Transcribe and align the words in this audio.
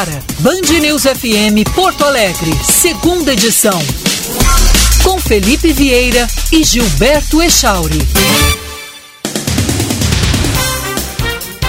agora, 0.00 0.22
Band 0.38 0.80
News 0.80 1.02
FM 1.02 1.68
Porto 1.74 2.04
Alegre, 2.04 2.50
segunda 2.64 3.34
edição. 3.34 3.78
Com 5.04 5.18
Felipe 5.18 5.72
Vieira 5.72 6.26
e 6.50 6.64
Gilberto 6.64 7.42
Echauri. 7.42 7.98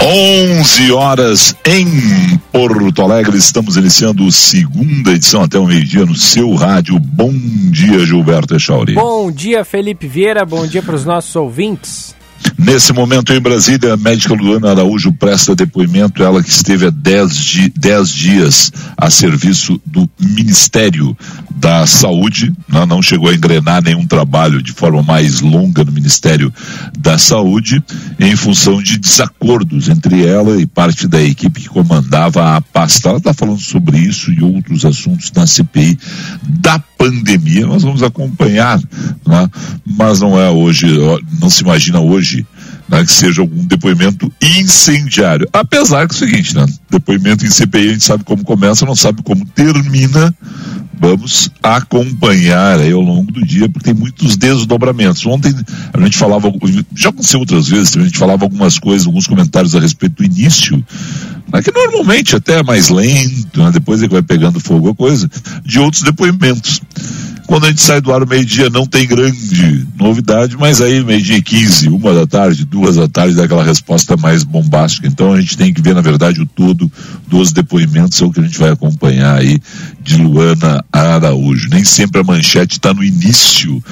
11 0.02 0.91
horas 0.93 1.55
em 1.65 2.38
Porto 2.53 3.02
Alegre, 3.02 3.38
estamos 3.38 3.75
iniciando 3.75 4.25
a 4.25 4.31
segunda 4.31 5.11
edição 5.11 5.43
até 5.43 5.59
o 5.59 5.66
meio-dia 5.66 6.05
no 6.05 6.16
seu 6.16 6.53
rádio. 6.55 6.98
Bom 6.99 7.34
dia, 7.34 7.99
Gilberto 8.05 8.55
Echauri. 8.55 8.93
Bom 8.93 9.29
dia, 9.29 9.66
Felipe 9.66 10.07
Vieira, 10.07 10.45
bom 10.45 10.66
dia 10.66 10.81
para 10.81 10.95
os 10.95 11.03
nossos 11.03 11.35
ouvintes. 11.35 12.16
Nesse 12.63 12.93
momento 12.93 13.33
em 13.33 13.39
Brasília, 13.39 13.95
a 13.95 13.97
médica 13.97 14.35
Luana 14.35 14.69
Araújo 14.69 15.11
presta 15.11 15.55
depoimento, 15.55 16.21
ela 16.21 16.43
que 16.43 16.49
esteve 16.49 16.85
há 16.85 16.89
10 16.91 17.35
di 17.35 17.73
dias 18.13 18.71
a 18.95 19.09
serviço 19.09 19.81
do 19.83 20.07
Ministério 20.19 21.17
da 21.55 21.88
Saúde, 21.88 22.53
né? 22.69 22.85
não 22.85 23.02
chegou 23.02 23.29
a 23.29 23.33
engrenar 23.33 23.83
nenhum 23.83 24.05
trabalho 24.05 24.61
de 24.61 24.73
forma 24.73 25.02
mais 25.02 25.41
longa 25.41 25.83
no 25.83 25.91
Ministério 25.91 26.53
da 26.99 27.17
Saúde, 27.17 27.83
em 28.19 28.35
função 28.35 28.81
de 28.81 28.99
desacordos 28.99 29.89
entre 29.89 30.23
ela 30.23 30.61
e 30.61 30.67
parte 30.67 31.07
da 31.07 31.21
equipe 31.21 31.61
que 31.61 31.69
comandava 31.69 32.55
a 32.55 32.61
pasta. 32.61 33.09
Ela 33.09 33.17
está 33.17 33.33
falando 33.33 33.59
sobre 33.59 33.97
isso 33.97 34.31
e 34.31 34.43
outros 34.43 34.85
assuntos 34.85 35.31
na 35.31 35.47
CPI 35.47 35.97
da 36.43 36.77
pandemia. 36.77 37.66
Nós 37.66 37.81
vamos 37.81 38.03
acompanhar, 38.03 38.80
né? 39.25 39.49
mas 39.83 40.19
não 40.19 40.39
é 40.39 40.49
hoje, 40.49 40.88
não 41.39 41.49
se 41.49 41.63
imagina 41.63 41.99
hoje 41.99 42.45
né, 42.91 43.05
que 43.05 43.12
seja 43.12 43.41
algum 43.41 43.66
depoimento 43.66 44.31
incendiário. 44.41 45.47
Apesar 45.53 46.08
que 46.08 46.14
é 46.14 46.17
o 46.17 46.20
seguinte, 46.20 46.53
né? 46.53 46.66
Depoimento 46.89 47.45
em 47.45 47.50
CPI 47.50 47.88
a 47.88 47.94
gente 47.94 48.03
sabe 48.03 48.25
como 48.25 48.44
começa, 48.44 48.86
não 48.86 48.95
sabe 48.95 49.23
como 49.23 49.45
termina. 49.45 50.36
Vamos 51.02 51.49
acompanhar 51.63 52.80
aí 52.80 52.91
ao 52.91 53.02
longo 53.02 53.31
do 53.31 53.44
dia, 53.44 53.67
porque 53.67 53.91
tem 53.91 53.99
muitos 53.99 54.38
desdobramentos. 54.38 55.25
Ontem 55.25 55.52
a 55.91 55.99
gente 55.99 56.16
falava, 56.16 56.53
já 56.95 57.09
aconteceu 57.09 57.39
outras 57.39 57.67
vezes, 57.67 57.97
a 57.97 58.03
gente 58.03 58.19
falava 58.19 58.45
algumas 58.45 58.77
coisas, 58.77 59.08
alguns 59.08 59.25
comentários 59.25 59.73
a 59.73 59.80
respeito 59.80 60.17
do 60.17 60.23
início, 60.23 60.77
né, 61.52 61.59
que 61.63 61.71
normalmente 61.71 62.35
até 62.35 62.59
é 62.59 62.63
mais 62.63 62.89
lento, 62.89 63.63
né, 63.63 63.71
depois 63.71 64.03
é 64.03 64.08
que 64.08 64.13
vai 64.13 64.21
pegando 64.21 64.59
fogo 64.59 64.89
a 64.89 64.95
coisa, 64.95 65.27
de 65.66 65.80
outros 65.80 66.03
depoimentos. 66.03 66.80
Quando 67.52 67.65
a 67.65 67.67
gente 67.67 67.81
sai 67.81 67.99
do 67.99 68.13
ar 68.13 68.25
meio-dia 68.25 68.69
não 68.69 68.86
tem 68.86 69.05
grande 69.05 69.86
novidade, 69.99 70.55
mas 70.58 70.80
aí 70.80 71.03
meio-dia 71.03 71.36
e 71.36 71.41
15, 71.41 71.89
uma 71.89 72.13
da 72.13 72.25
tarde, 72.25 72.63
duas 72.63 72.95
da 72.95 73.09
tarde, 73.09 73.36
dá 73.36 73.43
aquela 73.43 73.65
resposta 73.65 74.15
mais 74.15 74.45
bombástica. 74.45 75.05
Então 75.05 75.33
a 75.33 75.41
gente 75.41 75.58
tem 75.58 75.73
que 75.73 75.81
ver, 75.81 75.93
na 75.93 75.99
verdade, 75.99 76.39
o 76.39 76.45
todo 76.45 76.89
dos 77.27 77.52
depoimentos, 77.52 78.21
é 78.21 78.25
o 78.25 78.31
que 78.31 78.39
a 78.39 78.43
gente 78.43 78.58
vai 78.58 78.69
acompanhar 78.69 79.38
aí 79.38 79.59
de 80.02 80.15
Luana 80.15 80.81
Araújo. 80.92 81.70
Nem 81.70 81.84
sempre 81.84 82.22
a 82.22 82.23
manchete 82.23 82.73
está 82.73 82.94
no 82.94 83.03
início 83.03 83.84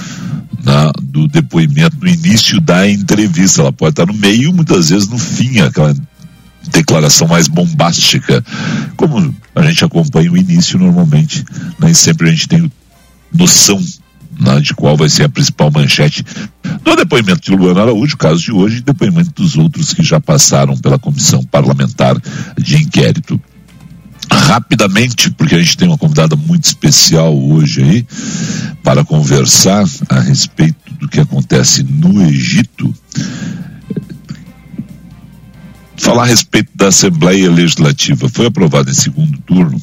na, 0.64 0.92
do 1.02 1.28
depoimento, 1.28 1.98
no 2.00 2.08
início 2.08 2.60
da 2.60 2.90
entrevista. 2.90 3.62
Ela 3.62 3.74
pode 3.74 3.92
estar 3.92 4.06
tá 4.06 4.12
no 4.12 4.18
meio, 4.18 4.54
muitas 4.54 4.90
vezes 4.90 5.08
no 5.08 5.18
fim, 5.18 5.60
aquela 5.60 5.96
declaração 6.72 7.28
mais 7.28 7.48
bombástica. 7.48 8.44
Como 8.96 9.34
a 9.56 9.62
gente 9.64 9.86
acompanha 9.86 10.32
o 10.32 10.38
início 10.38 10.78
normalmente, 10.78 11.44
nem 11.80 11.94
sempre 11.94 12.28
a 12.28 12.32
gente 12.32 12.48
tem 12.48 12.72
noção 13.34 13.82
né, 14.40 14.60
de 14.60 14.74
qual 14.74 14.96
vai 14.96 15.10
ser 15.10 15.24
a 15.24 15.30
principal 15.30 15.70
manchete 15.72 16.24
do 16.84 16.96
depoimento 16.96 17.42
de 17.42 17.52
Luana 17.52 17.82
Araújo, 17.82 18.18
caso 18.18 18.42
de 18.42 18.52
hoje, 18.52 18.78
e 18.78 18.82
depoimento 18.82 19.32
dos 19.32 19.58
outros 19.58 19.94
que 19.94 20.04
já 20.04 20.20
passaram 20.20 20.78
pela 20.78 20.98
comissão 20.98 21.44
parlamentar 21.44 22.16
de 22.58 22.78
inquérito. 22.78 23.40
Rapidamente, 24.32 25.32
porque 25.32 25.56
a 25.56 25.60
gente 25.60 25.78
tem 25.78 25.88
uma 25.88 25.98
convidada 25.98 26.36
muito 26.36 26.66
especial 26.66 27.38
hoje 27.38 27.82
aí, 27.82 28.08
para 28.84 29.04
conversar 29.04 29.86
a 30.10 30.20
respeito 30.20 30.94
do 31.00 31.08
que 31.08 31.20
acontece 31.20 31.84
no 31.84 32.22
Egito, 32.24 32.94
falar 35.98 36.24
a 36.24 36.28
respeito 36.28 36.72
da 36.76 36.88
Assembleia 36.88 37.52
Legislativa. 37.52 38.30
Foi 38.30 38.48
aprovado 38.48 38.90
em 38.90 38.94
segundo 38.94 39.38
turno 39.40 39.82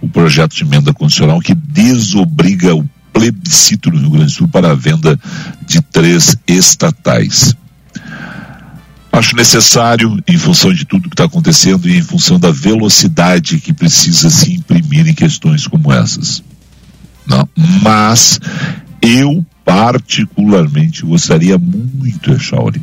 o 0.00 0.08
projeto 0.08 0.54
de 0.54 0.64
emenda 0.64 0.92
constitucional 0.92 1.40
que 1.40 1.54
desobriga 1.54 2.74
o 2.74 2.88
plebiscito 3.12 3.90
no 3.90 3.98
Rio 3.98 4.10
Grande 4.10 4.26
do 4.26 4.32
Sul 4.32 4.48
para 4.48 4.70
a 4.70 4.74
venda 4.74 5.18
de 5.66 5.80
três 5.80 6.36
estatais. 6.46 7.54
Acho 9.18 9.34
necessário, 9.34 10.22
em 10.28 10.38
função 10.38 10.72
de 10.72 10.84
tudo 10.84 11.08
que 11.08 11.14
está 11.14 11.24
acontecendo 11.24 11.88
e 11.88 11.96
em 11.96 12.02
função 12.02 12.38
da 12.38 12.52
velocidade 12.52 13.58
que 13.58 13.72
precisa 13.72 14.30
se 14.30 14.52
imprimir 14.52 15.08
em 15.08 15.12
questões 15.12 15.66
como 15.66 15.92
essas. 15.92 16.40
Não, 17.26 17.48
mas 17.82 18.38
eu 19.02 19.44
particularmente 19.64 21.04
gostaria 21.04 21.58
muito, 21.58 22.32
Echauri, 22.32 22.80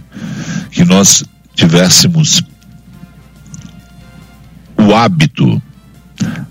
que 0.72 0.84
nós 0.84 1.24
tivéssemos 1.56 2.44
o 4.78 4.94
hábito 4.94 5.62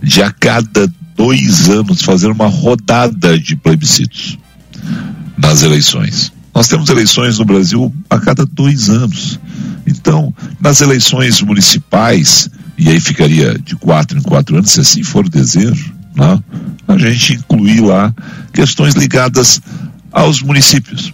de 0.02 0.22
a 0.22 0.30
cada 0.32 0.90
dois 1.14 1.68
anos 1.68 2.00
fazer 2.00 2.28
uma 2.28 2.46
rodada 2.46 3.38
de 3.38 3.54
plebiscitos 3.54 4.38
nas 5.36 5.62
eleições. 5.62 6.32
Nós 6.54 6.68
temos 6.68 6.88
eleições 6.88 7.38
no 7.38 7.44
Brasil 7.44 7.92
a 8.08 8.18
cada 8.18 8.46
dois 8.46 8.88
anos. 8.88 9.40
Então, 9.86 10.34
nas 10.60 10.80
eleições 10.80 11.40
municipais, 11.42 12.48
e 12.78 12.88
aí 12.88 13.00
ficaria 13.00 13.58
de 13.58 13.76
quatro 13.76 14.18
em 14.18 14.22
quatro 14.22 14.56
anos, 14.56 14.70
se 14.70 14.80
assim 14.80 15.02
for 15.02 15.26
o 15.26 15.30
desejo, 15.30 15.92
né? 16.14 16.42
a 16.88 16.98
gente 16.98 17.34
incluir 17.34 17.80
lá 17.80 18.14
questões 18.52 18.94
ligadas 18.94 19.60
aos 20.12 20.42
municípios. 20.42 21.12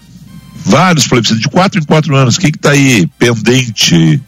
Vários 0.64 1.08
plebiscitos, 1.08 1.41
de 1.41 1.48
quatro 1.48 1.81
em 1.81 1.84
quatro 1.84 2.14
anos. 2.14 2.36
O 2.36 2.41
que 2.41 2.48
está 2.48 2.70
aí 2.70 3.06
pendente 3.19 4.20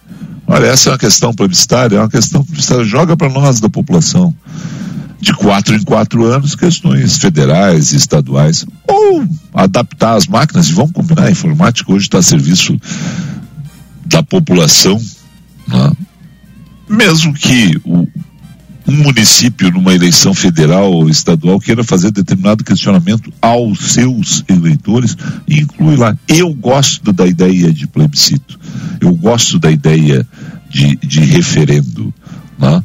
Olha, 0.47 0.67
essa 0.67 0.91
é 0.91 0.93
uma 0.93 0.99
questão 0.99 1.33
plebiscitária, 1.33 1.97
é 1.97 1.99
uma 1.99 2.11
questão 2.11 2.45
plebiscitária. 2.45 2.85
Joga 2.85 3.17
para 3.17 3.29
nós 3.29 3.61
da 3.61 3.69
população. 3.69 4.35
De 5.21 5.33
quatro 5.33 5.75
em 5.75 5.83
quatro 5.83 6.25
anos, 6.25 6.57
questões 6.57 7.17
federais 7.17 7.93
e 7.93 7.97
estaduais. 7.97 8.67
Ou 8.89 9.25
adaptar 9.55 10.15
as 10.15 10.27
máquinas, 10.27 10.69
e 10.69 10.73
vamos 10.73 10.93
combinar, 10.93 11.27
a 11.27 11.31
informática 11.31 11.93
hoje 11.93 12.07
está 12.07 12.19
a 12.19 12.23
serviço 12.23 12.77
da 14.13 14.23
população. 14.23 15.01
Né? 15.67 15.93
Mesmo 16.89 17.33
que 17.33 17.81
o, 17.85 18.07
um 18.87 18.97
município, 18.97 19.71
numa 19.71 19.95
eleição 19.95 20.35
federal 20.35 20.93
ou 20.93 21.09
estadual, 21.09 21.59
queira 21.59 21.83
fazer 21.83 22.11
determinado 22.11 22.63
questionamento 22.63 23.33
aos 23.41 23.93
seus 23.93 24.45
eleitores, 24.49 25.17
inclui 25.49 25.97
lá. 25.97 26.17
Eu 26.29 26.53
gosto 26.53 27.13
da 27.13 27.27
ideia 27.27 27.73
de 27.73 27.87
plebiscito. 27.87 28.61
Eu 29.01 29.15
gosto 29.15 29.59
da 29.59 29.71
ideia 29.71 30.27
de, 30.69 30.97
de 30.97 31.21
referendo. 31.21 32.13
Né? 32.59 32.85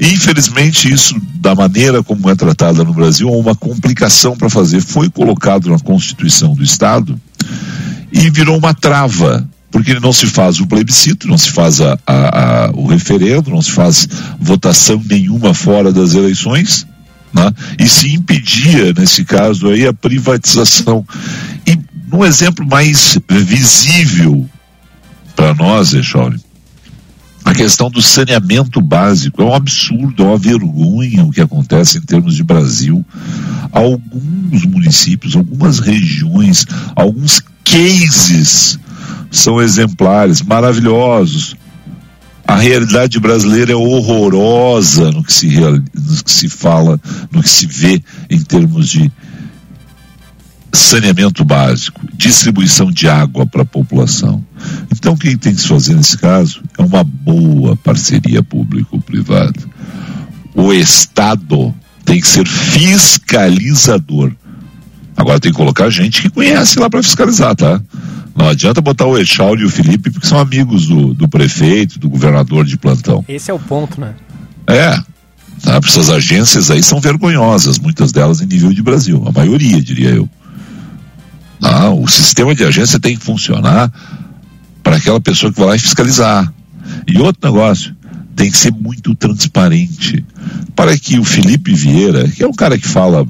Infelizmente, 0.00 0.90
isso, 0.90 1.20
da 1.34 1.54
maneira 1.54 2.02
como 2.02 2.30
é 2.30 2.34
tratada 2.34 2.82
no 2.82 2.94
Brasil, 2.94 3.28
é 3.28 3.36
uma 3.36 3.54
complicação 3.54 4.36
para 4.36 4.48
fazer. 4.48 4.80
Foi 4.80 5.10
colocado 5.10 5.68
na 5.70 5.78
Constituição 5.78 6.54
do 6.54 6.62
Estado 6.62 7.20
e 8.12 8.30
virou 8.30 8.56
uma 8.58 8.74
trava, 8.74 9.46
porque 9.72 9.98
não 9.98 10.12
se 10.12 10.26
faz 10.26 10.60
o 10.60 10.66
plebiscito, 10.66 11.26
não 11.26 11.38
se 11.38 11.50
faz 11.50 11.80
a, 11.80 11.98
a, 12.06 12.66
a, 12.66 12.70
o 12.72 12.86
referendo, 12.86 13.50
não 13.50 13.62
se 13.62 13.72
faz 13.72 14.06
votação 14.38 15.02
nenhuma 15.08 15.54
fora 15.54 15.90
das 15.90 16.14
eleições, 16.14 16.86
né? 17.32 17.50
e 17.78 17.88
se 17.88 18.14
impedia, 18.14 18.92
nesse 18.92 19.24
caso 19.24 19.68
aí, 19.68 19.86
a 19.86 19.94
privatização. 19.94 21.04
E 21.66 21.78
no 22.06 22.24
exemplo 22.24 22.66
mais 22.66 23.18
visível 23.26 24.46
para 25.34 25.54
nós, 25.54 25.94
Echauri, 25.94 26.38
a 27.44 27.54
questão 27.54 27.90
do 27.90 28.02
saneamento 28.02 28.80
básico. 28.80 29.42
É 29.42 29.44
um 29.44 29.54
absurdo, 29.54 30.22
é 30.22 30.26
uma 30.26 30.38
vergonha 30.38 31.24
o 31.24 31.30
que 31.30 31.40
acontece 31.40 31.98
em 31.98 32.02
termos 32.02 32.36
de 32.36 32.44
Brasil. 32.44 33.04
Alguns 33.72 34.64
municípios, 34.66 35.34
algumas 35.34 35.78
regiões, 35.78 36.66
alguns 36.94 37.42
cases 37.64 38.78
são 39.32 39.60
exemplares, 39.60 40.42
maravilhosos. 40.42 41.56
A 42.46 42.56
realidade 42.56 43.18
brasileira 43.18 43.72
é 43.72 43.74
horrorosa 43.74 45.10
no 45.10 45.24
que 45.24 45.32
se, 45.32 45.48
no 45.48 45.82
que 46.22 46.30
se 46.30 46.48
fala, 46.48 47.00
no 47.32 47.42
que 47.42 47.48
se 47.48 47.66
vê 47.66 48.02
em 48.28 48.40
termos 48.40 48.88
de 48.88 49.10
saneamento 50.72 51.44
básico, 51.44 52.00
distribuição 52.14 52.90
de 52.90 53.08
água 53.08 53.46
para 53.46 53.62
a 53.62 53.66
população. 53.66 54.44
Então, 54.94 55.16
quem 55.16 55.36
tem 55.36 55.54
que 55.54 55.60
se 55.62 55.68
fazer 55.68 55.94
nesse 55.94 56.18
caso 56.18 56.62
é 56.78 56.82
uma 56.82 57.02
boa 57.04 57.76
parceria 57.76 58.42
público-privada. 58.42 59.60
O 60.54 60.72
Estado 60.72 61.74
tem 62.04 62.20
que 62.20 62.26
ser 62.26 62.46
fiscalizador. 62.46 64.32
Agora 65.22 65.38
tem 65.38 65.52
que 65.52 65.56
colocar 65.56 65.88
gente 65.88 66.20
que 66.20 66.28
conhece 66.28 66.80
lá 66.80 66.90
para 66.90 67.00
fiscalizar, 67.00 67.54
tá? 67.54 67.80
Não 68.34 68.48
adianta 68.48 68.80
botar 68.80 69.06
o 69.06 69.16
Echauri 69.16 69.62
e 69.62 69.64
o 69.64 69.70
Felipe 69.70 70.10
porque 70.10 70.26
são 70.26 70.36
amigos 70.36 70.88
do, 70.88 71.14
do 71.14 71.28
prefeito, 71.28 71.96
do 71.96 72.10
governador 72.10 72.64
de 72.64 72.76
plantão. 72.76 73.24
Esse 73.28 73.48
é 73.48 73.54
o 73.54 73.58
ponto, 73.58 74.00
né? 74.00 74.14
É. 74.66 74.96
Tá? 75.62 75.78
Essas 75.84 76.10
agências 76.10 76.72
aí 76.72 76.82
são 76.82 77.00
vergonhosas, 77.00 77.78
muitas 77.78 78.10
delas 78.10 78.40
em 78.40 78.46
nível 78.46 78.72
de 78.72 78.82
Brasil, 78.82 79.22
a 79.24 79.30
maioria, 79.30 79.80
diria 79.80 80.10
eu. 80.10 80.28
Tá? 81.60 81.90
O 81.90 82.08
sistema 82.08 82.52
de 82.52 82.64
agência 82.64 82.98
tem 82.98 83.16
que 83.16 83.24
funcionar 83.24 83.92
para 84.82 84.96
aquela 84.96 85.20
pessoa 85.20 85.52
que 85.52 85.60
vai 85.60 85.68
lá 85.68 85.76
e 85.76 85.78
fiscalizar. 85.78 86.52
E 87.06 87.16
outro 87.18 87.48
negócio, 87.48 87.94
tem 88.34 88.50
que 88.50 88.56
ser 88.56 88.72
muito 88.72 89.14
transparente 89.14 90.24
para 90.74 90.98
que 90.98 91.16
o 91.16 91.24
Felipe 91.24 91.72
Vieira, 91.72 92.28
que 92.28 92.42
é 92.42 92.48
um 92.48 92.52
cara 92.52 92.76
que 92.76 92.88
fala 92.88 93.24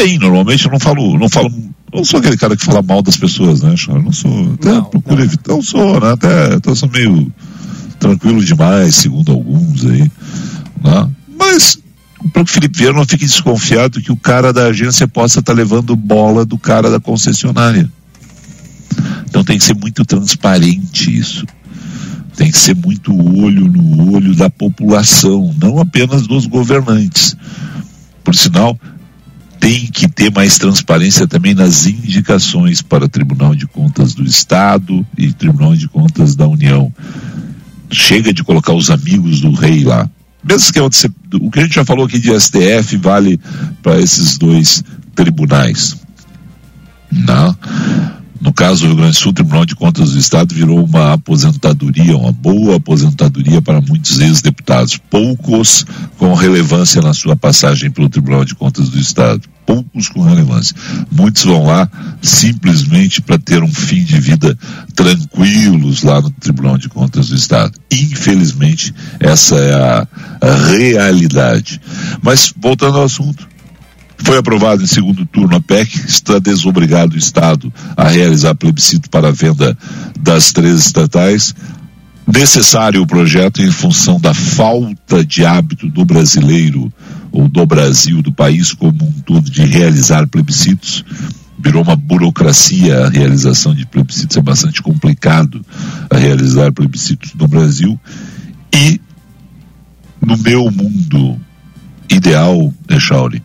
bem, 0.00 0.18
normalmente 0.18 0.64
eu 0.64 0.72
não 0.72 0.80
falo, 0.80 1.18
não 1.18 1.28
falo, 1.28 1.52
não 1.92 2.04
sou 2.04 2.20
aquele 2.20 2.36
cara 2.36 2.56
que 2.56 2.64
fala 2.64 2.82
mal 2.82 3.02
das 3.02 3.16
pessoas, 3.16 3.60
né, 3.60 3.74
não 4.02 4.12
sou, 4.12 4.54
até 4.54 4.72
não, 4.72 4.84
procuro 4.84 5.16
não. 5.16 5.24
evitar, 5.24 5.52
não 5.52 5.62
sou, 5.62 6.00
né, 6.00 6.12
até, 6.12 6.54
até 6.54 6.74
sou 6.74 6.88
meio 6.88 7.30
tranquilo 7.98 8.42
demais, 8.42 8.94
segundo 8.94 9.30
alguns 9.30 9.84
aí, 9.84 10.10
né? 10.82 11.10
Mas 11.38 11.78
o 12.22 12.46
Felipe 12.46 12.78
Vieira 12.78 12.96
não 12.96 13.04
fique 13.04 13.26
desconfiado 13.26 14.00
que 14.00 14.12
o 14.12 14.16
cara 14.16 14.52
da 14.52 14.66
agência 14.66 15.06
possa 15.06 15.40
estar 15.40 15.52
tá 15.52 15.56
levando 15.56 15.94
bola 15.94 16.44
do 16.46 16.56
cara 16.56 16.90
da 16.90 16.98
concessionária. 17.00 17.90
Então 19.26 19.44
tem 19.44 19.58
que 19.58 19.64
ser 19.64 19.74
muito 19.74 20.04
transparente 20.04 21.14
isso. 21.14 21.46
Tem 22.36 22.50
que 22.50 22.58
ser 22.58 22.74
muito 22.74 23.12
olho 23.14 23.68
no 23.68 24.14
olho 24.14 24.34
da 24.34 24.48
população, 24.48 25.54
não 25.60 25.78
apenas 25.78 26.26
dos 26.26 26.46
governantes. 26.46 27.36
Por 28.24 28.34
sinal, 28.34 28.78
tem 29.60 29.86
que 29.86 30.08
ter 30.08 30.32
mais 30.32 30.56
transparência 30.58 31.28
também 31.28 31.54
nas 31.54 31.86
indicações 31.86 32.80
para 32.80 33.06
Tribunal 33.06 33.54
de 33.54 33.66
Contas 33.66 34.14
do 34.14 34.24
Estado 34.24 35.06
e 35.16 35.32
Tribunal 35.34 35.76
de 35.76 35.86
Contas 35.86 36.34
da 36.34 36.48
União. 36.48 36.92
Chega 37.92 38.32
de 38.32 38.42
colocar 38.42 38.72
os 38.72 38.90
amigos 38.90 39.40
do 39.40 39.52
rei 39.52 39.84
lá. 39.84 40.08
Mesmo 40.42 40.72
que 40.72 40.80
o 40.80 41.50
que 41.50 41.58
a 41.58 41.62
gente 41.62 41.74
já 41.74 41.84
falou 41.84 42.06
aqui 42.06 42.18
de 42.18 42.32
STF 42.40 42.96
vale 42.96 43.38
para 43.82 44.00
esses 44.00 44.38
dois 44.38 44.82
tribunais. 45.14 45.94
Não. 47.12 47.54
No 48.40 48.54
caso 48.54 48.80
do 48.80 48.86
Rio 48.86 48.96
Grande 48.96 49.12
do 49.12 49.18
Sul, 49.18 49.30
o 49.32 49.34
Tribunal 49.34 49.66
de 49.66 49.76
Contas 49.76 50.12
do 50.12 50.18
Estado 50.18 50.54
virou 50.54 50.82
uma 50.82 51.12
aposentadoria, 51.12 52.16
uma 52.16 52.32
boa 52.32 52.76
aposentadoria 52.76 53.60
para 53.60 53.82
muitos 53.82 54.18
ex-deputados. 54.18 54.96
Poucos 55.10 55.84
com 56.16 56.32
relevância 56.32 57.02
na 57.02 57.12
sua 57.12 57.36
passagem 57.36 57.90
pelo 57.90 58.08
Tribunal 58.08 58.44
de 58.46 58.54
Contas 58.54 58.88
do 58.88 58.98
Estado. 58.98 59.42
Poucos 59.66 60.08
com 60.08 60.22
relevância. 60.22 60.74
Muitos 61.12 61.44
vão 61.44 61.66
lá 61.66 61.88
simplesmente 62.22 63.20
para 63.20 63.38
ter 63.38 63.62
um 63.62 63.72
fim 63.72 64.02
de 64.02 64.18
vida 64.18 64.58
tranquilos 64.94 66.02
lá 66.02 66.20
no 66.20 66.30
Tribunal 66.30 66.78
de 66.78 66.88
Contas 66.88 67.28
do 67.28 67.36
Estado. 67.36 67.78
Infelizmente, 67.92 68.94
essa 69.20 69.56
é 69.56 69.74
a, 69.74 70.08
realidade. 70.66 71.80
Mas, 72.22 72.54
voltando 72.56 72.96
ao 72.96 73.04
assunto, 73.04 73.46
foi 74.22 74.38
aprovado 74.38 74.82
em 74.82 74.86
segundo 74.86 75.24
turno 75.26 75.56
a 75.56 75.60
PEC, 75.60 75.96
está 76.06 76.38
desobrigado 76.38 77.14
o 77.14 77.18
Estado 77.18 77.72
a 77.96 78.08
realizar 78.08 78.54
plebiscito 78.54 79.08
para 79.08 79.28
a 79.28 79.32
venda 79.32 79.76
das 80.18 80.52
três 80.52 80.78
estatais. 80.78 81.54
Necessário 82.26 83.02
o 83.02 83.06
projeto 83.06 83.60
em 83.60 83.72
função 83.72 84.20
da 84.20 84.32
falta 84.32 85.24
de 85.24 85.44
hábito 85.44 85.88
do 85.88 86.04
brasileiro 86.04 86.92
ou 87.32 87.48
do 87.48 87.66
Brasil, 87.66 88.22
do 88.22 88.32
país 88.32 88.72
como 88.72 89.04
um 89.04 89.12
todo, 89.24 89.50
de 89.50 89.64
realizar 89.64 90.26
plebiscitos. 90.28 91.04
Virou 91.58 91.82
uma 91.82 91.96
burocracia 91.96 93.06
a 93.06 93.08
realização 93.08 93.74
de 93.74 93.84
plebiscitos, 93.84 94.36
é 94.36 94.40
bastante 94.40 94.80
complicado 94.80 95.64
a 96.08 96.16
realizar 96.16 96.72
plebiscitos 96.72 97.34
no 97.34 97.48
Brasil. 97.48 97.98
E 98.72 99.00
no 100.20 100.36
meu 100.38 100.70
mundo 100.70 101.38
ideal, 102.08 102.72
Echauri, 102.88 103.42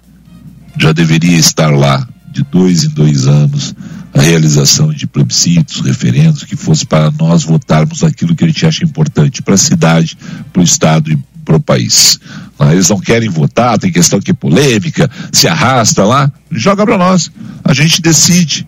já 0.78 0.92
deveria 0.92 1.38
estar 1.38 1.70
lá, 1.70 2.08
de 2.32 2.44
dois 2.44 2.84
em 2.84 2.90
dois 2.90 3.28
anos, 3.28 3.74
a 4.14 4.22
realização 4.22 4.94
de 4.94 5.08
plebiscitos, 5.08 5.82
referendos, 5.82 6.44
que 6.44 6.56
fosse 6.56 6.86
para 6.86 7.12
nós 7.12 7.44
votarmos 7.44 8.04
aquilo 8.04 8.36
que 8.36 8.44
a 8.44 8.48
gente 8.48 8.66
acha 8.66 8.84
importante 8.84 9.42
para 9.42 9.56
a 9.56 9.58
cidade, 9.58 10.18
para 10.52 10.62
o 10.62 10.64
Estado 10.64 11.12
e 11.12 11.18
para 11.44 11.58
o 11.58 11.60
país. 11.60 12.20
Ah, 12.58 12.74
eles 12.74 12.90
não 12.90 13.00
querem 13.00 13.30
votar, 13.30 13.78
tem 13.78 13.92
questão 13.92 14.20
que 14.20 14.32
é 14.32 14.34
polêmica, 14.34 15.10
se 15.32 15.48
arrasta 15.48 16.04
lá, 16.04 16.32
joga 16.52 16.86
para 16.86 16.98
nós. 16.98 17.30
A 17.64 17.74
gente 17.74 18.02
decide. 18.02 18.68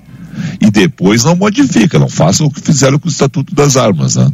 E 0.61 0.69
depois 0.69 1.23
não 1.23 1.35
modifica, 1.35 1.97
não 1.97 2.09
façam 2.09 2.45
o 2.47 2.51
que 2.51 2.61
fizeram 2.61 2.99
com 2.99 3.07
o 3.07 3.11
Estatuto 3.11 3.55
das 3.55 3.75
Armas, 3.75 4.15
né? 4.15 4.31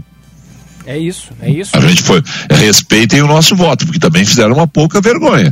É 0.86 0.98
isso, 0.98 1.32
é 1.42 1.50
isso. 1.50 1.72
A 1.76 1.80
gente 1.80 2.04
foi, 2.04 2.22
respeitem 2.50 3.22
o 3.22 3.28
nosso 3.28 3.56
voto, 3.56 3.86
porque 3.86 4.00
também 4.00 4.26
fizeram 4.26 4.54
uma 4.54 4.68
pouca 4.68 5.00
vergonha, 5.00 5.52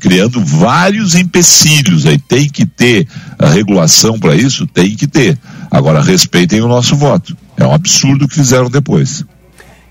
criando 0.00 0.42
vários 0.44 1.14
empecilhos. 1.14 2.06
Aí 2.06 2.18
tem 2.18 2.48
que 2.48 2.64
ter 2.64 3.06
a 3.38 3.48
regulação 3.48 4.18
para 4.18 4.34
isso, 4.34 4.66
tem 4.66 4.96
que 4.96 5.06
ter. 5.06 5.38
Agora 5.70 6.00
respeitem 6.00 6.60
o 6.60 6.68
nosso 6.68 6.96
voto. 6.96 7.36
É 7.56 7.66
um 7.66 7.74
absurdo 7.74 8.24
o 8.24 8.28
que 8.28 8.34
fizeram 8.34 8.70
depois. 8.70 9.24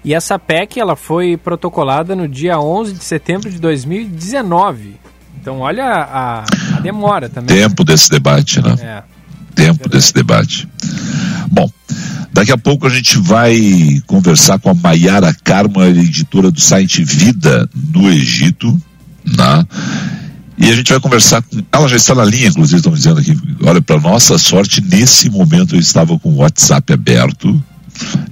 E 0.03 0.13
essa 0.13 0.39
PEC 0.39 0.79
ela 0.79 0.95
foi 0.95 1.37
protocolada 1.37 2.15
no 2.15 2.27
dia 2.27 2.59
11 2.59 2.93
de 2.93 3.03
setembro 3.03 3.49
de 3.49 3.59
2019. 3.59 4.95
Então 5.39 5.59
olha 5.59 5.85
a, 5.85 6.39
a 6.39 6.79
demora 6.81 7.29
também. 7.29 7.55
Tempo 7.55 7.83
desse 7.83 8.09
debate, 8.09 8.61
né? 8.61 8.75
É. 8.81 9.18
Tempo 9.55 9.89
desse 9.89 10.13
debate. 10.13 10.67
Bom, 11.51 11.69
Daqui 12.31 12.51
a 12.51 12.57
pouco 12.57 12.87
a 12.87 12.89
gente 12.89 13.17
vai 13.17 14.01
conversar 14.05 14.59
com 14.59 14.69
a 14.69 14.73
Maiara 14.73 15.33
Karma, 15.43 15.87
editora 15.87 16.51
do 16.51 16.61
site 16.61 17.03
Vida 17.03 17.67
no 17.91 18.09
Egito, 18.09 18.79
né? 19.25 19.65
E 20.57 20.69
a 20.69 20.73
gente 20.73 20.91
vai 20.91 20.99
conversar 20.99 21.41
com. 21.41 21.61
Ela 21.71 21.87
já 21.87 21.95
está 21.95 22.13
na 22.13 22.23
linha, 22.23 22.47
inclusive, 22.47 22.77
estão 22.77 22.93
dizendo 22.93 23.19
aqui. 23.19 23.37
Olha, 23.63 23.81
para 23.81 23.99
nossa 23.99 24.37
sorte, 24.37 24.81
nesse 24.81 25.29
momento 25.29 25.75
eu 25.75 25.79
estava 25.79 26.17
com 26.19 26.29
o 26.29 26.35
WhatsApp 26.37 26.93
aberto 26.93 27.63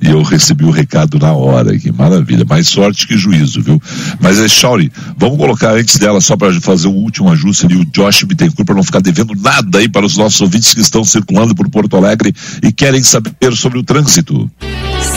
e 0.02 0.10
eu 0.10 0.22
recebi 0.22 0.66
o 0.66 0.72
recado 0.72 1.20
na 1.20 1.34
hora, 1.34 1.78
que 1.78 1.92
maravilha, 1.92 2.46
mais 2.48 2.68
sorte 2.68 3.08
que 3.08 3.18
juízo, 3.18 3.62
viu? 3.62 3.82
Mas, 4.20 4.40
é, 4.40 4.48
Shauri, 4.48 4.92
vamos 5.18 5.38
colocar 5.38 5.74
antes 5.74 5.98
dela, 5.98 6.22
só 6.22 6.36
para 6.36 6.54
fazer 6.62 6.88
o 6.88 6.94
último 6.94 7.32
ajuste 7.32 7.66
ali, 7.66 7.76
o 7.76 7.86
Josh 7.86 8.24
Bittencourt, 8.24 8.66
para 8.66 8.76
não 8.76 8.84
ficar 8.84 9.02
devendo 9.02 9.34
nada 9.36 9.80
aí 9.80 9.90
para 9.90 10.06
os 10.06 10.18
nossos 10.18 10.40
ouvintes 10.42 10.74
que 10.74 10.82
estão 10.82 11.04
circulando 11.04 11.56
por 11.56 11.70
Porto 11.70 11.98
Alegre 11.98 12.34
e 12.64 12.72
querem 12.72 13.04
saber 13.04 13.54
sobre 13.54 13.80
o 13.80 13.84
trânsito. 13.84 14.50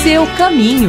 Seu 0.03 0.27
caminho. 0.39 0.89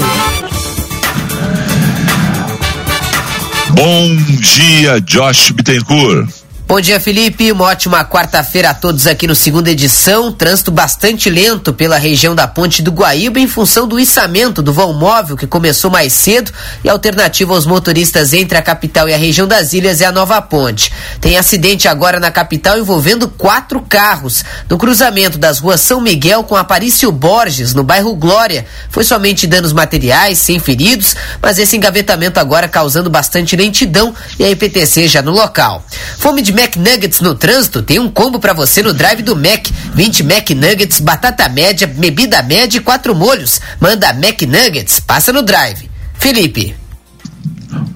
Bom 3.73 4.15
dia, 4.41 4.99
Josh 5.01 5.51
Bittencourt. 5.51 6.40
Bom 6.71 6.79
dia, 6.79 7.01
Felipe. 7.01 7.51
Uma 7.51 7.65
ótima 7.65 8.05
quarta-feira 8.05 8.69
a 8.69 8.73
todos 8.73 9.05
aqui 9.05 9.27
no 9.27 9.35
segunda 9.35 9.69
edição. 9.69 10.31
Trânsito 10.31 10.71
bastante 10.71 11.29
lento 11.29 11.73
pela 11.73 11.97
região 11.97 12.33
da 12.33 12.47
Ponte 12.47 12.81
do 12.81 12.93
Guaíba 12.93 13.41
em 13.41 13.45
função 13.45 13.85
do 13.85 13.99
içamento 13.99 14.61
do 14.61 14.71
vão 14.71 14.93
móvel 14.93 15.35
que 15.35 15.45
começou 15.45 15.91
mais 15.91 16.13
cedo 16.13 16.49
e 16.81 16.87
alternativa 16.87 17.53
aos 17.53 17.65
motoristas 17.65 18.31
entre 18.31 18.57
a 18.57 18.61
capital 18.61 19.09
e 19.09 19.13
a 19.13 19.17
região 19.17 19.45
das 19.45 19.73
ilhas 19.73 19.99
é 19.99 20.05
a 20.05 20.13
nova 20.13 20.41
ponte. 20.41 20.93
Tem 21.19 21.37
acidente 21.37 21.89
agora 21.89 22.21
na 22.21 22.31
capital 22.31 22.79
envolvendo 22.79 23.27
quatro 23.27 23.81
carros. 23.81 24.45
No 24.69 24.77
cruzamento 24.77 25.37
das 25.37 25.59
ruas 25.59 25.81
São 25.81 25.99
Miguel 25.99 26.41
com 26.45 26.55
Aparício 26.55 27.11
Borges, 27.11 27.73
no 27.73 27.83
bairro 27.83 28.15
Glória. 28.15 28.65
Foi 28.89 29.03
somente 29.03 29.45
danos 29.45 29.73
materiais, 29.73 30.37
sem 30.37 30.57
feridos, 30.57 31.17
mas 31.41 31.59
esse 31.59 31.75
engavetamento 31.75 32.39
agora 32.39 32.69
causando 32.69 33.09
bastante 33.09 33.57
lentidão 33.57 34.15
e 34.39 34.45
a 34.45 34.49
IPTC 34.49 35.09
já 35.09 35.21
no 35.21 35.31
local. 35.33 35.83
Fome 36.17 36.41
de 36.41 36.60
McNuggets 36.61 37.21
no 37.21 37.33
trânsito, 37.33 37.81
tem 37.81 37.97
um 37.97 38.07
combo 38.07 38.39
para 38.39 38.53
você 38.53 38.83
no 38.83 38.93
drive 38.93 39.23
do 39.23 39.35
Mac. 39.35 39.67
20 39.95 40.19
McNuggets, 40.21 40.99
batata 40.99 41.49
média, 41.49 41.87
bebida 41.87 42.43
média 42.43 42.77
e 42.77 42.81
quatro 42.81 43.15
molhos. 43.15 43.59
Manda 43.79 44.09
McNuggets, 44.09 44.99
passa 44.99 45.33
no 45.33 45.41
drive. 45.41 45.89
Felipe. 46.13 46.75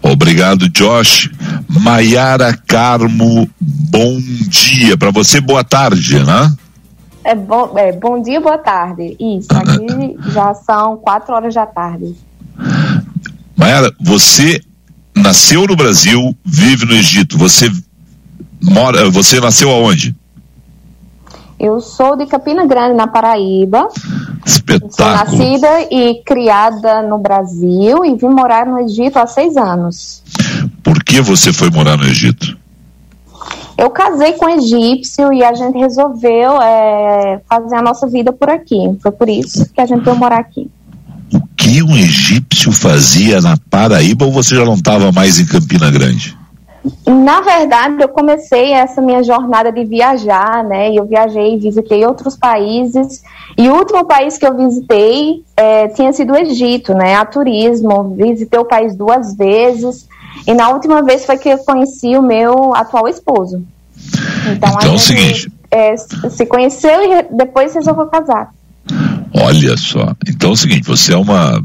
Obrigado, 0.02 0.68
Josh. 0.70 1.30
Maiara 1.70 2.58
Carmo, 2.66 3.48
bom 3.60 4.20
dia. 4.48 4.98
Para 4.98 5.12
você, 5.12 5.40
boa 5.40 5.64
tarde, 5.64 6.20
né? 6.24 6.52
É 7.24 7.36
bom, 7.36 7.72
é, 7.78 7.92
bom 7.92 8.20
dia, 8.20 8.42
boa 8.42 8.58
tarde. 8.58 9.16
Isso, 9.20 9.48
aqui 9.52 10.18
já 10.32 10.56
são 10.56 10.98
quatro 10.98 11.36
horas 11.36 11.54
da 11.54 11.68
tarde. 11.68 12.16
Maiara, 13.56 13.94
você 14.02 14.60
nasceu 15.16 15.68
no 15.68 15.76
Brasil, 15.76 16.36
vive 16.44 16.86
no 16.86 16.94
Egito. 16.94 17.38
Você 17.38 17.72
mora, 18.66 19.10
você 19.10 19.40
nasceu 19.40 19.70
aonde? 19.70 20.16
Eu 21.60 21.80
sou 21.80 22.18
de 22.18 22.26
Campina 22.26 22.66
Grande, 22.66 22.96
na 22.96 23.08
Paraíba. 23.08 23.88
Espetáculo. 24.46 24.92
Sou 24.92 25.10
nascida 25.10 25.68
e 25.90 26.22
criada 26.26 27.02
no 27.02 27.18
Brasil 27.18 28.06
e 28.06 28.16
vim 28.16 28.28
morar 28.28 28.66
no 28.66 28.80
Egito 28.80 29.18
há 29.18 29.26
seis 29.26 29.56
anos. 29.56 30.22
Por 30.84 31.04
que 31.04 31.22
você 31.22 31.54
foi 31.54 31.70
morar 31.70 31.98
no 31.98 32.06
Egito? 32.06 32.58
Eu 33.78 33.90
casei 33.90 34.34
com 34.34 34.46
um 34.46 34.50
egípcio 34.50 35.34
e 35.34 35.44
a 35.44 35.54
gente 35.54 35.78
resolveu 35.78 36.62
é, 36.62 37.42
fazer 37.48 37.76
a 37.76 37.82
nossa 37.82 38.08
vida 38.08 38.32
por 38.32 38.50
aqui. 38.50 38.78
Foi 39.02 39.12
por 39.12 39.28
isso 39.28 39.70
que 39.74 39.82
a 39.82 39.86
gente 39.86 40.04
veio 40.04 40.16
morar 40.16 40.40
aqui. 40.40 40.70
O 41.34 41.42
que 41.58 41.84
um 41.84 41.96
egípcio 41.96 42.72
fazia 42.72 43.42
na 43.42 43.58
Paraíba 43.70 44.26
ou 44.26 44.32
você 44.32 44.56
já 44.56 44.64
não 44.64 44.76
estava 44.76 45.12
mais 45.12 45.40
em 45.40 45.46
Campina 45.46 45.92
Grande? 45.92 46.38
Na 47.06 47.42
verdade, 47.42 48.02
eu 48.02 48.10
comecei 48.10 48.72
essa 48.74 49.02
minha 49.02 49.24
jornada 49.24 49.72
de 49.72 49.84
viajar, 49.84 50.64
né? 50.64 50.94
Eu 50.94 51.06
viajei, 51.06 51.58
visitei 51.58 52.06
outros 52.06 52.36
países. 52.36 53.24
E 53.58 53.68
o 53.70 53.76
último 53.76 54.06
país 54.06 54.38
que 54.38 54.46
eu 54.46 54.56
visitei 54.56 55.44
é, 55.58 55.88
tinha 55.90 56.14
sido 56.14 56.34
o 56.34 56.38
Egito, 56.38 56.94
né? 56.94 57.16
A 57.16 57.26
turismo. 57.26 58.16
Visitei 58.16 58.60
o 58.60 58.66
país 58.66 58.96
duas 58.96 59.36
vezes. 59.36 60.08
E 60.46 60.54
na 60.54 60.70
última 60.70 61.02
vez 61.02 61.26
foi 61.26 61.38
que 61.38 61.50
eu 61.50 61.58
conheci 61.60 62.16
o 62.16 62.22
meu 62.22 62.76
atual 62.76 63.08
esposo. 63.08 63.64
Então, 64.52 64.70
então 64.76 64.92
é 64.92 64.96
o 64.96 65.00
seguinte. 65.00 65.52
É, 65.72 65.96
se 65.98 66.46
conheceu 66.46 67.02
e 67.02 67.24
depois 67.36 67.74
resolveu 67.74 68.06
casar. 68.08 68.54
Olha 69.34 69.76
só. 69.76 70.14
Então 70.28 70.52
é 70.52 70.54
o 70.54 70.58
seguinte, 70.58 70.88
você 70.88 71.14
é 71.14 71.18
uma 71.18 71.64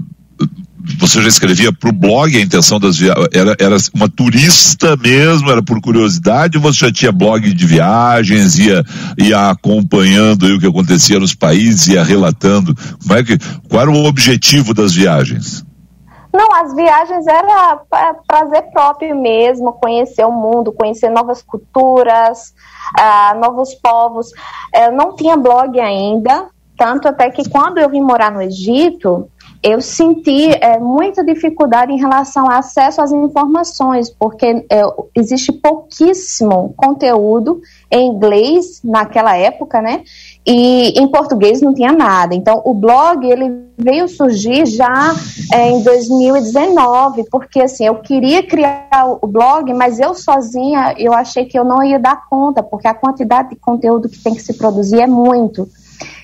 você 0.99 1.23
já 1.23 1.29
escrevia 1.29 1.73
para 1.73 1.91
o 1.91 1.93
blog 1.93 2.37
a 2.37 2.41
intenção 2.41 2.79
das 2.81 2.97
viagens? 2.97 3.29
Era, 3.33 3.57
era 3.59 3.77
uma 3.95 4.09
turista 4.09 4.97
mesmo? 4.97 5.51
Era 5.51 5.63
por 5.63 5.81
curiosidade? 5.81 6.57
Ou 6.57 6.63
você 6.63 6.87
já 6.87 6.93
tinha 6.93 7.13
blog 7.13 7.53
de 7.53 7.67
viagens, 7.67 8.59
ia, 8.59 8.85
ia 9.19 9.51
acompanhando 9.51 10.45
o 10.47 10.59
que 10.59 10.67
acontecia 10.67 11.19
nos 11.19 11.35
países, 11.35 11.89
ia 11.89 12.03
relatando? 12.03 12.75
Como 13.03 13.19
é 13.19 13.23
que, 13.23 13.39
qual 13.69 13.83
era 13.83 13.91
o 13.91 14.05
objetivo 14.05 14.75
das 14.75 14.93
viagens? 14.93 15.65
Não, 16.33 16.49
as 16.55 16.75
viagens 16.75 17.27
era 17.27 17.81
prazer 18.27 18.71
próprio 18.73 19.17
mesmo, 19.17 19.73
conhecer 19.73 20.25
o 20.25 20.33
mundo, 20.33 20.73
conhecer 20.73 21.11
novas 21.11 21.43
culturas, 21.43 22.55
uh, 22.99 23.39
novos 23.41 23.75
povos. 23.75 24.31
Eu 24.75 24.93
não 24.93 25.17
tinha 25.17 25.37
blog 25.37 25.79
ainda, 25.81 26.49
tanto 26.77 27.09
até 27.09 27.31
que 27.31 27.49
quando 27.49 27.79
eu 27.79 27.91
vim 27.91 28.01
morar 28.01 28.31
no 28.31 28.41
Egito, 28.41 29.30
eu 29.63 29.81
senti 29.83 30.49
é, 30.53 30.79
muita 30.79 31.23
dificuldade 31.23 31.93
em 31.93 31.99
relação 31.99 32.45
ao 32.45 32.59
acesso 32.59 33.03
às 33.03 33.13
informações, 33.13 34.09
porque 34.09 34.47
é, 34.47 34.83
existe 35.15 35.53
pouquíssimo 35.53 36.73
conteúdo 36.77 37.61
em 37.91 38.09
inglês 38.09 38.81
naquela 38.83 39.37
época, 39.37 39.83
né? 39.83 40.03
E 40.47 40.99
em 40.99 41.07
português 41.09 41.61
não 41.61 41.75
tinha 41.75 41.93
nada. 41.93 42.35
Então, 42.35 42.63
o 42.65 42.73
blog 42.73 43.23
ele 43.31 43.71
veio 43.77 44.09
surgir 44.09 44.65
já 44.65 45.15
é, 45.53 45.71
em 45.71 45.83
2019, 45.83 47.25
porque 47.31 47.61
assim 47.61 47.87
eu 47.87 47.97
queria 47.97 48.43
criar 48.43 49.19
o 49.21 49.27
blog, 49.27 49.75
mas 49.75 50.01
eu 50.01 50.15
sozinha 50.15 50.95
eu 50.97 51.13
achei 51.13 51.45
que 51.45 51.59
eu 51.59 51.65
não 51.65 51.83
ia 51.83 51.99
dar 51.99 52.27
conta, 52.31 52.63
porque 52.63 52.89
a 52.89 52.95
quantidade 52.95 53.51
de 53.51 53.57
conteúdo 53.57 54.09
que 54.09 54.23
tem 54.23 54.35
que 54.35 54.43
se 54.43 54.55
produzir 54.55 55.01
é 55.01 55.07
muito. 55.07 55.69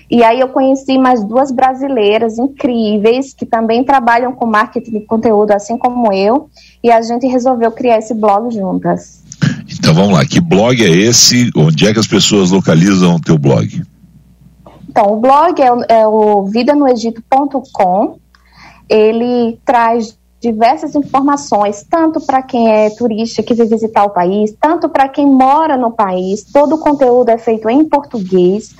E 0.09 0.23
aí 0.23 0.39
eu 0.39 0.47
conheci 0.47 0.97
mais 0.97 1.23
duas 1.23 1.51
brasileiras 1.51 2.37
incríveis 2.37 3.33
que 3.33 3.45
também 3.45 3.83
trabalham 3.83 4.31
com 4.33 4.45
marketing 4.45 4.91
de 4.91 5.01
conteúdo, 5.01 5.51
assim 5.51 5.77
como 5.77 6.13
eu, 6.13 6.49
e 6.81 6.89
a 6.89 7.01
gente 7.01 7.27
resolveu 7.27 7.71
criar 7.71 7.97
esse 7.97 8.13
blog 8.13 8.49
juntas. 8.53 9.21
Então 9.69 9.93
vamos 9.93 10.13
lá, 10.13 10.25
que 10.25 10.39
blog 10.39 10.81
é 10.81 10.89
esse? 10.89 11.51
Onde 11.55 11.85
é 11.85 11.93
que 11.93 11.99
as 11.99 12.07
pessoas 12.07 12.51
localizam 12.51 13.15
o 13.15 13.21
teu 13.21 13.37
blog? 13.37 13.83
Então, 14.97 15.13
o 15.13 15.19
blog 15.19 15.61
é, 15.61 15.99
é 15.99 16.07
o 16.07 16.45
vidanoegito.com. 16.45 18.17
Ele 18.89 19.59
traz 19.63 20.17
diversas 20.41 20.95
informações, 20.95 21.85
tanto 21.87 22.19
para 22.19 22.41
quem 22.41 22.71
é 22.71 22.89
turista 22.89 23.43
que 23.43 23.53
vem 23.53 23.67
visitar 23.67 24.05
o 24.05 24.09
país, 24.09 24.55
tanto 24.59 24.89
para 24.89 25.07
quem 25.07 25.27
mora 25.27 25.77
no 25.77 25.91
país. 25.91 26.43
Todo 26.51 26.75
o 26.75 26.77
conteúdo 26.79 27.29
é 27.29 27.37
feito 27.37 27.69
em 27.69 27.87
português. 27.87 28.73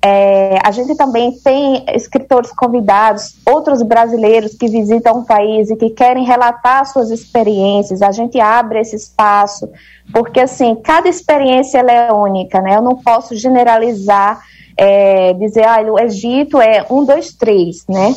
É, 0.00 0.58
a 0.64 0.70
gente 0.70 0.94
também 0.94 1.32
tem 1.32 1.84
escritores 1.92 2.52
convidados, 2.52 3.34
outros 3.44 3.82
brasileiros 3.82 4.54
que 4.54 4.68
visitam 4.68 5.20
o 5.20 5.24
país 5.24 5.70
e 5.70 5.76
que 5.76 5.90
querem 5.90 6.24
relatar 6.24 6.86
suas 6.86 7.10
experiências. 7.10 8.00
A 8.00 8.12
gente 8.12 8.40
abre 8.40 8.80
esse 8.80 8.94
espaço, 8.94 9.68
porque 10.12 10.40
assim, 10.40 10.76
cada 10.76 11.08
experiência 11.08 11.78
é 11.78 12.12
única, 12.12 12.60
né? 12.60 12.76
Eu 12.76 12.82
não 12.82 12.94
posso 12.96 13.34
generalizar, 13.34 14.40
é, 14.76 15.32
dizer, 15.32 15.66
ah, 15.66 15.82
o 15.82 15.98
Egito 15.98 16.60
é 16.60 16.86
um, 16.88 17.04
dois, 17.04 17.32
três, 17.32 17.84
né? 17.88 18.14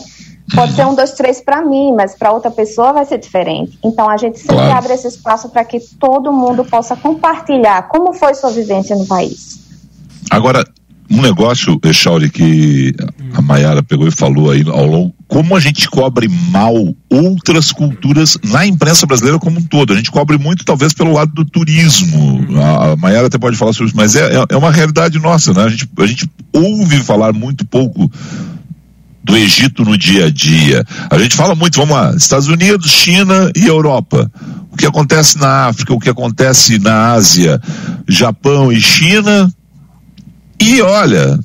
Pode 0.53 0.73
ser 0.73 0.85
um, 0.85 0.93
dois, 0.93 1.13
três 1.13 1.41
para 1.41 1.63
mim, 1.63 1.93
mas 1.95 2.13
para 2.13 2.31
outra 2.31 2.51
pessoa 2.51 2.93
vai 2.93 3.05
ser 3.05 3.17
diferente. 3.17 3.79
Então 3.83 4.07
a 4.07 4.17
gente 4.17 4.37
sempre 4.37 4.57
claro. 4.57 4.77
abre 4.77 4.93
esse 4.93 5.07
espaço 5.07 5.49
para 5.49 5.65
que 5.65 5.79
todo 5.79 6.31
mundo 6.31 6.63
possa 6.63 6.95
compartilhar 6.95 7.87
como 7.87 8.13
foi 8.13 8.35
sua 8.35 8.51
vivência 8.51 8.95
no 8.95 9.07
país. 9.07 9.59
Agora, 10.29 10.63
um 11.11 11.21
negócio, 11.21 11.79
Echauri, 11.83 12.29
que 12.29 12.95
a 13.33 13.41
Mayara 13.41 13.83
pegou 13.83 14.07
e 14.07 14.11
falou 14.11 14.49
aí 14.49 14.63
ao 14.65 14.85
longo, 14.85 15.13
como 15.27 15.55
a 15.55 15.59
gente 15.59 15.89
cobre 15.89 16.29
mal 16.49 16.73
outras 17.09 17.71
culturas 17.71 18.37
na 18.43 18.65
imprensa 18.65 19.05
brasileira 19.05 19.37
como 19.37 19.59
um 19.59 19.63
todo. 19.63 19.91
A 19.91 19.95
gente 19.97 20.09
cobre 20.09 20.37
muito, 20.37 20.63
talvez, 20.63 20.93
pelo 20.93 21.13
lado 21.13 21.33
do 21.33 21.43
turismo. 21.43 22.47
A, 22.61 22.91
a 22.91 22.95
Mayara 22.95 23.27
até 23.27 23.37
pode 23.37 23.57
falar 23.57 23.73
sobre 23.73 23.87
isso, 23.87 23.97
mas 23.97 24.15
é, 24.15 24.37
é, 24.37 24.45
é 24.49 24.57
uma 24.57 24.71
realidade 24.71 25.19
nossa, 25.19 25.53
né? 25.53 25.63
A 25.63 25.69
gente, 25.69 25.89
a 25.99 26.05
gente 26.05 26.29
ouve 26.53 26.97
falar 26.99 27.33
muito 27.33 27.65
pouco 27.65 28.09
do 29.23 29.35
Egito 29.37 29.83
no 29.83 29.97
dia 29.97 30.25
a 30.27 30.31
dia. 30.31 30.85
A 31.09 31.17
gente 31.19 31.35
fala 31.35 31.55
muito, 31.55 31.77
vamos 31.77 31.95
lá, 31.95 32.15
Estados 32.15 32.47
Unidos, 32.47 32.89
China 32.89 33.51
e 33.55 33.67
Europa. 33.67 34.31
O 34.71 34.77
que 34.77 34.85
acontece 34.85 35.37
na 35.37 35.67
África, 35.67 35.93
o 35.93 35.99
que 35.99 36.09
acontece 36.09 36.79
na 36.79 37.11
Ásia, 37.11 37.61
Japão 38.07 38.71
e 38.71 38.79
China, 38.81 39.51
e 40.61 40.81
olha, 40.81 41.39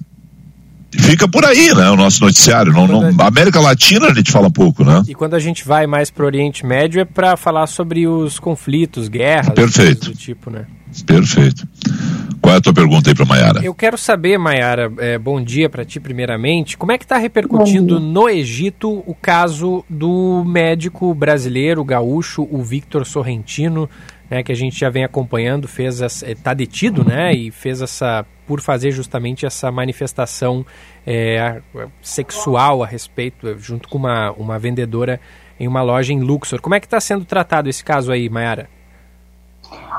fica 0.93 1.27
por 1.27 1.45
aí, 1.45 1.75
né? 1.75 1.91
O 1.91 1.97
nosso 1.97 2.23
noticiário. 2.23 2.73
Não, 2.73 2.87
não, 2.87 3.25
América 3.25 3.61
Latina 3.61 4.09
a 4.09 4.15
gente 4.15 4.31
fala 4.31 4.51
pouco, 4.51 4.85
né? 4.85 5.03
E 5.09 5.15
quando 5.15 5.35
a 5.35 5.39
gente 5.39 5.67
vai 5.67 5.87
mais 5.87 6.11
para 6.11 6.25
o 6.25 6.27
Oriente 6.27 6.65
Médio 6.65 7.01
é 7.01 7.05
para 7.05 7.37
falar 7.37 7.67
sobre 7.67 8.07
os 8.07 8.39
conflitos, 8.39 9.09
guerras, 9.09 9.55
Perfeito. 9.55 10.11
do 10.11 10.17
tipo, 10.17 10.51
né? 10.51 10.67
Perfeito. 11.05 11.67
Qual 12.41 12.55
é 12.55 12.59
a 12.59 12.61
tua 12.61 12.73
pergunta 12.73 13.11
aí 13.11 13.15
para 13.15 13.25
Maiara? 13.25 13.65
Eu 13.65 13.75
quero 13.75 13.99
saber, 13.99 14.39
Maiara, 14.39 14.93
é, 14.99 15.19
bom 15.19 15.43
dia 15.43 15.69
para 15.69 15.85
ti 15.85 15.99
primeiramente. 15.99 16.77
Como 16.77 16.93
é 16.93 16.99
que 16.99 17.05
está 17.05 17.17
repercutindo 17.17 17.99
no 17.99 18.29
Egito 18.29 19.03
o 19.07 19.15
caso 19.15 19.85
do 19.91 20.45
médico 20.47 21.13
brasileiro 21.13 21.85
gaúcho, 21.85 22.47
o 22.51 22.63
Victor 22.63 23.05
Sorrentino, 23.05 23.91
né, 24.31 24.43
que 24.43 24.53
a 24.53 24.55
gente 24.55 24.79
já 24.79 24.89
vem 24.89 25.05
acompanhando, 25.05 25.67
fez 25.67 26.01
está 26.23 26.55
detido, 26.55 27.05
né, 27.05 27.35
e 27.35 27.51
fez 27.51 27.83
essa 27.83 28.25
por 28.47 28.61
fazer 28.61 28.91
justamente 28.91 29.45
essa 29.45 29.71
manifestação 29.71 30.65
é, 31.07 31.61
sexual 32.00 32.83
a 32.83 32.87
respeito, 32.87 33.59
junto 33.59 33.88
com 33.88 33.99
uma, 33.99 34.33
uma 34.33 34.59
vendedora 34.59 35.21
em 35.59 35.67
uma 35.67 35.83
loja 35.83 36.12
em 36.12 36.21
Luxor. 36.21 36.61
Como 36.61 36.75
é 36.75 36.81
que 36.81 36.87
está 36.87 37.00
sendo 37.00 37.25
tratado 37.25 37.69
esse 37.69 37.85
caso 37.85 38.12
aí, 38.12 38.29
Mayara? 38.29 38.69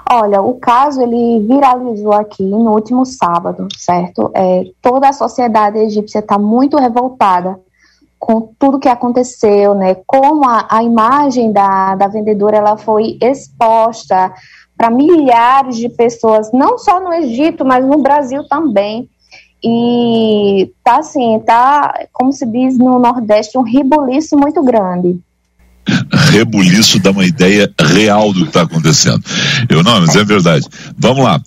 Olha, 0.09 0.41
o 0.41 0.55
caso 0.55 1.01
ele 1.01 1.45
viralizou 1.45 2.13
aqui 2.13 2.43
no 2.43 2.71
último 2.71 3.05
sábado, 3.05 3.67
certo? 3.77 4.31
É, 4.33 4.63
toda 4.81 5.09
a 5.09 5.13
sociedade 5.13 5.77
egípcia 5.79 6.19
está 6.19 6.37
muito 6.37 6.77
revoltada 6.77 7.59
com 8.17 8.53
tudo 8.57 8.79
que 8.79 8.87
aconteceu, 8.87 9.75
né? 9.75 9.95
Como 10.07 10.47
a, 10.47 10.65
a 10.69 10.83
imagem 10.83 11.51
da, 11.51 11.95
da 11.95 12.07
vendedora 12.07 12.57
ela 12.57 12.77
foi 12.77 13.17
exposta 13.21 14.33
para 14.77 14.91
milhares 14.91 15.77
de 15.77 15.89
pessoas, 15.89 16.51
não 16.53 16.77
só 16.77 16.99
no 16.99 17.11
Egito, 17.13 17.65
mas 17.65 17.83
no 17.83 17.97
Brasil 17.97 18.47
também. 18.47 19.09
E 19.63 20.71
tá 20.83 20.99
assim, 20.99 21.39
tá, 21.45 22.05
como 22.13 22.31
se 22.31 22.45
diz 22.45 22.77
no 22.77 22.99
Nordeste, 22.99 23.57
um 23.57 23.63
ribuliço 23.63 24.37
muito 24.37 24.63
grande. 24.63 25.19
Rebuliço 26.31 26.99
dá 26.99 27.11
uma 27.11 27.25
ideia 27.25 27.71
real 27.79 28.31
do 28.33 28.41
que 28.41 28.49
está 28.49 28.61
acontecendo. 28.61 29.23
Eu 29.67 29.83
não, 29.83 30.01
mas 30.01 30.15
é 30.15 30.23
verdade. 30.23 30.67
Vamos 30.97 31.23
lá. 31.23 31.41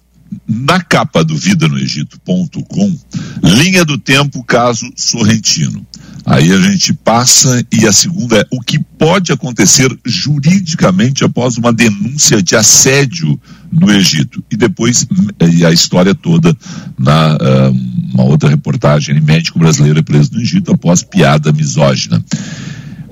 Na 0.46 0.80
capa 0.80 1.24
do 1.24 1.36
Vida 1.36 1.68
no 1.68 1.78
Egito.com, 1.78 2.98
linha 3.42 3.84
do 3.84 3.98
tempo, 3.98 4.44
caso 4.44 4.90
Sorrentino. 4.96 5.86
Aí 6.24 6.52
a 6.52 6.60
gente 6.60 6.92
passa 6.92 7.64
e 7.72 7.86
a 7.86 7.92
segunda 7.92 8.38
é 8.38 8.46
o 8.50 8.60
que 8.60 8.78
pode 8.78 9.32
acontecer 9.32 9.96
juridicamente 10.04 11.24
após 11.24 11.56
uma 11.56 11.72
denúncia 11.72 12.42
de 12.42 12.54
assédio 12.54 13.40
no 13.72 13.90
Egito. 13.90 14.44
E 14.50 14.56
depois 14.56 15.06
e 15.52 15.64
a 15.64 15.72
história 15.72 16.14
toda 16.14 16.56
na 16.98 17.36
uh, 17.36 17.90
uma 18.12 18.24
outra 18.24 18.48
reportagem, 18.48 19.20
médico 19.20 19.58
brasileiro 19.58 19.98
é 19.98 20.02
preso 20.02 20.32
no 20.32 20.40
Egito 20.40 20.72
após 20.72 21.02
piada 21.02 21.52
misógina. 21.52 22.22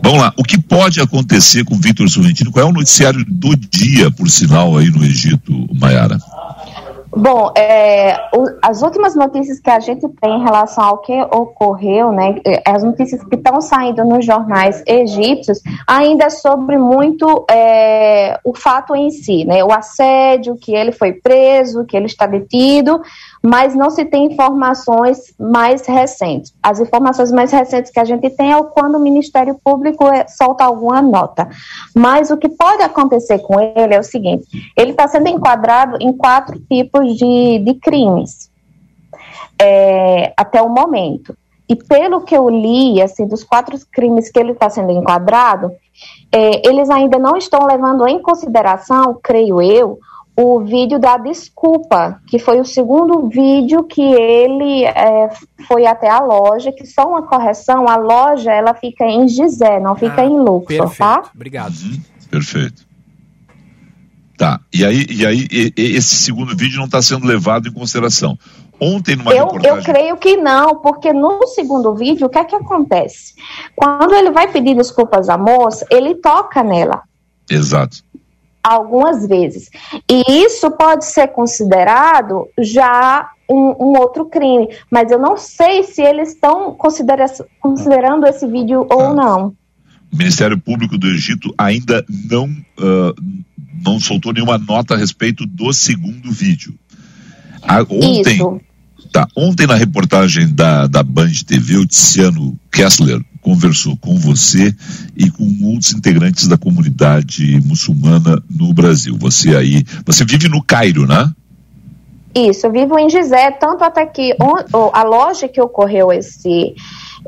Vamos 0.02 0.20
lá, 0.20 0.32
o 0.36 0.44
que 0.44 0.58
pode 0.58 1.00
acontecer 1.00 1.64
com 1.64 1.78
Vitor 1.78 2.08
Sorrentino? 2.08 2.52
Qual 2.52 2.64
é 2.64 2.68
o 2.68 2.72
noticiário 2.72 3.24
do 3.28 3.56
dia, 3.56 4.10
por 4.10 4.30
sinal, 4.30 4.76
aí 4.76 4.90
no 4.90 5.04
Egito, 5.04 5.68
Maiara? 5.74 6.18
Bom, 7.20 7.52
é, 7.58 8.14
o, 8.32 8.46
as 8.62 8.80
últimas 8.80 9.16
notícias 9.16 9.58
que 9.58 9.68
a 9.68 9.80
gente 9.80 10.08
tem 10.20 10.36
em 10.36 10.44
relação 10.44 10.84
ao 10.84 10.98
que 10.98 11.20
ocorreu, 11.22 12.12
né, 12.12 12.40
é, 12.46 12.62
as 12.64 12.84
notícias 12.84 13.24
que 13.24 13.34
estão 13.34 13.60
saindo 13.60 14.04
nos 14.04 14.24
jornais 14.24 14.84
egípcios, 14.86 15.60
ainda 15.84 16.26
é 16.26 16.30
sobre 16.30 16.78
muito 16.78 17.44
é, 17.50 18.38
o 18.44 18.54
fato 18.54 18.94
em 18.94 19.10
si, 19.10 19.44
né, 19.44 19.64
o 19.64 19.72
assédio, 19.72 20.54
que 20.54 20.72
ele 20.72 20.92
foi 20.92 21.12
preso, 21.12 21.84
que 21.84 21.96
ele 21.96 22.06
está 22.06 22.24
detido, 22.24 23.00
mas 23.42 23.74
não 23.74 23.90
se 23.90 24.04
tem 24.04 24.32
informações 24.32 25.34
mais 25.38 25.86
recentes. 25.86 26.52
As 26.62 26.80
informações 26.80 27.30
mais 27.30 27.52
recentes 27.52 27.90
que 27.90 28.00
a 28.00 28.04
gente 28.04 28.28
tem 28.30 28.52
é 28.52 28.62
quando 28.62 28.96
o 28.96 29.00
Ministério 29.00 29.58
Público 29.62 30.06
é, 30.06 30.26
solta 30.28 30.64
alguma 30.64 31.00
nota. 31.00 31.48
Mas 31.94 32.30
o 32.30 32.36
que 32.36 32.48
pode 32.48 32.82
acontecer 32.82 33.38
com 33.40 33.60
ele 33.60 33.94
é 33.94 33.98
o 33.98 34.04
seguinte: 34.04 34.46
ele 34.76 34.90
está 34.90 35.06
sendo 35.08 35.28
enquadrado 35.28 35.96
em 36.00 36.12
quatro 36.12 36.58
tipos 36.60 37.16
de, 37.16 37.58
de 37.60 37.74
crimes 37.74 38.50
é, 39.60 40.32
até 40.36 40.62
o 40.62 40.68
momento. 40.68 41.36
E 41.68 41.76
pelo 41.76 42.22
que 42.22 42.34
eu 42.34 42.48
li, 42.48 43.02
assim, 43.02 43.26
dos 43.26 43.44
quatro 43.44 43.76
crimes 43.92 44.30
que 44.30 44.38
ele 44.38 44.52
está 44.52 44.70
sendo 44.70 44.90
enquadrado, 44.90 45.70
é, 46.32 46.66
eles 46.66 46.88
ainda 46.88 47.18
não 47.18 47.36
estão 47.36 47.66
levando 47.66 48.06
em 48.08 48.22
consideração, 48.22 49.18
creio 49.22 49.60
eu, 49.60 49.98
o 50.40 50.60
vídeo 50.60 51.00
da 51.00 51.16
desculpa, 51.16 52.20
que 52.28 52.38
foi 52.38 52.60
o 52.60 52.64
segundo 52.64 53.28
vídeo 53.28 53.82
que 53.82 54.00
ele 54.00 54.84
é, 54.84 55.28
foi 55.66 55.84
até 55.84 56.08
a 56.08 56.20
loja, 56.20 56.70
que 56.70 56.86
só 56.86 57.08
uma 57.08 57.22
correção, 57.22 57.88
a 57.88 57.96
loja 57.96 58.52
ela 58.52 58.72
fica 58.72 59.04
em 59.04 59.26
Gizé, 59.26 59.80
não 59.80 59.96
fica 59.96 60.22
ah, 60.22 60.24
em 60.24 60.38
Luxor, 60.38 60.66
perfeito. 60.68 60.96
tá? 60.96 61.24
Obrigado. 61.34 61.74
Uhum, 61.74 62.00
perfeito. 62.30 62.86
Tá, 64.36 64.60
e 64.72 64.84
aí, 64.84 65.06
e 65.10 65.26
aí 65.26 65.48
e, 65.50 65.72
e 65.76 65.96
esse 65.96 66.14
segundo 66.14 66.56
vídeo 66.56 66.78
não 66.78 66.84
está 66.84 67.02
sendo 67.02 67.26
levado 67.26 67.66
em 67.66 67.72
consideração. 67.72 68.38
Ontem 68.80 69.16
numa 69.16 69.32
eu, 69.32 69.46
reportagem... 69.46 69.76
Eu 69.76 69.82
creio 69.82 70.16
que 70.18 70.36
não, 70.36 70.76
porque 70.76 71.12
no 71.12 71.48
segundo 71.48 71.96
vídeo, 71.96 72.28
o 72.28 72.30
que 72.30 72.38
é 72.38 72.44
que 72.44 72.54
acontece? 72.54 73.34
Quando 73.74 74.14
ele 74.14 74.30
vai 74.30 74.46
pedir 74.52 74.76
desculpas 74.76 75.28
à 75.28 75.36
moça, 75.36 75.84
ele 75.90 76.14
toca 76.14 76.62
nela. 76.62 77.02
Exato 77.50 78.06
algumas 78.62 79.26
vezes. 79.26 79.70
E 80.10 80.22
isso 80.44 80.70
pode 80.72 81.06
ser 81.06 81.28
considerado 81.28 82.48
já 82.58 83.30
um, 83.48 83.74
um, 83.80 83.98
outro 83.98 84.26
crime, 84.26 84.68
mas 84.90 85.10
eu 85.10 85.18
não 85.18 85.36
sei 85.36 85.82
se 85.82 86.02
eles 86.02 86.30
estão 86.30 86.74
considera 86.74 87.26
considerando 87.60 88.26
esse 88.26 88.46
vídeo 88.46 88.86
ou 88.90 89.00
ah. 89.00 89.14
não. 89.14 89.56
O 90.12 90.16
Ministério 90.16 90.58
Público 90.58 90.96
do 90.96 91.06
Egito 91.06 91.52
ainda 91.56 92.04
não, 92.30 92.46
uh, 92.46 93.14
não 93.84 94.00
soltou 94.00 94.32
nenhuma 94.32 94.56
nota 94.56 94.94
a 94.94 94.96
respeito 94.96 95.46
do 95.46 95.72
segundo 95.72 96.30
vídeo. 96.30 96.74
A, 97.62 97.82
ontem, 97.82 98.32
Isso. 98.34 98.60
Tá, 99.12 99.26
ontem 99.36 99.66
na 99.66 99.74
reportagem 99.74 100.48
da, 100.54 100.86
da 100.86 101.02
Band 101.02 101.32
TV, 101.46 101.76
o 101.76 101.86
Tiziano 101.86 102.58
Kessler 102.70 103.22
conversou 103.40 103.96
com 103.96 104.16
você 104.16 104.74
e 105.16 105.30
com 105.30 105.44
outros 105.64 105.92
integrantes 105.92 106.46
da 106.46 106.56
comunidade 106.56 107.60
muçulmana 107.64 108.42
no 108.50 108.72
Brasil. 108.72 109.16
Você 109.18 109.56
aí, 109.56 109.84
você 110.04 110.24
vive 110.24 110.48
no 110.48 110.62
Cairo, 110.62 111.06
né? 111.06 111.32
Isso, 112.34 112.66
eu 112.66 112.72
vivo 112.72 112.98
em 112.98 113.08
Gizé, 113.08 113.50
tanto 113.52 113.82
até 113.82 114.06
que 114.06 114.36
a 114.92 115.02
loja 115.02 115.48
que 115.48 115.60
ocorreu 115.60 116.12
esse, 116.12 116.74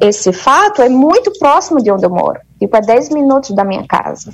esse 0.01 0.33
fato 0.33 0.83
é 0.83 0.89
muito 0.89 1.33
próximo 1.39 1.83
de 1.83 1.91
onde 1.91 2.05
eu 2.05 2.11
moro. 2.11 2.39
Tipo, 2.59 2.77
é 2.77 2.81
10 2.81 3.11
minutos 3.11 3.55
da 3.55 3.65
minha 3.65 3.85
casa. 3.87 4.33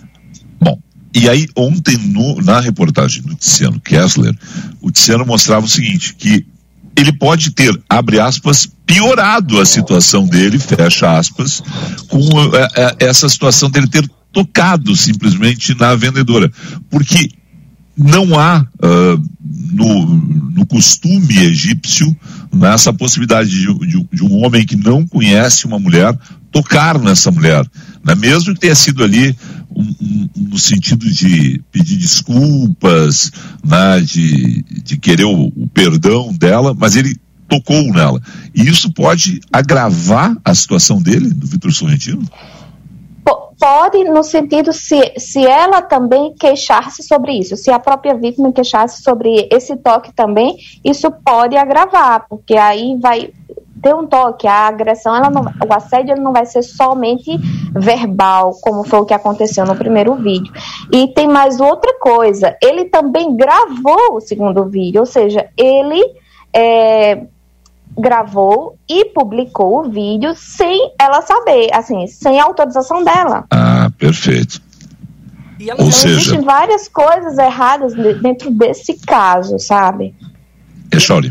Bom, 0.61 0.78
e 1.14 1.28
aí 1.28 1.47
ontem 1.56 1.97
no, 1.97 2.42
na 2.42 2.61
reportagem 2.61 3.23
do 3.23 3.35
Tiziano 3.35 3.80
Kessler, 3.80 4.35
o 4.83 4.90
Tiziano 4.90 5.25
mostrava 5.25 5.64
o 5.64 5.68
seguinte, 5.68 6.14
que 6.14 6.47
ele 6.97 7.12
pode 7.12 7.50
ter, 7.50 7.79
abre 7.88 8.19
aspas, 8.19 8.67
piorado 8.87 9.61
a 9.61 9.67
situação 9.67 10.26
dele, 10.26 10.59
fecha 10.59 11.19
aspas, 11.19 11.62
com 12.09 12.21
é, 12.55 12.69
é, 12.75 13.07
essa 13.07 13.29
situação 13.29 13.69
dele 13.69 13.87
ter 13.87 14.09
tocado 14.33 14.97
simplesmente 14.97 15.75
na 15.79 15.95
vendedora. 15.95 16.50
Porque 16.91 17.31
não 17.97 18.38
há 18.38 18.61
uh, 18.61 19.23
no, 19.73 20.07
no, 20.07 20.67
costume 20.67 21.38
egípcio 21.38 22.15
nessa 22.53 22.93
possibilidade 22.93 23.49
de, 23.49 23.79
de, 23.87 24.09
de, 24.12 24.23
um 24.23 24.45
homem 24.45 24.67
que 24.67 24.76
não 24.76 25.07
conhece 25.07 25.65
uma 25.65 25.79
mulher 25.79 26.17
tocar 26.53 26.99
nessa 26.99 27.31
mulher. 27.31 27.67
Né? 28.05 28.15
Mesmo 28.15 28.53
que 28.55 28.61
tenha 28.61 28.75
sido 28.75 29.03
ali 29.03 29.35
um, 29.75 29.95
um, 30.00 30.29
no 30.37 30.59
sentido 30.59 31.11
de 31.11 31.63
pedir 31.73 31.97
desculpas, 31.97 33.30
né? 33.65 34.00
de, 34.00 34.63
de 34.63 34.97
querer 34.99 35.25
o, 35.25 35.52
o 35.56 35.69
perdão 35.73 36.32
dela, 36.32 36.75
mas 36.75 36.97
ele 36.97 37.17
tocou 37.49 37.93
nela. 37.93 38.21
E 38.54 38.67
isso 38.67 38.93
pode 38.93 39.41
agravar 39.52 40.37
a 40.45 40.54
situação 40.54 41.00
dele, 41.00 41.30
do 41.30 41.47
Vitor 41.47 41.73
Sorrentino? 41.73 42.28
Pode, 43.58 44.04
no 44.04 44.23
sentido 44.23 44.73
se, 44.73 45.14
se 45.16 45.47
ela 45.47 45.80
também 45.80 46.34
queixar-se 46.34 47.02
sobre 47.02 47.32
isso, 47.32 47.56
se 47.56 47.71
a 47.71 47.78
própria 47.78 48.14
vítima 48.14 48.52
queixar-se 48.52 49.02
sobre 49.02 49.49
esse 49.50 49.76
toque 49.76 50.12
também, 50.12 50.56
isso 50.84 51.10
pode 51.25 51.56
agravar, 51.56 52.26
porque 52.28 52.54
aí 52.54 52.97
vai 53.00 53.32
ter 53.82 53.95
um 53.95 54.06
toque, 54.06 54.47
a 54.47 54.66
agressão, 54.66 55.14
ela 55.14 55.30
não, 55.30 55.42
o 55.42 55.73
assédio 55.73 56.12
ele 56.12 56.21
não 56.21 56.32
vai 56.32 56.45
ser 56.45 56.62
somente 56.62 57.30
verbal, 57.73 58.52
como 58.60 58.84
foi 58.84 59.00
o 59.00 59.04
que 59.04 59.14
aconteceu 59.14 59.64
no 59.64 59.76
primeiro 59.76 60.14
vídeo. 60.16 60.52
E 60.92 61.08
tem 61.08 61.28
mais 61.28 61.60
outra 61.60 61.99
coisa, 61.99 62.56
ele 62.62 62.86
também 62.86 63.36
gravou 63.36 64.16
o 64.16 64.21
segundo 64.21 64.64
vídeo, 64.64 65.00
ou 65.00 65.06
seja, 65.06 65.49
ele 65.56 66.02
é, 66.52 67.26
gravou 67.99 68.76
e 68.89 69.06
publicou 69.06 69.80
o 69.80 69.91
vídeo 69.91 70.35
sem 70.35 70.93
ela 71.00 71.23
saber, 71.23 71.69
assim, 71.73 72.06
sem 72.06 72.39
a 72.41 72.45
autorização 72.45 73.02
dela. 73.02 73.45
Ah, 73.50 73.91
perfeito. 73.99 74.61
E 75.59 75.71
ela, 75.71 75.80
Ou 75.80 75.89
então, 75.89 75.99
seja... 75.99 76.15
existem 76.15 76.41
várias 76.43 76.89
coisas 76.89 77.39
erradas 77.39 77.95
dentro 77.95 78.50
desse 78.50 78.95
caso, 79.06 79.59
sabe? 79.59 80.15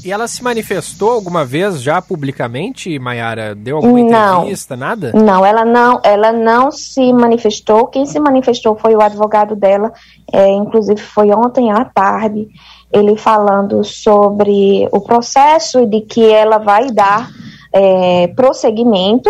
E, 0.04 0.08
e 0.08 0.12
ela 0.12 0.28
se 0.28 0.44
manifestou 0.44 1.12
alguma 1.12 1.46
vez 1.46 1.82
já 1.82 2.02
publicamente, 2.02 3.00
Mayara? 3.00 3.56
Deu 3.56 3.78
alguma 3.78 4.00
não, 4.00 4.40
entrevista, 4.40 4.76
nada? 4.76 5.12
Não, 5.14 5.46
ela 5.46 5.64
não, 5.64 6.02
ela 6.04 6.32
não 6.32 6.72
se 6.72 7.14
manifestou. 7.14 7.88
Quem 7.88 8.06
se 8.06 8.20
manifestou 8.20 8.76
foi 8.76 8.96
o 8.96 9.02
advogado 9.02 9.56
dela, 9.56 9.94
é, 10.32 10.50
inclusive 10.52 11.02
foi 11.02 11.30
ontem 11.32 11.72
à 11.72 11.86
tarde 11.86 12.48
ele 12.96 13.18
falando 13.18 13.84
sobre 13.84 14.88
o 14.92 15.02
processo 15.02 15.82
e 15.82 15.86
de 15.86 16.02
que 16.02 16.26
ela 16.26 16.58
vai 16.58 16.90
dar 16.92 17.30
é, 17.74 18.28
prosseguimento 18.28 19.30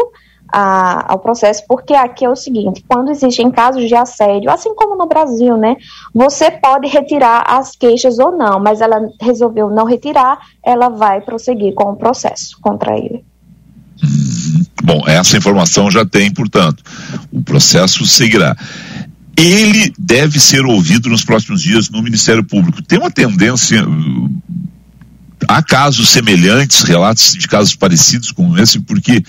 a, 0.54 1.12
ao 1.12 1.20
processo, 1.20 1.64
porque 1.68 1.94
aqui 1.94 2.24
é 2.24 2.30
o 2.30 2.36
seguinte, 2.36 2.86
quando 2.88 3.10
existem 3.10 3.50
casos 3.50 3.88
de 3.88 3.96
assédio, 3.96 4.52
assim 4.52 4.74
como 4.76 4.96
no 4.96 5.08
Brasil, 5.08 5.58
né, 5.58 5.76
você 6.14 6.52
pode 6.52 6.88
retirar 6.88 7.44
as 7.48 7.76
queixas 7.76 8.20
ou 8.20 8.32
não, 8.32 8.60
mas 8.60 8.82
ela 8.82 9.10
resolveu 9.20 9.70
não 9.70 9.86
retirar, 9.86 10.38
ela 10.64 10.90
vai 10.90 11.22
prosseguir 11.22 11.74
com 11.74 11.92
o 11.92 11.96
processo 11.96 12.58
contra 12.62 12.96
ele. 12.98 13.26
Uhum. 14.04 14.64
Bom, 14.84 15.04
essa 15.08 15.38
informação 15.38 15.90
já 15.90 16.06
tem, 16.06 16.32
portanto, 16.32 16.84
o 17.34 17.42
processo 17.42 18.06
seguirá 18.06 18.56
ele 19.38 19.94
deve 19.98 20.40
ser 20.40 20.66
ouvido 20.66 21.10
nos 21.10 21.24
próximos 21.24 21.62
dias 21.62 21.90
no 21.90 22.02
Ministério 22.02 22.44
Público. 22.44 22.82
Tem 22.82 23.00
uma 23.00 23.12
tendência. 23.12 23.86
Há 25.48 25.62
casos 25.62 26.10
semelhantes, 26.10 26.84
relatos 26.84 27.34
de 27.34 27.48
casos 27.48 27.76
parecidos 27.76 28.32
com 28.32 28.58
esse, 28.58 28.80
porque 28.80 29.24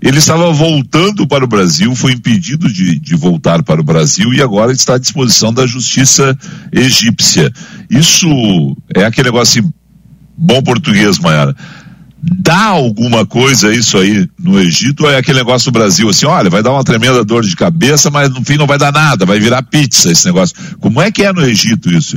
ele 0.00 0.18
estava 0.18 0.52
voltando 0.52 1.26
para 1.26 1.44
o 1.44 1.48
Brasil, 1.48 1.94
foi 1.94 2.12
impedido 2.12 2.72
de, 2.72 2.98
de 2.98 3.16
voltar 3.16 3.62
para 3.62 3.80
o 3.80 3.84
Brasil 3.84 4.32
e 4.32 4.40
agora 4.40 4.72
está 4.72 4.94
à 4.94 4.98
disposição 4.98 5.52
da 5.52 5.66
justiça 5.66 6.36
egípcia. 6.72 7.52
Isso 7.90 8.76
é 8.94 9.04
aquele 9.04 9.28
negócio 9.28 9.60
assim, 9.60 9.72
bom 10.36 10.62
português, 10.62 11.18
Maiara 11.18 11.54
dá 12.20 12.66
alguma 12.66 13.24
coisa 13.24 13.72
isso 13.72 13.96
aí 13.96 14.28
no 14.38 14.58
Egito 14.58 15.04
ou 15.04 15.10
é 15.10 15.18
aquele 15.18 15.38
negócio 15.38 15.70
do 15.70 15.78
Brasil 15.78 16.08
assim, 16.08 16.26
olha, 16.26 16.50
vai 16.50 16.62
dar 16.62 16.72
uma 16.72 16.84
tremenda 16.84 17.24
dor 17.24 17.42
de 17.42 17.54
cabeça, 17.54 18.10
mas 18.10 18.28
no 18.28 18.44
fim 18.44 18.56
não 18.56 18.66
vai 18.66 18.78
dar 18.78 18.92
nada, 18.92 19.24
vai 19.24 19.38
virar 19.38 19.62
pizza 19.62 20.10
esse 20.10 20.26
negócio. 20.26 20.56
Como 20.80 21.00
é 21.00 21.10
que 21.12 21.22
é 21.22 21.32
no 21.32 21.42
Egito 21.42 21.90
isso? 21.90 22.16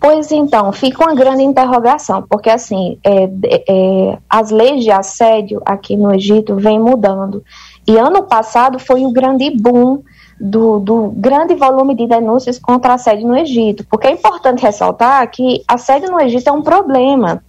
Pois 0.00 0.32
então, 0.32 0.72
fica 0.72 1.04
uma 1.04 1.14
grande 1.14 1.44
interrogação, 1.44 2.24
porque 2.28 2.50
assim, 2.50 2.98
é, 3.04 3.28
é, 3.68 4.18
as 4.28 4.50
leis 4.50 4.82
de 4.82 4.90
assédio 4.90 5.62
aqui 5.64 5.96
no 5.96 6.12
Egito 6.12 6.56
vêm 6.56 6.80
mudando. 6.80 7.44
E 7.86 7.96
ano 7.96 8.24
passado 8.24 8.80
foi 8.80 9.04
o 9.04 9.12
grande 9.12 9.48
boom 9.50 10.02
do, 10.40 10.80
do, 10.80 11.12
grande 11.16 11.54
volume 11.54 11.94
de 11.94 12.08
denúncias 12.08 12.58
contra 12.58 12.94
assédio 12.94 13.28
no 13.28 13.36
Egito, 13.36 13.86
porque 13.88 14.08
é 14.08 14.10
importante 14.10 14.62
ressaltar 14.62 15.30
que 15.30 15.62
assédio 15.68 16.10
no 16.10 16.20
Egito 16.20 16.48
é 16.48 16.52
um 16.52 16.62
problema. 16.62 17.40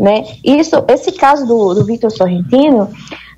Né? 0.00 0.24
Isso, 0.42 0.82
esse 0.88 1.12
caso 1.12 1.46
do, 1.46 1.74
do 1.74 1.84
Vitor 1.84 2.10
Sorrentino, 2.10 2.88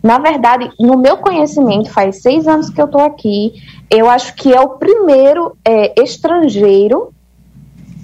na 0.00 0.20
verdade, 0.20 0.70
no 0.78 0.96
meu 0.96 1.16
conhecimento, 1.16 1.90
faz 1.90 2.22
seis 2.22 2.46
anos 2.46 2.70
que 2.70 2.80
eu 2.80 2.84
estou 2.84 3.00
aqui, 3.00 3.54
eu 3.90 4.08
acho 4.08 4.32
que 4.36 4.54
é 4.54 4.60
o 4.60 4.68
primeiro 4.68 5.56
é, 5.64 6.00
estrangeiro 6.00 7.12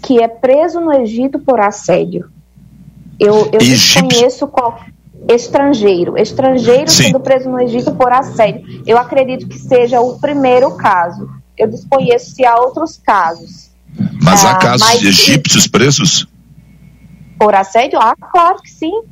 que 0.02 0.20
é 0.20 0.26
preso 0.26 0.80
no 0.80 0.92
Egito 0.92 1.38
por 1.38 1.60
assédio. 1.60 2.28
Eu, 3.18 3.48
eu 3.52 3.60
desconheço 3.60 4.48
qual 4.48 4.80
estrangeiro, 5.28 6.18
estrangeiro 6.18 6.90
Sim. 6.90 7.04
sendo 7.04 7.20
preso 7.20 7.48
no 7.48 7.60
Egito 7.60 7.92
por 7.94 8.12
assédio. 8.12 8.82
Eu 8.84 8.98
acredito 8.98 9.46
que 9.46 9.58
seja 9.58 10.00
o 10.00 10.18
primeiro 10.18 10.72
caso. 10.72 11.28
Eu 11.56 11.68
desconheço 11.68 12.32
se 12.32 12.44
há 12.44 12.56
outros 12.56 12.96
casos. 12.96 13.70
Mas 14.20 14.44
há 14.44 14.52
ah, 14.52 14.58
casos 14.58 14.86
mas, 14.86 14.98
de 14.98 15.08
egípcios 15.08 15.68
presos? 15.68 16.27
Por 17.38 17.54
assédio? 17.54 17.98
Ah, 18.00 18.14
claro 18.16 18.58
que 18.62 18.70
sim. 18.70 19.02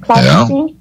Claro 0.00 0.26
é. 0.26 0.40
que 0.40 0.46
sim. 0.46 0.76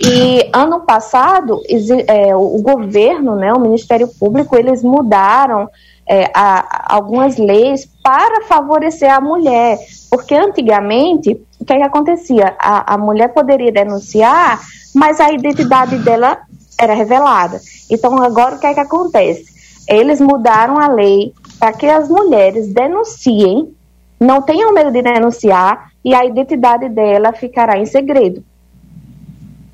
E 0.00 0.50
ano 0.52 0.80
passado, 0.80 1.60
é, 2.08 2.34
o 2.34 2.60
governo, 2.62 3.36
né, 3.36 3.52
o 3.52 3.60
Ministério 3.60 4.08
Público, 4.08 4.56
eles 4.56 4.82
mudaram 4.82 5.68
é, 6.08 6.30
a, 6.34 6.94
algumas 6.96 7.36
leis 7.36 7.86
para 8.02 8.44
favorecer 8.46 9.12
a 9.12 9.20
mulher. 9.20 9.78
Porque 10.10 10.34
antigamente, 10.34 11.40
o 11.60 11.64
que, 11.64 11.72
é 11.72 11.76
que 11.76 11.82
acontecia? 11.82 12.56
A, 12.58 12.94
a 12.94 12.98
mulher 12.98 13.28
poderia 13.28 13.70
denunciar, 13.70 14.60
mas 14.94 15.20
a 15.20 15.30
identidade 15.30 15.96
dela 15.98 16.38
era 16.78 16.94
revelada. 16.94 17.60
Então, 17.90 18.20
agora 18.22 18.56
o 18.56 18.58
que 18.58 18.66
é 18.66 18.74
que 18.74 18.80
acontece? 18.80 19.44
Eles 19.88 20.20
mudaram 20.20 20.78
a 20.78 20.88
lei 20.88 21.32
para 21.58 21.72
que 21.72 21.86
as 21.86 22.08
mulheres 22.08 22.72
denunciem, 22.72 23.72
não 24.22 24.40
tenham 24.42 24.72
medo 24.72 24.90
de 24.90 25.02
denunciar, 25.02 25.90
e 26.04 26.14
a 26.14 26.24
identidade 26.24 26.88
dela 26.88 27.32
ficará 27.32 27.78
em 27.78 27.86
segredo. 27.86 28.42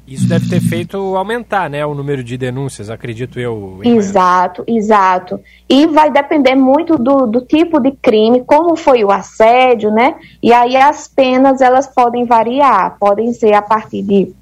Isso 0.06 0.26
deve 0.26 0.48
ter 0.48 0.61
feito 0.61 0.96
aumentar, 1.16 1.68
né, 1.68 1.84
o 1.84 1.94
número 1.94 2.24
de 2.24 2.38
denúncias, 2.38 2.88
acredito 2.88 3.38
eu. 3.38 3.80
Exato, 3.84 4.64
exato. 4.66 5.38
E 5.68 5.87
vai 5.87 6.11
depender 6.11 6.54
muito 6.54 6.96
do, 6.96 7.26
do 7.26 7.42
tipo 7.42 7.78
de 7.78 7.90
crime, 7.90 8.42
como 8.42 8.74
foi 8.74 9.04
o 9.04 9.11
assédio, 9.11 9.90
né? 9.90 10.14
E 10.42 10.50
aí 10.50 10.76
as 10.76 11.08
penas 11.08 11.61
elas 11.61 11.87
podem 11.87 12.24
variar, 12.24 12.96
podem 12.98 13.34
ser 13.34 13.52
a 13.52 13.61
partir 13.61 14.02
de 14.02 14.32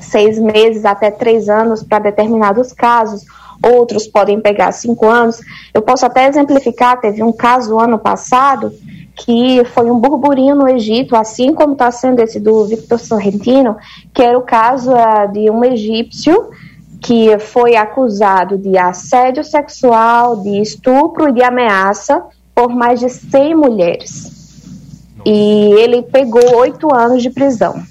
seis 0.00 0.38
meses 0.38 0.84
até 0.84 1.10
três 1.10 1.48
anos 1.48 1.82
para 1.82 1.98
determinados 1.98 2.72
casos. 2.72 3.24
Outros 3.60 4.06
podem 4.06 4.40
pegar 4.40 4.70
cinco 4.70 5.06
anos. 5.08 5.40
Eu 5.74 5.82
posso 5.82 6.06
até 6.06 6.28
exemplificar. 6.28 7.00
Teve 7.00 7.20
um 7.22 7.32
caso 7.32 7.78
ano 7.80 7.98
passado 7.98 8.72
que 9.16 9.64
foi 9.66 9.90
um 9.90 9.98
burburinho 9.98 10.54
no 10.54 10.68
Egito, 10.68 11.14
assim 11.14 11.54
como 11.54 11.74
está 11.74 11.90
sendo 11.90 12.20
esse 12.20 12.40
do 12.40 12.64
Victor 12.66 12.98
Sorrentino, 12.98 13.76
que 14.14 14.22
era 14.22 14.38
o 14.38 14.42
caso 14.42 14.92
uh, 14.92 15.30
de 15.32 15.50
um 15.50 15.64
egípcio 15.64 16.50
que 17.00 17.38
foi 17.38 17.76
acusado 17.76 18.58
de 18.58 18.76
assédio 18.76 19.42
sexual, 19.42 20.42
de 20.42 20.60
estupro 20.60 21.28
e 21.28 21.32
de 21.32 21.42
ameaça 21.42 22.22
por 22.54 22.68
mais 22.68 23.00
de 23.00 23.08
100 23.08 23.54
mulheres. 23.54 24.40
E 25.24 25.30
ele 25.78 26.02
pegou 26.02 26.56
oito 26.56 26.94
anos 26.94 27.22
de 27.22 27.30
prisão. 27.30 27.82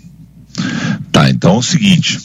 Tá, 1.11 1.29
então 1.29 1.55
é 1.55 1.57
o 1.57 1.63
seguinte. 1.63 2.19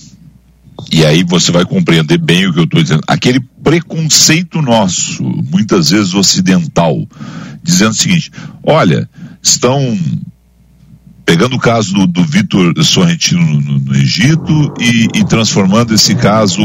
E 0.92 1.04
aí 1.04 1.24
você 1.24 1.50
vai 1.50 1.64
compreender 1.64 2.18
bem 2.18 2.46
o 2.46 2.52
que 2.52 2.60
eu 2.60 2.64
estou 2.64 2.82
dizendo. 2.82 3.02
Aquele 3.06 3.40
preconceito 3.64 4.60
nosso, 4.60 5.24
muitas 5.50 5.90
vezes 5.90 6.14
ocidental, 6.14 7.08
dizendo 7.62 7.92
o 7.92 7.94
seguinte: 7.94 8.30
olha, 8.62 9.08
estão 9.42 9.98
pegando 11.24 11.56
o 11.56 11.58
caso 11.58 11.92
do, 11.94 12.06
do 12.06 12.24
Vitor 12.24 12.72
Sorrentino 12.84 13.42
no, 13.60 13.78
no 13.78 13.96
Egito 13.96 14.72
e, 14.78 15.08
e, 15.18 15.24
transformando 15.24 15.94
esse 15.94 16.14
caso, 16.14 16.62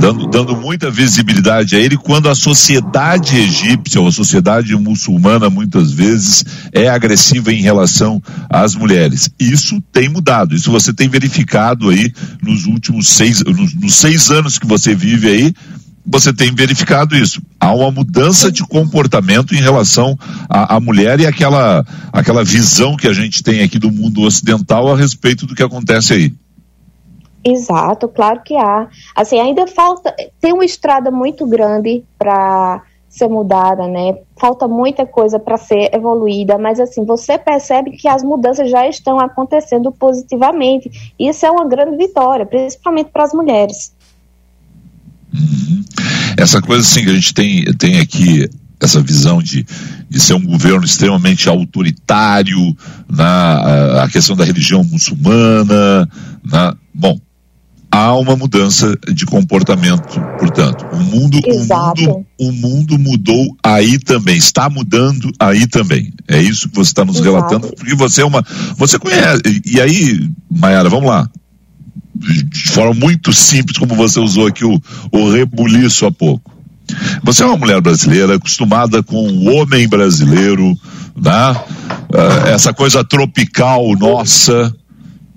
dando, 0.00 0.26
dando 0.28 0.56
muita 0.56 0.90
visibilidade 0.90 1.76
a 1.76 1.78
ele, 1.78 1.96
quando 1.96 2.28
a 2.28 2.34
sociedade 2.34 3.36
egípcia 3.36 4.00
ou 4.00 4.08
a 4.08 4.12
sociedade 4.12 4.74
muçulmana 4.76 5.50
muitas 5.50 5.90
vezes 5.90 6.44
é 6.72 6.88
agressiva 6.88 7.52
em 7.52 7.60
relação 7.60 8.22
às 8.48 8.74
mulheres. 8.74 9.30
Isso 9.38 9.82
tem 9.92 10.08
mudado, 10.08 10.54
isso 10.54 10.70
você 10.70 10.92
tem 10.92 11.08
verificado 11.08 11.90
aí 11.90 12.12
nos 12.42 12.66
últimos 12.66 13.08
seis, 13.08 13.42
nos, 13.42 13.74
nos 13.74 13.94
seis 13.94 14.30
anos 14.30 14.58
que 14.58 14.66
você 14.66 14.94
vive 14.94 15.28
aí, 15.28 15.54
você 16.08 16.32
tem 16.32 16.54
verificado 16.54 17.14
isso. 17.14 17.42
Há 17.60 17.72
uma 17.74 17.90
mudança 17.90 18.50
de 18.50 18.62
comportamento 18.62 19.54
em 19.54 19.60
relação 19.60 20.18
à, 20.48 20.80
mulher 20.80 21.20
e 21.20 21.26
aquela, 21.26 21.84
aquela 22.12 22.42
visão 22.42 22.96
que 22.96 23.06
a 23.06 23.12
gente 23.12 23.42
tem 23.42 23.62
aqui 23.62 23.78
do 23.78 23.87
mundo 23.90 24.22
ocidental 24.22 24.92
a 24.92 24.96
respeito 24.96 25.46
do 25.46 25.54
que 25.54 25.62
acontece 25.62 26.12
aí. 26.14 26.34
Exato, 27.44 28.08
claro 28.08 28.42
que 28.42 28.56
há. 28.56 28.88
Assim, 29.14 29.38
ainda 29.38 29.66
falta, 29.66 30.14
tem 30.40 30.52
uma 30.52 30.64
estrada 30.64 31.10
muito 31.10 31.46
grande 31.46 32.04
para 32.18 32.82
ser 33.08 33.28
mudada, 33.28 33.86
né? 33.88 34.18
Falta 34.38 34.68
muita 34.68 35.06
coisa 35.06 35.38
para 35.38 35.56
ser 35.56 35.94
evoluída, 35.94 36.58
mas 36.58 36.78
assim, 36.78 37.04
você 37.04 37.38
percebe 37.38 37.92
que 37.92 38.06
as 38.06 38.22
mudanças 38.22 38.70
já 38.70 38.86
estão 38.86 39.18
acontecendo 39.18 39.90
positivamente. 39.90 41.12
Isso 41.18 41.46
é 41.46 41.50
uma 41.50 41.66
grande 41.66 41.96
vitória, 41.96 42.44
principalmente 42.44 43.10
para 43.10 43.24
as 43.24 43.32
mulheres. 43.32 43.92
Uhum. 45.32 45.84
Essa 46.36 46.60
coisa 46.60 46.82
assim 46.82 47.04
que 47.04 47.10
a 47.10 47.14
gente 47.14 47.34
tem, 47.34 47.64
tem 47.76 47.98
aqui, 48.00 48.48
essa 48.80 49.00
visão 49.00 49.42
de, 49.42 49.66
de 50.08 50.20
ser 50.20 50.34
um 50.34 50.44
governo 50.44 50.84
extremamente 50.84 51.48
autoritário, 51.48 52.76
na 53.08 54.02
a 54.02 54.08
questão 54.08 54.36
da 54.36 54.44
religião 54.44 54.84
muçulmana, 54.84 56.08
na, 56.44 56.76
bom, 56.94 57.18
há 57.90 58.14
uma 58.16 58.36
mudança 58.36 58.96
de 59.12 59.26
comportamento, 59.26 60.20
portanto, 60.38 60.86
o 60.92 60.98
mundo, 60.98 61.40
o 61.44 61.58
mundo, 61.58 62.26
o 62.38 62.52
mundo 62.52 62.98
mudou 62.98 63.56
aí 63.62 63.98
também, 63.98 64.36
está 64.36 64.68
mudando 64.68 65.32
aí 65.38 65.66
também. 65.66 66.12
É 66.28 66.40
isso 66.40 66.68
que 66.68 66.76
você 66.76 66.90
está 66.90 67.04
nos 67.04 67.16
Exato. 67.16 67.34
relatando, 67.34 67.68
porque 67.74 67.94
você 67.94 68.22
é 68.22 68.24
uma, 68.24 68.44
você 68.76 68.98
conhece. 68.98 69.42
E 69.66 69.80
aí, 69.80 70.30
Mayara, 70.50 70.88
vamos 70.88 71.08
lá 71.08 71.28
de 72.18 72.72
forma 72.72 72.94
muito 72.94 73.32
simples, 73.32 73.78
como 73.78 73.94
você 73.94 74.18
usou 74.18 74.46
aqui 74.46 74.64
o, 74.64 74.80
o 75.12 75.30
rebuliço 75.30 76.04
há 76.04 76.10
pouco. 76.10 76.57
Você 77.22 77.42
é 77.42 77.46
uma 77.46 77.56
mulher 77.56 77.80
brasileira 77.80 78.36
acostumada 78.36 79.02
com 79.02 79.16
o 79.16 79.54
homem 79.54 79.88
brasileiro, 79.88 80.78
né? 81.16 81.52
Uh, 82.10 82.48
essa 82.48 82.72
coisa 82.72 83.04
tropical 83.04 83.94
nossa, 83.98 84.74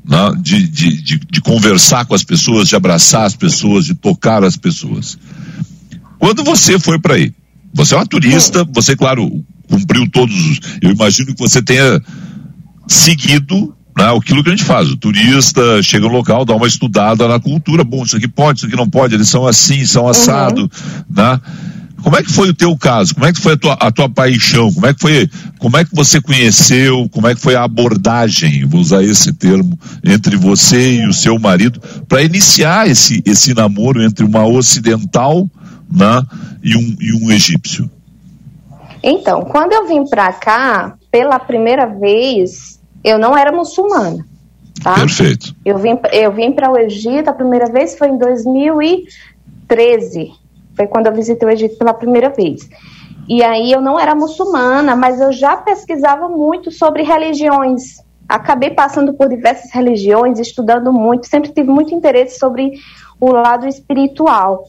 né? 0.08 0.32
de, 0.40 0.68
de, 0.68 1.02
de, 1.02 1.20
de, 1.20 1.42
conversar 1.42 2.06
com 2.06 2.16
as 2.16 2.24
pessoas, 2.24 2.68
de 2.68 2.76
abraçar 2.76 3.26
as 3.26 3.36
pessoas, 3.36 3.86
de 3.86 3.94
tocar 3.94 4.44
as 4.44 4.56
pessoas. 4.56 5.18
Quando 6.18 6.44
você 6.44 6.80
foi 6.80 7.00
para 7.00 7.16
aí, 7.16 7.34
você 7.74 7.94
é 7.94 7.98
uma 7.98 8.06
turista, 8.06 8.66
você, 8.74 8.96
claro, 8.96 9.44
cumpriu 9.70 10.10
todos 10.10 10.36
os. 10.36 10.60
Eu 10.82 10.92
imagino 10.92 11.34
que 11.34 11.40
você 11.40 11.62
tenha 11.62 12.02
seguido 12.88 13.76
né, 13.98 14.16
aquilo 14.16 14.44
que 14.44 14.50
a 14.50 14.56
gente 14.56 14.64
faz. 14.64 14.90
O 14.90 14.98
turista 14.98 15.82
chega 15.84 16.08
no 16.08 16.14
local, 16.14 16.46
dá 16.46 16.56
uma 16.56 16.68
estudada 16.68 17.28
na 17.28 17.40
cultura. 17.40 17.84
Bom, 17.84 18.04
isso 18.04 18.18
aqui 18.18 18.28
pode, 18.28 18.60
isso 18.60 18.68
aqui 18.68 18.76
não 18.76 18.90
pode, 18.90 19.16
eles 19.16 19.30
são 19.30 19.46
assim, 19.46 19.86
são 19.86 20.08
assado, 20.08 20.62
uhum. 20.62 20.70
né? 21.10 21.40
Como 22.04 22.18
é 22.18 22.24
que 22.24 22.32
foi 22.32 22.50
o 22.50 22.54
teu 22.54 22.76
caso? 22.76 23.14
Como 23.14 23.28
é 23.28 23.32
que 23.32 23.40
foi 23.40 23.54
a 23.54 23.58
tua, 23.58 23.74
a 23.74 23.92
tua 23.92 24.10
paixão? 24.10 24.74
Como 24.74 24.88
é 24.88 24.94
que 24.94 25.00
foi, 25.00 25.30
como 25.60 25.78
é 25.78 25.86
que 25.86 25.96
você 25.96 26.20
conheceu? 26.20 27.08
Como 27.10 27.28
é 27.28 27.36
que 27.36 27.42
foi 27.42 27.56
a 27.56 27.64
abordagem, 27.64 28.66
vou 28.66 28.82
usar 28.82 29.04
esse 29.04 29.32
termo, 29.34 29.78
entre 30.04 30.36
você 30.36 31.02
e 31.02 31.08
o 31.08 31.14
seu 31.14 31.38
marido 31.38 31.80
para 32.08 32.24
iniciar 32.24 32.90
esse, 32.90 33.22
esse 33.24 33.54
namoro 33.54 34.02
entre 34.02 34.26
uma 34.26 34.46
ocidental, 34.46 35.48
né, 35.92 36.24
e 36.64 36.76
um, 36.76 36.98
e 37.00 37.14
um 37.14 37.32
egípcio? 37.32 37.90
Então, 39.04 39.42
quando 39.42 39.74
eu 39.74 39.88
vim 39.88 40.06
para 40.06 40.32
cá, 40.34 40.96
pela 41.12 41.40
primeira 41.40 41.86
vez, 41.86 42.81
eu 43.04 43.18
não 43.18 43.36
era 43.38 43.52
muçulmana. 43.52 44.26
Tá? 44.84 44.96
Perfeito. 44.96 45.56
Eu 45.64 45.78
vim, 45.78 46.00
eu 46.12 46.32
vim 46.32 46.52
para 46.52 46.72
o 46.72 46.78
Egito, 46.78 47.30
a 47.30 47.34
primeira 47.34 47.72
vez 47.72 47.96
foi 47.98 48.10
em 48.10 48.18
2013. 48.18 50.32
Foi 50.76 50.88
quando 50.88 51.08
eu 51.08 51.14
visitei 51.14 51.48
o 51.48 51.52
Egito 51.52 51.78
pela 51.78 51.94
primeira 51.94 52.30
vez. 52.30 52.68
E 53.28 53.44
aí 53.44 53.72
eu 53.72 53.80
não 53.80 54.00
era 54.00 54.16
muçulmana, 54.16 54.96
mas 54.96 55.22
eu 55.22 55.32
já 55.32 55.56
pesquisava 55.58 56.28
muito 56.28 56.72
sobre 56.72 57.04
religiões. 57.04 58.02
Acabei 58.28 58.72
passando 58.72 59.14
por 59.14 59.30
diversas 59.30 59.72
religiões, 59.72 60.40
estudando 60.40 60.92
muito, 60.92 61.28
sempre 61.28 61.52
tive 61.52 61.70
muito 61.70 61.94
interesse 61.94 62.40
sobre 62.40 62.72
o 63.20 63.32
lado 63.32 63.68
espiritual. 63.68 64.64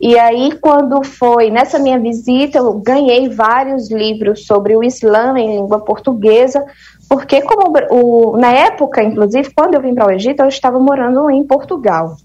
E 0.00 0.16
aí, 0.16 0.52
quando 0.60 1.02
foi 1.02 1.50
nessa 1.50 1.76
minha 1.78 1.98
visita, 1.98 2.58
eu 2.58 2.72
ganhei 2.74 3.28
vários 3.28 3.90
livros 3.90 4.46
sobre 4.46 4.76
o 4.76 4.84
Islã 4.84 5.36
em 5.36 5.56
língua 5.56 5.80
portuguesa, 5.80 6.64
porque 7.08 7.42
como 7.42 7.72
o, 7.90 8.36
na 8.36 8.52
época, 8.52 9.02
inclusive, 9.02 9.50
quando 9.52 9.74
eu 9.74 9.80
vim 9.80 9.94
para 9.94 10.06
o 10.06 10.10
Egito, 10.10 10.40
eu 10.40 10.48
estava 10.48 10.78
morando 10.78 11.28
em 11.30 11.42
Portugal. 11.44 12.16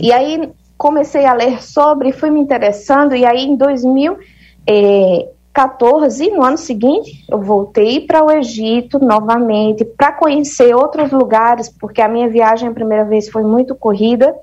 E 0.00 0.10
aí 0.12 0.50
comecei 0.78 1.26
a 1.26 1.34
ler 1.34 1.62
sobre, 1.62 2.12
fui 2.12 2.30
me 2.30 2.40
interessando, 2.40 3.14
e 3.14 3.26
aí 3.26 3.44
em 3.44 3.56
2014, 3.56 6.30
no 6.30 6.42
ano 6.42 6.56
seguinte, 6.56 7.22
eu 7.28 7.42
voltei 7.42 8.00
para 8.00 8.24
o 8.24 8.30
Egito 8.30 8.98
novamente 8.98 9.84
para 9.84 10.12
conhecer 10.12 10.74
outros 10.74 11.10
lugares, 11.10 11.68
porque 11.68 12.00
a 12.00 12.08
minha 12.08 12.30
viagem 12.30 12.66
a 12.68 12.72
primeira 12.72 13.04
vez 13.04 13.28
foi 13.28 13.42
muito 13.42 13.74
corrida. 13.74 14.34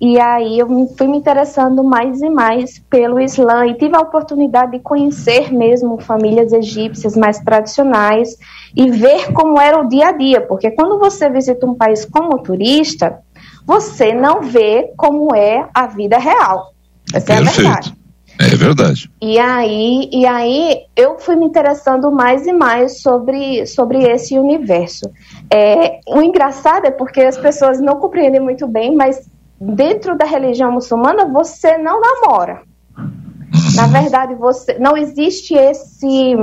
E 0.00 0.18
aí 0.20 0.58
eu 0.58 0.68
fui 0.96 1.08
me 1.08 1.18
interessando 1.18 1.82
mais 1.82 2.22
e 2.22 2.30
mais 2.30 2.78
pelo 2.88 3.20
Islã 3.20 3.66
e 3.66 3.74
tive 3.74 3.96
a 3.96 4.00
oportunidade 4.00 4.72
de 4.72 4.78
conhecer 4.78 5.52
mesmo 5.52 6.00
famílias 6.00 6.52
egípcias 6.52 7.16
mais 7.16 7.40
tradicionais 7.40 8.36
e 8.76 8.90
ver 8.90 9.32
como 9.32 9.60
era 9.60 9.80
o 9.80 9.88
dia 9.88 10.08
a 10.08 10.12
dia, 10.12 10.40
porque 10.40 10.70
quando 10.70 10.98
você 10.98 11.28
visita 11.28 11.66
um 11.66 11.74
país 11.74 12.04
como 12.04 12.38
turista, 12.38 13.18
você 13.66 14.14
não 14.14 14.42
vê 14.42 14.92
como 14.96 15.34
é 15.34 15.68
a 15.74 15.86
vida 15.86 16.16
real. 16.18 16.72
Essa 17.12 17.32
é 17.32 17.36
a 17.38 17.40
verdade. 17.40 17.98
É 18.40 18.54
verdade. 18.54 19.10
E 19.20 19.36
aí, 19.36 20.08
e 20.12 20.24
aí 20.24 20.82
eu 20.94 21.18
fui 21.18 21.34
me 21.34 21.44
interessando 21.44 22.12
mais 22.12 22.46
e 22.46 22.52
mais 22.52 23.00
sobre, 23.00 23.66
sobre 23.66 24.04
esse 24.04 24.38
universo. 24.38 25.10
É, 25.52 25.98
o 26.06 26.22
engraçado 26.22 26.86
é 26.86 26.90
porque 26.92 27.20
as 27.20 27.36
pessoas 27.36 27.80
não 27.80 27.96
compreendem 27.96 28.40
muito 28.40 28.68
bem, 28.68 28.94
mas 28.94 29.28
dentro 29.60 30.16
da 30.16 30.24
religião 30.24 30.70
muçulmana 30.72 31.26
você 31.26 31.76
não 31.78 32.00
namora. 32.00 32.62
Na 33.74 33.86
verdade, 33.86 34.34
você 34.34 34.78
não 34.78 34.96
existe 34.96 35.54
esse 35.54 36.36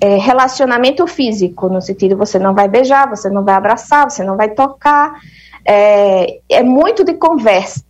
é, 0.00 0.16
relacionamento 0.16 1.06
físico, 1.06 1.68
no 1.68 1.80
sentido 1.80 2.16
você 2.16 2.38
não 2.38 2.54
vai 2.54 2.68
beijar, 2.68 3.08
você 3.08 3.28
não 3.28 3.44
vai 3.44 3.54
abraçar, 3.54 4.10
você 4.10 4.22
não 4.22 4.36
vai 4.36 4.50
tocar. 4.50 5.14
É, 5.64 6.40
é 6.48 6.62
muito 6.62 7.04
de 7.04 7.14
conversa. 7.14 7.84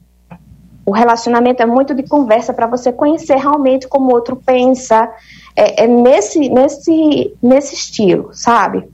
O 0.85 0.91
relacionamento 0.91 1.63
é 1.63 1.67
muito 1.67 1.95
de 1.95 2.03
conversa 2.03 2.55
para 2.55 2.67
você 2.67 2.91
conhecer 2.91 3.37
realmente 3.37 3.87
como 3.87 4.07
o 4.07 4.15
outro 4.15 4.37
pensa. 4.37 5.09
É, 5.55 5.85
é 5.85 5.87
nesse, 5.87 6.49
nesse, 6.49 7.37
nesse 7.43 7.75
estilo, 7.75 8.31
sabe? 8.33 8.89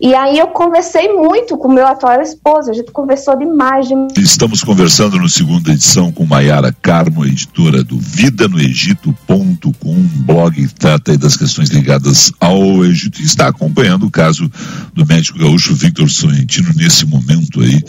E 0.00 0.14
aí 0.14 0.38
eu 0.38 0.46
conversei 0.48 1.12
muito 1.12 1.58
com 1.58 1.68
meu 1.68 1.84
atual 1.84 2.22
esposo, 2.22 2.70
a 2.70 2.72
gente 2.72 2.92
conversou 2.92 3.36
demais, 3.36 3.88
demais. 3.88 4.12
Estamos 4.16 4.62
conversando 4.62 5.18
no 5.18 5.28
segunda 5.28 5.72
edição 5.72 6.12
com 6.12 6.24
Maiara 6.24 6.72
Carmo, 6.72 7.26
editora 7.26 7.82
do 7.82 7.98
vidanoegito.com, 7.98 9.72
um 9.84 10.08
blog 10.24 10.54
que 10.54 10.74
trata 10.74 11.18
das 11.18 11.36
questões 11.36 11.68
ligadas 11.70 12.32
ao 12.38 12.84
Egito 12.84 13.20
e 13.20 13.24
está 13.24 13.48
acompanhando 13.48 14.06
o 14.06 14.10
caso 14.10 14.48
do 14.94 15.04
médico 15.04 15.36
gaúcho 15.36 15.74
Victor 15.74 16.08
Sorrentino 16.08 16.72
nesse 16.76 17.04
momento 17.04 17.60
aí, 17.60 17.82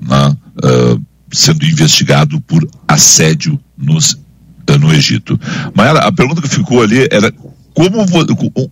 na, 0.00 0.30
uh, 0.30 1.00
sendo 1.30 1.64
investigado 1.64 2.40
por 2.40 2.68
assédio 2.88 3.56
nos, 3.78 4.14
uh, 4.14 4.78
no 4.80 4.92
Egito. 4.92 5.38
Maiara, 5.76 6.00
a 6.00 6.10
pergunta 6.10 6.42
que 6.42 6.48
ficou 6.48 6.82
ali 6.82 7.06
era 7.08 7.32
como, 7.72 8.04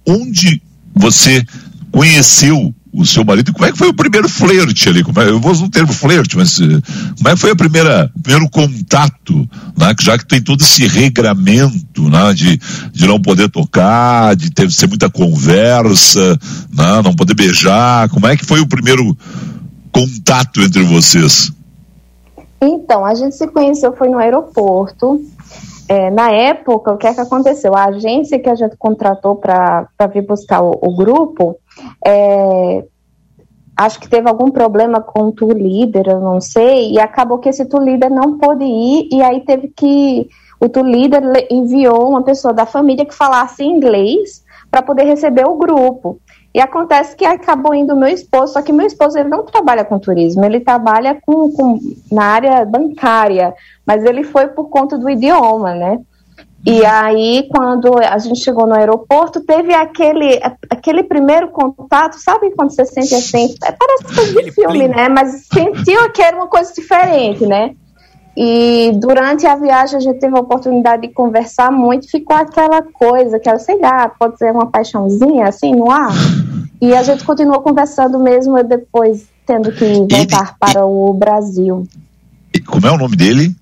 onde 0.05 0.61
você 0.92 1.44
conheceu 1.92 2.74
o 2.92 3.07
seu 3.07 3.24
marido, 3.24 3.53
como 3.53 3.64
é 3.64 3.72
que 3.72 3.79
foi 3.79 3.88
o 3.88 3.94
primeiro 3.94 4.29
flerte 4.29 4.88
ali? 4.88 5.05
Como 5.05 5.20
é, 5.20 5.29
eu 5.29 5.40
vou 5.40 5.53
usar 5.53 5.64
o 5.64 5.70
termo 5.70 5.92
flerte, 5.92 6.37
mas 6.37 6.59
eh, 6.61 6.81
como 7.16 7.29
é 7.29 7.35
que 7.35 7.40
foi 7.40 7.50
a 7.50 7.57
primeira, 7.57 8.11
o 8.14 8.20
primeiro 8.20 8.50
contato, 8.50 9.48
né? 9.76 9.94
já 10.00 10.18
que 10.18 10.26
tem 10.26 10.42
todo 10.42 10.61
esse 10.61 10.87
regramento 10.87 12.09
né? 12.11 12.33
de, 12.35 12.61
de 12.92 13.07
não 13.07 13.20
poder 13.20 13.48
tocar, 13.48 14.35
de 14.35 14.50
ter 14.50 14.70
ser 14.72 14.88
muita 14.88 15.09
conversa, 15.09 16.38
né? 16.72 17.03
não 17.05 17.14
poder 17.14 17.35
beijar, 17.35 18.09
como 18.09 18.26
é 18.26 18.37
que 18.37 18.44
foi 18.44 18.61
o 18.61 18.66
primeiro 18.66 19.16
contato 19.92 20.61
entre 20.61 20.83
vocês? 20.83 21.53
Então, 22.61 23.05
a 23.05 23.14
gente 23.14 23.37
se 23.37 23.46
conheceu 23.48 23.96
foi 23.96 24.09
no 24.09 24.18
aeroporto. 24.18 25.24
É, 25.90 26.09
na 26.09 26.31
época, 26.31 26.92
o 26.92 26.96
que 26.96 27.09
é 27.09 27.12
que 27.12 27.20
aconteceu? 27.20 27.74
A 27.74 27.87
agência 27.87 28.38
que 28.38 28.48
a 28.48 28.55
gente 28.55 28.76
contratou 28.76 29.35
para 29.35 29.88
vir 30.14 30.24
buscar 30.24 30.62
o, 30.62 30.70
o 30.70 30.94
grupo, 30.94 31.57
é, 32.07 32.85
acho 33.76 33.98
que 33.98 34.09
teve 34.09 34.29
algum 34.29 34.53
problema 34.53 35.00
com 35.00 35.24
o 35.24 35.33
tour 35.33 35.53
líder, 35.53 36.07
eu 36.07 36.20
não 36.20 36.40
sei, 36.40 36.92
e 36.92 37.00
acabou 37.00 37.40
que 37.40 37.48
esse 37.48 37.64
tour 37.64 37.83
líder 37.83 38.09
não 38.09 38.38
pôde 38.38 38.64
ir, 38.64 39.09
e 39.11 39.20
aí 39.20 39.40
teve 39.40 39.66
que. 39.66 40.29
O 40.61 40.68
tour 40.68 40.87
líder 40.87 41.24
enviou 41.50 42.09
uma 42.09 42.22
pessoa 42.22 42.55
da 42.55 42.66
família 42.66 43.05
que 43.05 43.14
falasse 43.14 43.64
inglês 43.64 44.44
para 44.70 44.83
poder 44.83 45.03
receber 45.03 45.44
o 45.44 45.57
grupo. 45.57 46.20
E 46.52 46.60
acontece 46.60 47.14
que 47.14 47.24
acabou 47.24 47.74
indo 47.74 47.96
meu 47.96 48.08
esposo, 48.08 48.54
só 48.54 48.62
que 48.62 48.72
meu 48.72 48.86
esposo 48.86 49.16
ele 49.16 49.28
não 49.28 49.44
trabalha 49.44 49.84
com 49.84 49.98
turismo, 50.00 50.44
ele 50.44 50.58
trabalha 50.58 51.16
com, 51.24 51.52
com 51.52 51.78
na 52.10 52.24
área 52.24 52.64
bancária, 52.64 53.54
mas 53.86 54.04
ele 54.04 54.24
foi 54.24 54.48
por 54.48 54.68
conta 54.68 54.98
do 54.98 55.08
idioma, 55.08 55.74
né? 55.74 56.00
E 56.66 56.84
aí, 56.84 57.48
quando 57.50 57.98
a 57.98 58.18
gente 58.18 58.40
chegou 58.40 58.66
no 58.66 58.74
aeroporto, 58.74 59.40
teve 59.40 59.72
aquele, 59.72 60.40
aquele 60.68 61.02
primeiro 61.02 61.48
contato, 61.48 62.16
sabe 62.16 62.50
quando 62.50 62.70
você 62.70 62.84
sente 62.84 63.14
assim? 63.14 63.54
Parece 63.58 64.14
coisa 64.14 64.42
de 64.42 64.52
filme, 64.52 64.86
né? 64.86 65.08
Mas 65.08 65.46
sentiu 65.46 66.10
que 66.12 66.20
era 66.20 66.36
uma 66.36 66.48
coisa 66.48 66.70
diferente, 66.74 67.46
né? 67.46 67.74
E 68.36 68.92
durante 68.94 69.46
a 69.46 69.56
viagem 69.56 69.96
a 69.96 70.00
gente 70.00 70.18
teve 70.18 70.36
a 70.36 70.40
oportunidade 70.40 71.02
de 71.02 71.08
conversar 71.08 71.70
muito, 71.70 72.08
ficou 72.08 72.36
aquela 72.36 72.82
coisa, 72.82 73.36
aquela, 73.36 73.58
sei 73.58 73.78
lá, 73.78 74.08
pode 74.08 74.38
ser 74.38 74.52
uma 74.52 74.66
paixãozinha 74.66 75.46
assim 75.46 75.74
no 75.74 75.90
ar. 75.90 76.12
E 76.80 76.94
a 76.94 77.02
gente 77.02 77.24
continuou 77.24 77.60
conversando 77.60 78.18
mesmo 78.18 78.62
depois 78.62 79.26
tendo 79.44 79.72
que 79.72 79.84
voltar 79.94 80.18
ele, 80.18 80.54
para 80.58 80.86
o 80.86 81.12
Brasil. 81.12 81.86
Como 82.66 82.86
é 82.86 82.90
o 82.90 82.98
nome 82.98 83.16
dele? 83.16 83.54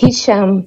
Hisham. 0.00 0.64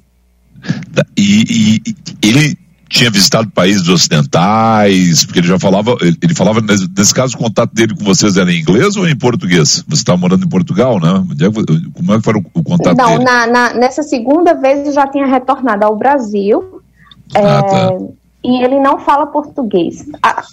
E, 1.18 1.82
e, 1.88 2.28
ele 2.28 2.58
tinha 2.90 3.12
visitado 3.12 3.50
países 3.52 3.88
ocidentais, 3.88 5.24
porque 5.24 5.40
ele 5.40 5.48
já 5.48 5.60
falava, 5.60 5.96
ele, 6.02 6.18
ele 6.22 6.36
falava, 6.36 6.60
nesse, 6.60 7.14
caso, 7.14 7.36
o 7.36 7.40
contato 7.40 7.74
dele 7.74 7.96
com 7.96 8.04
vocês 8.04 8.36
era 8.36 8.52
em 8.52 8.60
inglês 8.60 8.98
ou 8.98 9.08
em 9.08 9.16
português? 9.16 9.84
Você 9.88 10.02
estava 10.02 10.18
morando 10.18 10.44
em 10.44 10.50
Portugal, 10.50 11.00
né? 11.00 11.24
É 11.40 11.94
como 11.94 12.14
é 12.14 12.18
que 12.18 12.24
foi 12.24 12.34
o, 12.34 12.44
o 12.54 12.64
contato 12.64 12.98
Não, 12.98 13.12
dele? 13.12 13.24
Na, 13.24 13.48
na, 13.48 13.74
nessa 13.76 14.02
segunda 14.02 14.56
vez 14.56 14.88
eu 14.88 14.94
já 14.94 15.08
tinha 15.08 15.28
retornado 15.28 15.86
ao 15.86 15.96
Brasil. 15.96 16.82
Ah, 17.36 17.40
é, 17.40 17.62
tá. 17.62 17.98
E 18.44 18.64
ele 18.64 18.80
não 18.80 18.98
fala 19.00 19.28
português. 19.28 20.06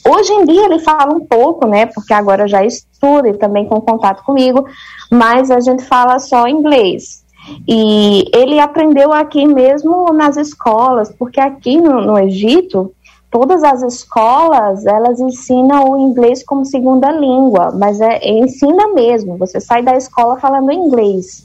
Hoje 0.07 0.33
em 0.33 0.45
dia 0.45 0.67
ele 0.67 0.81
fala 0.81 1.15
um 1.15 1.25
pouco, 1.25 1.67
né? 1.67 1.87
Porque 1.87 2.13
agora 2.13 2.47
já 2.47 2.65
estuda 2.65 3.29
e 3.29 3.39
também 3.39 3.65
com 3.67 3.81
contato 3.81 4.23
comigo, 4.25 4.67
mas 5.11 5.51
a 5.51 5.61
gente 5.61 5.85
fala 5.85 6.19
só 6.19 6.47
inglês. 6.49 7.25
E 7.67 8.25
ele 8.35 8.59
aprendeu 8.59 9.13
aqui 9.13 9.47
mesmo 9.47 10.13
nas 10.13 10.37
escolas, 10.37 11.13
porque 11.17 11.41
aqui 11.41 11.81
no, 11.81 12.01
no 12.01 12.19
Egito, 12.19 12.93
todas 13.31 13.63
as 13.63 13.83
escolas, 13.83 14.87
elas 14.87 15.21
ensinam 15.21 15.91
o 15.91 15.99
inglês 15.99 16.43
como 16.43 16.65
segunda 16.65 17.11
língua, 17.11 17.73
mas 17.73 18.01
é, 18.01 18.19
é, 18.19 18.39
ensina 18.39 18.89
mesmo, 18.95 19.37
você 19.37 19.61
sai 19.61 19.83
da 19.83 19.97
escola 19.97 20.39
falando 20.39 20.73
inglês. 20.73 21.45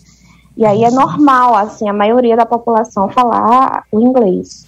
E 0.58 0.66
aí 0.66 0.84
é 0.84 0.92
normal, 0.92 1.56
assim, 1.56 1.88
a 1.88 1.94
maioria 1.94 2.36
da 2.36 2.46
população 2.46 3.10
falar 3.10 3.84
o 3.92 4.00
inglês. 4.00 4.66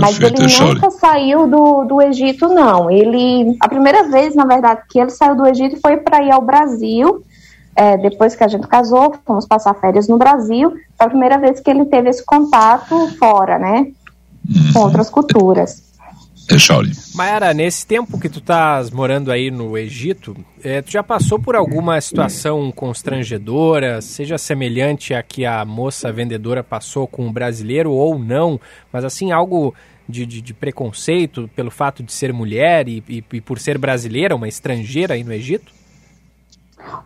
Mas 0.00 0.20
ele 0.20 0.36
nunca 0.60 0.90
saiu 0.90 1.46
do, 1.46 1.84
do 1.84 2.02
Egito, 2.02 2.48
não. 2.48 2.90
Ele, 2.90 3.56
a 3.60 3.68
primeira 3.68 4.08
vez, 4.08 4.34
na 4.34 4.44
verdade, 4.44 4.82
que 4.88 4.98
ele 4.98 5.10
saiu 5.10 5.36
do 5.36 5.46
Egito 5.46 5.78
foi 5.80 5.98
para 5.98 6.22
ir 6.22 6.32
ao 6.32 6.42
Brasil, 6.42 7.22
é, 7.76 7.96
depois 7.96 8.36
que 8.36 8.44
a 8.44 8.48
gente 8.48 8.66
casou, 8.66 9.14
fomos 9.26 9.46
passar 9.46 9.74
férias 9.74 10.08
no 10.08 10.18
Brasil, 10.18 10.70
foi 10.70 11.06
a 11.06 11.08
primeira 11.08 11.38
vez 11.38 11.60
que 11.60 11.70
ele 11.70 11.84
teve 11.86 12.08
esse 12.08 12.24
contato 12.24 13.08
fora, 13.18 13.58
né? 13.58 13.92
Com 14.72 14.78
uhum. 14.78 14.84
outras 14.84 15.10
culturas. 15.10 15.82
É. 17.12 17.16
Mayara, 17.16 17.54
nesse 17.54 17.86
tempo 17.86 18.20
que 18.20 18.28
tu 18.28 18.38
estás 18.38 18.90
morando 18.90 19.32
aí 19.32 19.50
no 19.50 19.78
Egito, 19.78 20.36
é, 20.62 20.82
tu 20.82 20.90
já 20.90 21.02
passou 21.02 21.38
por 21.38 21.56
alguma 21.56 21.98
situação 22.00 22.70
constrangedora, 22.70 24.02
seja 24.02 24.36
semelhante 24.36 25.14
a 25.14 25.22
que 25.22 25.46
a 25.46 25.64
moça 25.64 26.12
vendedora 26.12 26.62
passou 26.62 27.06
com 27.06 27.26
o 27.26 27.32
brasileiro 27.32 27.92
ou 27.92 28.18
não, 28.18 28.60
mas 28.92 29.04
assim, 29.04 29.32
algo 29.32 29.74
de, 30.06 30.26
de, 30.26 30.42
de 30.42 30.52
preconceito 30.52 31.48
pelo 31.56 31.70
fato 31.70 32.02
de 32.02 32.12
ser 32.12 32.30
mulher 32.30 32.88
e, 32.88 33.02
e, 33.08 33.24
e 33.32 33.40
por 33.40 33.58
ser 33.58 33.78
brasileira, 33.78 34.36
uma 34.36 34.48
estrangeira 34.48 35.14
aí 35.14 35.24
no 35.24 35.32
Egito? 35.32 35.72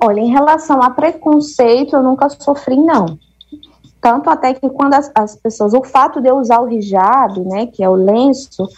Olha, 0.01 0.21
em 0.21 0.31
relação 0.31 0.83
a 0.83 0.91
preconceito, 0.91 1.97
eu 1.97 2.03
nunca 2.03 2.29
sofri, 2.29 2.77
não. 2.77 3.19
Tanto 4.01 4.31
até 4.31 4.55
que 4.55 4.69
quando 4.71 4.95
as, 4.95 5.11
as 5.15 5.37
pessoas, 5.37 5.75
o 5.75 5.83
fato 5.83 6.21
de 6.21 6.29
eu 6.29 6.37
usar 6.37 6.61
o 6.61 6.71
hijab, 6.71 7.41
né, 7.41 7.67
que 7.67 7.83
é 7.83 7.89
o 7.89 7.95
lenço, 7.95 8.69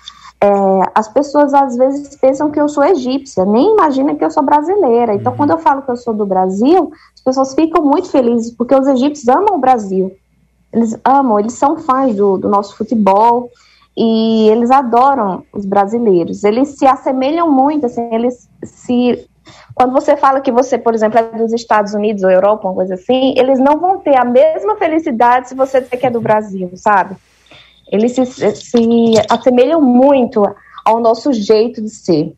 é, 0.43 0.49
as 0.95 1.07
pessoas 1.09 1.53
às 1.53 1.77
vezes 1.77 2.17
pensam 2.17 2.51
que 2.51 2.59
eu 2.59 2.69
sou 2.69 2.83
egípcia, 2.83 3.45
nem 3.45 3.73
imaginam 3.73 4.17
que 4.17 4.25
eu 4.25 4.31
sou 4.31 4.43
brasileira. 4.43 5.15
Então, 5.15 5.37
quando 5.37 5.51
eu 5.51 5.59
falo 5.59 5.83
que 5.83 5.91
eu 5.91 5.97
sou 5.97 6.15
do 6.15 6.25
Brasil, 6.25 6.91
as 7.15 7.21
pessoas 7.21 7.55
ficam 7.55 7.85
muito 7.85 8.09
felizes, 8.09 8.51
porque 8.51 8.75
os 8.75 8.87
egípcios 8.89 9.29
amam 9.29 9.57
o 9.57 9.61
Brasil. 9.61 10.17
Eles 10.73 10.99
amam, 11.05 11.39
eles 11.39 11.53
são 11.53 11.77
fãs 11.77 12.17
do, 12.17 12.39
do 12.39 12.49
nosso 12.49 12.77
futebol 12.77 13.51
e 13.95 14.49
eles 14.49 14.71
adoram 14.71 15.45
os 15.53 15.67
brasileiros. 15.67 16.43
Eles 16.43 16.71
se 16.71 16.87
assemelham 16.87 17.51
muito, 17.51 17.85
assim, 17.85 18.09
eles 18.15 18.49
se 18.63 19.29
quando 19.81 19.95
você 19.95 20.15
fala 20.15 20.43
que 20.43 20.53
você, 20.53 20.77
por 20.77 20.95
exemplo, 20.95 21.19
é 21.19 21.39
dos 21.39 21.55
Estados 21.55 21.95
Unidos 21.95 22.23
ou 22.23 22.29
Europa, 22.31 22.69
uma 22.69 22.75
coisa 22.75 22.97
assim, 22.97 23.33
eles 23.39 23.59
não 23.59 23.79
vão 23.81 23.99
ter 23.99 24.15
a 24.15 24.27
mesma 24.27 24.77
felicidade 24.77 25.49
se 25.49 25.55
você 25.55 25.81
dizer 25.81 25.97
que 25.97 26.07
é 26.07 26.11
do 26.11 26.21
Brasil, 26.21 26.71
sabe? 26.75 27.17
Eles 27.91 28.13
se, 28.13 28.27
se 28.27 29.15
assemelham 29.31 29.81
muito 29.81 30.45
ao 30.85 31.01
nosso 31.01 31.33
jeito 31.33 31.81
de 31.81 31.89
ser. 31.89 32.35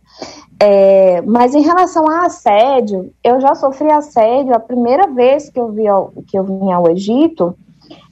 É, 0.60 1.20
mas 1.22 1.52
em 1.52 1.62
relação 1.62 2.08
a 2.08 2.26
assédio, 2.26 3.12
eu 3.24 3.40
já 3.40 3.56
sofri 3.56 3.90
assédio 3.90 4.54
a 4.54 4.60
primeira 4.60 5.08
vez 5.08 5.50
que 5.50 5.58
eu, 5.58 5.72
vi, 5.72 5.82
que 6.28 6.38
eu 6.38 6.44
vim 6.44 6.70
ao 6.70 6.88
Egito. 6.92 7.56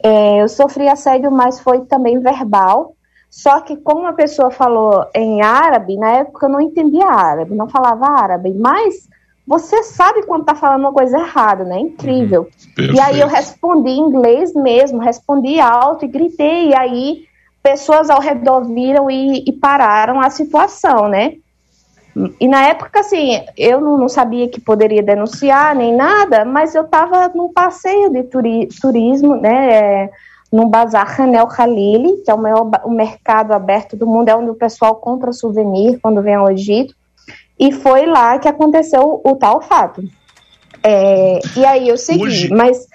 É, 0.02 0.42
eu 0.42 0.48
sofri 0.48 0.88
assédio, 0.88 1.30
mas 1.30 1.60
foi 1.60 1.82
também 1.82 2.18
verbal. 2.18 2.96
Só 3.30 3.60
que 3.60 3.76
como 3.76 4.08
a 4.08 4.12
pessoa 4.12 4.50
falou 4.50 5.06
em 5.14 5.40
árabe, 5.40 5.96
na 5.96 6.14
época 6.14 6.46
eu 6.46 6.50
não 6.50 6.60
entendia 6.60 7.06
árabe, 7.06 7.54
não 7.54 7.68
falava 7.68 8.06
árabe, 8.06 8.52
mas 8.52 9.08
você 9.50 9.82
sabe 9.82 10.22
quando 10.26 10.42
está 10.42 10.54
falando 10.54 10.82
uma 10.82 10.92
coisa 10.92 11.18
errada, 11.18 11.64
né? 11.64 11.80
Incrível. 11.80 12.42
Uhum. 12.78 12.94
E 12.94 13.00
aí 13.00 13.18
eu 13.18 13.26
respondi 13.26 13.90
em 13.90 13.98
inglês 13.98 14.54
mesmo, 14.54 15.00
respondi 15.00 15.58
alto 15.58 16.04
e 16.04 16.08
gritei, 16.08 16.68
e 16.68 16.74
aí 16.76 17.24
pessoas 17.60 18.08
ao 18.10 18.20
redor 18.20 18.60
viram 18.60 19.10
e, 19.10 19.42
e 19.44 19.52
pararam 19.52 20.20
a 20.20 20.30
situação, 20.30 21.08
né? 21.08 21.34
E 22.38 22.46
na 22.46 22.68
época, 22.68 23.00
assim, 23.00 23.44
eu 23.56 23.80
não, 23.80 23.98
não, 23.98 24.08
sabia 24.08 24.48
que 24.48 24.60
poderia 24.60 25.02
denunciar 25.02 25.74
nem 25.74 25.96
nada, 25.96 26.44
mas 26.44 26.76
eu 26.76 26.82
estava 26.82 27.28
num 27.34 27.52
passeio 27.52 28.08
de 28.08 28.22
turi 28.22 28.68
turismo, 28.80 29.34
né, 29.34 30.04
é, 30.04 30.10
no 30.52 30.68
Bazar 30.68 31.20
Hanel 31.20 31.48
Khalili, 31.48 32.18
que 32.24 32.30
é 32.30 32.34
o 32.34 32.38
maior 32.38 32.70
o 32.84 32.90
mercado 32.90 33.52
aberto 33.52 33.96
do 33.96 34.06
mundo, 34.06 34.28
é 34.28 34.36
onde 34.36 34.50
o 34.50 34.54
pessoal 34.54 34.94
compra 34.94 35.32
souvenir 35.32 35.98
quando 36.00 36.22
vem 36.22 36.36
ao 36.36 36.50
Egito, 36.52 36.94
e 37.60 37.70
foi 37.72 38.06
lá 38.06 38.38
que 38.38 38.48
aconteceu 38.48 39.20
o, 39.22 39.36
tal 39.36 39.60
fato. 39.60 40.02
É, 40.82 41.38
e 41.54 41.64
aí 41.66 41.88
eu 41.88 41.98
segui, 41.98 42.22
hoje... 42.22 42.48
mas... 42.48 42.86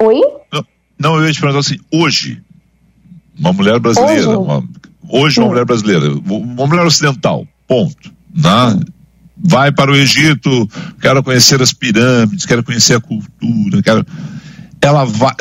Oi? 0.00 0.20
Não, 0.52 0.66
não, 0.98 1.16
eu 1.18 1.26
ia 1.26 1.32
te 1.32 1.40
perguntar 1.40 1.60
assim, 1.60 1.78
hoje, 1.92 2.42
uma 3.38 3.52
mulher 3.52 3.78
brasileira, 3.78 4.28
hoje, 4.28 4.36
uma, 4.36 4.64
hoje 5.08 5.38
uma 5.38 5.48
mulher 5.48 5.64
brasileira, 5.64 6.12
uma 6.26 6.66
mulher 6.66 6.84
ocidental, 6.84 7.46
ponto. 7.68 8.12
Né? 8.34 8.80
Vai 9.36 9.70
para 9.70 9.92
o 9.92 9.96
Egito, 9.96 10.68
quero 11.00 11.22
conhecer 11.22 11.62
as 11.62 11.72
pirâmides, 11.72 12.44
quero 12.44 12.64
conhecer 12.64 12.96
a 12.96 13.00
cultura, 13.00 13.80
quero. 13.80 14.04
Ela 14.80 15.04
vai, 15.04 15.34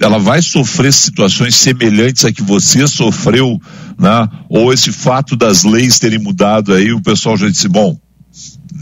ela 0.00 0.18
vai 0.18 0.40
sofrer 0.40 0.92
situações 0.92 1.54
semelhantes 1.54 2.24
a 2.24 2.32
que 2.32 2.42
você 2.42 2.88
sofreu, 2.88 3.60
né? 3.98 4.28
Ou 4.48 4.72
esse 4.72 4.90
fato 4.90 5.36
das 5.36 5.62
leis 5.62 5.98
terem 5.98 6.18
mudado 6.18 6.72
aí, 6.72 6.92
o 6.92 7.02
pessoal 7.02 7.36
já 7.36 7.48
disse, 7.48 7.68
bom, 7.68 7.98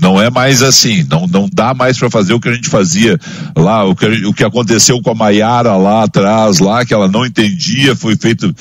não 0.00 0.20
é 0.20 0.31
mais 0.31 0.62
assim, 0.62 1.04
não, 1.11 1.26
não 1.26 1.48
dá 1.52 1.74
mais 1.74 1.98
para 1.98 2.09
fazer 2.09 2.33
o 2.35 2.40
que 2.40 2.48
a 2.48 2.54
gente 2.54 2.68
fazia 2.68 3.18
lá, 3.57 3.85
o 3.85 3.96
que, 3.96 4.07
o 4.26 4.33
que 4.33 4.44
aconteceu 4.44 5.02
com 5.02 5.11
a 5.11 5.14
Maiara 5.14 5.76
lá 5.76 6.04
atrás, 6.04 6.61
lá, 6.61 6.85
que 6.85 6.94
ela 6.94 7.09
não 7.09 7.26
entendia, 7.26 7.96
foi 7.96 8.16
feito 8.16 8.54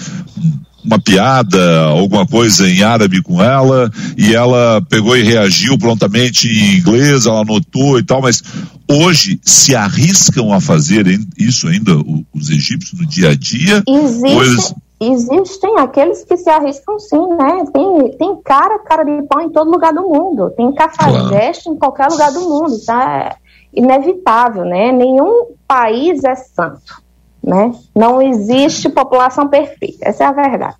uma 0.87 0.99
piada, 0.99 1.85
alguma 1.87 2.25
coisa 2.25 2.67
em 2.67 2.81
árabe 2.81 3.21
com 3.21 3.43
ela, 3.43 3.91
e 4.17 4.33
ela 4.33 4.81
pegou 4.89 5.17
e 5.17 5.21
reagiu 5.21 5.77
prontamente 5.77 6.47
em 6.47 6.77
inglês, 6.77 7.25
ela 7.25 7.41
anotou 7.41 7.99
e 7.99 8.03
tal, 8.03 8.21
mas 8.21 8.41
hoje 8.89 9.37
se 9.43 9.75
arriscam 9.75 10.53
a 10.53 10.61
fazer 10.61 11.05
isso 11.37 11.67
ainda 11.67 11.91
os 12.33 12.49
egípcios 12.49 12.99
no 12.99 13.05
dia 13.05 13.31
a 13.31 13.35
dia? 13.35 13.83
Existe, 13.85 14.75
Existem 14.99 15.77
aqueles 15.77 16.23
que 16.23 16.37
se 16.37 16.49
arriscam 16.49 16.97
sim, 16.97 17.27
né? 17.27 17.65
Tem, 17.71 18.17
tem 18.17 18.41
cara, 18.41 18.79
cara 18.79 19.03
de 19.03 19.27
pão 19.27 19.43
em 19.43 19.51
todo 19.51 19.69
lugar 19.69 19.93
do 19.93 20.01
mundo, 20.01 20.49
tem 20.57 20.73
cafajeste 20.73 21.65
claro. 21.65 21.75
em 21.75 21.79
qualquer 21.79 22.07
lugar 22.07 22.31
do 22.31 22.41
mundo, 22.41 22.79
tá? 22.83 23.35
É 23.35 23.35
inevitável, 23.79 24.65
né? 24.65 24.91
Nenhum 24.91 25.49
país 25.67 26.23
é 26.23 26.33
santo 26.33 27.06
né? 27.43 27.73
Não 27.95 28.21
existe 28.21 28.89
população 28.89 29.47
perfeita, 29.47 30.07
essa 30.07 30.23
é 30.23 30.27
a 30.27 30.31
verdade. 30.31 30.75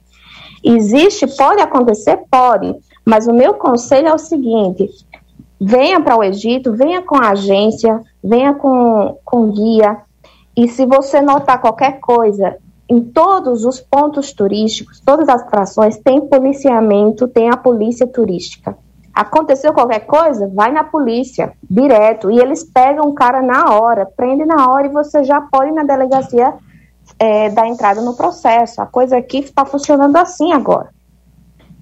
Existe, 0.63 1.27
pode 1.27 1.61
acontecer? 1.61 2.19
Pode, 2.29 2.75
mas 3.05 3.27
o 3.27 3.33
meu 3.33 3.53
conselho 3.53 4.07
é 4.07 4.13
o 4.13 4.17
seguinte: 4.17 4.89
venha 5.59 6.01
para 6.01 6.17
o 6.17 6.23
Egito, 6.23 6.73
venha 6.73 7.01
com 7.01 7.15
a 7.15 7.29
agência, 7.29 8.01
venha 8.23 8.53
com, 8.53 9.17
com 9.23 9.51
guia, 9.51 9.97
e 10.55 10.67
se 10.67 10.85
você 10.85 11.21
notar 11.21 11.61
qualquer 11.61 11.99
coisa, 11.99 12.57
em 12.89 13.01
todos 13.01 13.65
os 13.65 13.79
pontos 13.79 14.33
turísticos, 14.33 15.01
todas 15.05 15.27
as 15.27 15.41
atrações, 15.41 15.97
tem 15.97 16.21
policiamento, 16.21 17.27
tem 17.27 17.49
a 17.49 17.57
polícia 17.57 18.07
turística. 18.07 18.77
Aconteceu 19.17 19.73
qualquer 19.73 20.01
coisa, 20.01 20.47
vai 20.53 20.71
na 20.71 20.83
polícia, 20.83 21.51
direto, 21.67 22.29
e 22.29 22.39
eles 22.39 22.63
pegam 22.63 23.09
o 23.09 23.15
cara 23.15 23.41
na 23.41 23.73
hora, 23.73 24.05
prende 24.05 24.45
na 24.45 24.69
hora 24.69 24.85
e 24.85 24.91
você 24.91 25.23
já 25.23 25.41
pode 25.41 25.71
ir 25.71 25.73
na 25.73 25.83
delegacia 25.83 26.53
é, 27.17 27.49
dar 27.49 27.67
entrada 27.67 27.99
no 27.99 28.15
processo. 28.15 28.79
A 28.79 28.85
coisa 28.85 29.17
aqui 29.17 29.39
está 29.39 29.65
funcionando 29.65 30.15
assim 30.17 30.53
agora. 30.53 30.89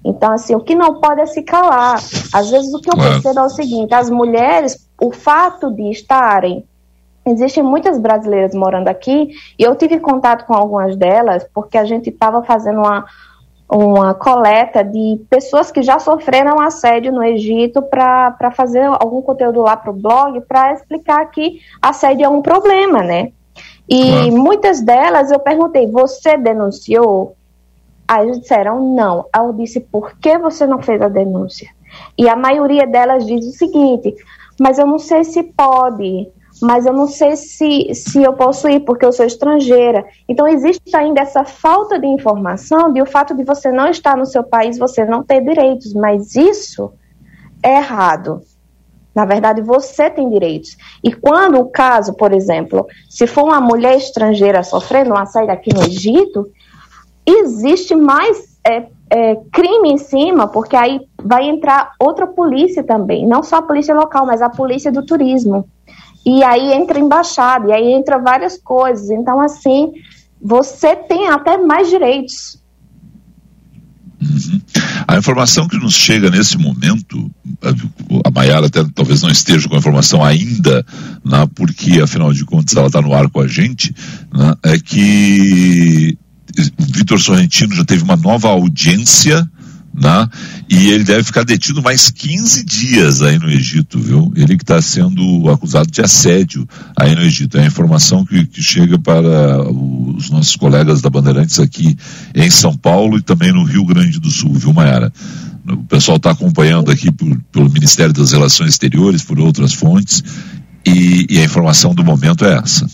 Então, 0.02 0.32
assim, 0.32 0.54
o 0.54 0.60
que 0.60 0.74
não 0.74 0.98
pode 0.98 1.20
é 1.20 1.26
se 1.26 1.42
calar. 1.42 1.96
Às 2.32 2.48
vezes 2.48 2.72
o 2.72 2.80
que 2.80 2.88
eu 2.88 2.96
percebo 2.96 3.40
é 3.40 3.42
o 3.42 3.50
seguinte, 3.50 3.92
as 3.92 4.08
mulheres, 4.08 4.88
o 4.98 5.12
fato 5.12 5.70
de 5.70 5.90
estarem 5.90 6.64
Existem 7.26 7.60
muitas 7.60 7.98
brasileiras 7.98 8.54
morando 8.54 8.86
aqui 8.86 9.30
e 9.58 9.62
eu 9.64 9.74
tive 9.74 9.98
contato 9.98 10.46
com 10.46 10.54
algumas 10.54 10.96
delas 10.96 11.44
porque 11.52 11.76
a 11.76 11.84
gente 11.84 12.08
estava 12.08 12.40
fazendo 12.44 12.78
uma, 12.78 13.04
uma 13.68 14.14
coleta 14.14 14.84
de 14.84 15.20
pessoas 15.28 15.70
que 15.72 15.82
já 15.82 15.98
sofreram 15.98 16.60
assédio 16.60 17.12
no 17.12 17.22
Egito 17.22 17.82
para 17.82 18.50
fazer 18.52 18.84
algum 18.84 19.20
conteúdo 19.20 19.60
lá 19.60 19.76
para 19.76 19.90
o 19.90 19.94
blog 19.94 20.40
para 20.42 20.72
explicar 20.72 21.24
que 21.26 21.60
assédio 21.82 22.24
é 22.24 22.28
um 22.28 22.42
problema, 22.42 23.02
né? 23.02 23.32
E 23.88 24.10
claro. 24.10 24.36
muitas 24.36 24.80
delas 24.80 25.30
eu 25.30 25.38
perguntei: 25.38 25.90
você 25.90 26.36
denunciou? 26.36 27.36
Aí 28.06 28.26
eles 28.26 28.40
disseram 28.40 28.94
não. 28.94 29.26
Aí 29.32 29.44
eu 29.44 29.52
disse: 29.52 29.80
por 29.80 30.16
que 30.18 30.38
você 30.38 30.66
não 30.66 30.80
fez 30.80 31.00
a 31.02 31.08
denúncia? 31.08 31.68
E 32.16 32.28
a 32.28 32.36
maioria 32.36 32.86
delas 32.86 33.26
diz 33.26 33.46
o 33.46 33.52
seguinte: 33.52 34.14
mas 34.58 34.78
eu 34.78 34.86
não 34.86 34.98
sei 34.98 35.24
se 35.24 35.42
pode, 35.42 36.28
mas 36.60 36.86
eu 36.86 36.92
não 36.92 37.06
sei 37.06 37.36
se, 37.36 37.94
se 37.94 38.22
eu 38.22 38.32
posso 38.32 38.68
ir 38.68 38.80
porque 38.80 39.04
eu 39.04 39.12
sou 39.12 39.26
estrangeira. 39.26 40.04
Então 40.28 40.46
existe 40.46 40.96
ainda 40.96 41.20
essa 41.20 41.44
falta 41.44 41.98
de 41.98 42.06
informação 42.06 42.92
de 42.92 43.02
o 43.02 43.06
fato 43.06 43.34
de 43.34 43.44
você 43.44 43.70
não 43.70 43.88
estar 43.88 44.16
no 44.16 44.26
seu 44.26 44.42
país, 44.42 44.78
você 44.78 45.04
não 45.04 45.22
ter 45.22 45.42
direitos, 45.42 45.92
mas 45.92 46.34
isso 46.34 46.92
é 47.62 47.76
errado. 47.76 48.40
Na 49.14 49.24
verdade, 49.24 49.62
você 49.62 50.10
tem 50.10 50.28
direitos. 50.28 50.76
E 51.02 51.10
quando 51.10 51.58
o 51.58 51.70
caso, 51.70 52.14
por 52.14 52.32
exemplo, 52.32 52.86
se 53.08 53.26
for 53.26 53.44
uma 53.44 53.60
mulher 53.60 53.96
estrangeira 53.96 54.62
sofrendo 54.62 55.10
um 55.10 55.16
assédio 55.16 55.52
aqui 55.52 55.74
no 55.74 55.82
Egito, 55.82 56.50
existe 57.24 57.94
mais 57.94 58.58
é, 58.66 58.86
é, 59.08 59.36
crime 59.50 59.92
em 59.92 59.96
cima, 59.98 60.48
porque 60.48 60.76
aí 60.76 61.00
vai 61.22 61.48
entrar 61.48 61.92
outra 61.98 62.26
polícia 62.26 62.84
também, 62.84 63.26
não 63.26 63.42
só 63.42 63.56
a 63.56 63.62
polícia 63.62 63.94
local, 63.94 64.26
mas 64.26 64.42
a 64.42 64.50
polícia 64.50 64.92
do 64.92 65.04
turismo. 65.04 65.66
E 66.26 66.42
aí 66.42 66.72
entra 66.72 66.98
embaixada, 66.98 67.68
e 67.68 67.72
aí 67.72 67.92
entra 67.92 68.18
várias 68.18 68.58
coisas. 68.58 69.10
Então, 69.10 69.40
assim, 69.40 69.92
você 70.42 70.96
tem 70.96 71.28
até 71.28 71.56
mais 71.56 71.88
direitos. 71.88 72.60
Uhum. 74.20 74.60
A 75.06 75.16
informação 75.16 75.68
que 75.68 75.76
nos 75.76 75.94
chega 75.94 76.28
nesse 76.28 76.58
momento, 76.58 77.30
a 78.24 78.30
Maiara 78.30 78.66
até 78.66 78.84
talvez 78.92 79.22
não 79.22 79.30
esteja 79.30 79.68
com 79.68 79.76
a 79.76 79.78
informação 79.78 80.24
ainda, 80.24 80.84
né, 81.24 81.46
porque 81.54 82.00
afinal 82.00 82.32
de 82.32 82.44
contas 82.44 82.74
ela 82.74 82.88
está 82.88 83.00
no 83.00 83.14
ar 83.14 83.28
com 83.28 83.40
a 83.40 83.46
gente, 83.46 83.94
né, 84.32 84.54
é 84.64 84.78
que 84.78 86.18
Vitor 86.78 87.20
Sorrentino 87.20 87.74
já 87.74 87.84
teve 87.84 88.02
uma 88.02 88.16
nova 88.16 88.48
audiência 88.48 89.48
né? 89.96 90.28
E 90.68 90.90
ele 90.90 91.04
deve 91.04 91.24
ficar 91.24 91.44
detido 91.44 91.82
mais 91.82 92.10
15 92.10 92.64
dias 92.64 93.22
aí 93.22 93.38
no 93.38 93.48
Egito, 93.48 93.98
viu? 93.98 94.32
Ele 94.36 94.56
que 94.56 94.62
está 94.62 94.80
sendo 94.82 95.48
acusado 95.50 95.90
de 95.90 96.02
assédio 96.02 96.68
aí 96.96 97.14
no 97.14 97.22
Egito. 97.22 97.56
É 97.56 97.62
a 97.62 97.66
informação 97.66 98.24
que, 98.24 98.46
que 98.46 98.62
chega 98.62 98.98
para 98.98 99.62
os 99.70 100.30
nossos 100.30 100.54
colegas 100.56 101.00
da 101.00 101.08
Bandeirantes 101.08 101.58
aqui 101.58 101.96
em 102.34 102.50
São 102.50 102.76
Paulo 102.76 103.16
e 103.16 103.22
também 103.22 103.52
no 103.52 103.64
Rio 103.64 103.84
Grande 103.86 104.20
do 104.20 104.30
Sul, 104.30 104.52
viu, 104.52 104.72
Mayara? 104.72 105.12
O 105.68 105.84
pessoal 105.84 106.18
está 106.18 106.30
acompanhando 106.30 106.92
aqui 106.92 107.10
por, 107.10 107.36
pelo 107.50 107.70
Ministério 107.70 108.12
das 108.12 108.32
Relações 108.32 108.70
Exteriores, 108.70 109.24
por 109.24 109.40
outras 109.40 109.72
fontes, 109.72 110.22
e, 110.86 111.26
e 111.28 111.40
a 111.40 111.44
informação 111.44 111.92
do 111.94 112.04
momento 112.04 112.44
é 112.44 112.58
essa. 112.58 112.86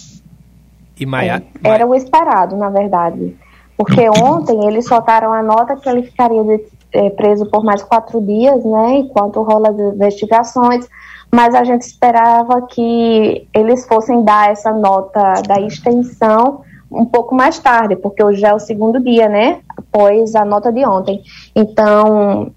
E 0.99 1.05
Maia... 1.05 1.43
Era 1.63 1.87
o 1.87 1.95
esperado, 1.95 2.57
na 2.57 2.71
verdade. 2.71 3.35
Porque 3.77 4.09
ontem 4.09 4.67
eles 4.67 4.87
soltaram 4.87 5.33
a 5.33 5.43
nota 5.43 5.77
que 5.77 5.89
ele 5.89 6.03
ficaria 6.03 6.45
é, 6.93 7.11
preso 7.11 7.47
por 7.47 7.65
mais 7.65 7.83
quatro 7.83 8.21
dias, 8.21 8.65
né, 8.65 8.99
enquanto 8.99 9.43
rola 9.43 9.71
as 9.71 9.79
investigações, 9.79 10.87
mas 11.31 11.55
a 11.55 11.65
gente 11.65 11.83
esperava 11.83 12.63
que 12.67 13.49
eles 13.55 13.87
fossem 13.87 14.23
dar 14.23 14.51
essa 14.51 14.73
nota 14.73 15.35
da 15.47 15.61
extensão 15.61 16.61
um 16.91 17.07
pouco 17.07 17.35
mais 17.35 17.59
tarde, 17.59 17.97
porque 17.97 18.23
hoje 18.23 18.45
é 18.45 18.55
o 18.55 18.59
segundo 18.59 19.01
dia, 19.01 19.29
né, 19.29 19.61
após 19.77 20.35
a 20.35 20.45
nota 20.45 20.71
de 20.71 20.85
ontem. 20.85 21.23
Então, 21.57 22.53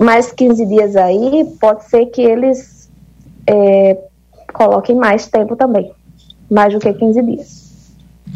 mais 0.00 0.32
15 0.32 0.64
dias 0.66 0.96
aí, 0.96 1.44
pode 1.60 1.84
ser 1.84 2.06
que 2.06 2.22
eles 2.22 2.90
é, 3.46 3.98
coloquem 4.52 4.96
mais 4.96 5.26
tempo 5.26 5.54
também, 5.54 5.92
mais 6.50 6.72
do 6.72 6.80
que 6.80 6.92
15 6.92 7.22
dias. 7.22 7.63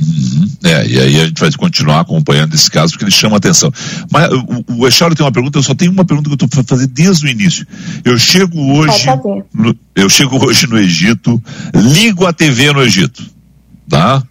Uhum. 0.01 0.49
É, 0.63 0.87
e 0.87 1.01
aí 1.01 1.21
a 1.21 1.27
gente 1.27 1.41
vai 1.41 1.51
continuar 1.53 2.01
acompanhando 2.01 2.55
esse 2.55 2.71
caso 2.71 2.93
porque 2.93 3.05
ele 3.05 3.11
chama 3.11 3.37
atenção. 3.37 3.73
Mas 4.11 4.31
o, 4.33 4.65
o 4.79 4.87
Echauro 4.87 5.15
tem 5.15 5.25
uma 5.25 5.33
pergunta, 5.33 5.59
eu 5.59 5.63
só 5.63 5.75
tenho 5.75 5.91
uma 5.91 6.05
pergunta 6.05 6.29
que 6.29 6.43
eu 6.45 6.47
estou 6.47 6.65
fazendo 6.65 6.93
desde 6.93 7.27
o 7.27 7.29
início. 7.29 7.67
Eu 8.05 8.19
chego 8.19 8.59
hoje, 8.77 9.07
no, 9.53 9.77
eu 9.95 10.09
chego 10.09 10.39
hoje 10.47 10.67
no 10.67 10.79
Egito, 10.79 11.43
ligo 11.75 12.27
a 12.27 12.33
TV 12.33 12.73
no 12.73 12.83
Egito, 12.83 13.25
tá? 13.89 14.23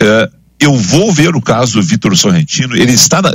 É, 0.00 0.30
eu 0.58 0.76
vou 0.76 1.12
ver 1.12 1.34
o 1.34 1.40
caso 1.40 1.74
do 1.74 1.82
Vitor 1.82 2.16
Sorrentino, 2.16 2.76
ele 2.76 2.92
está 2.92 3.20
na, 3.20 3.30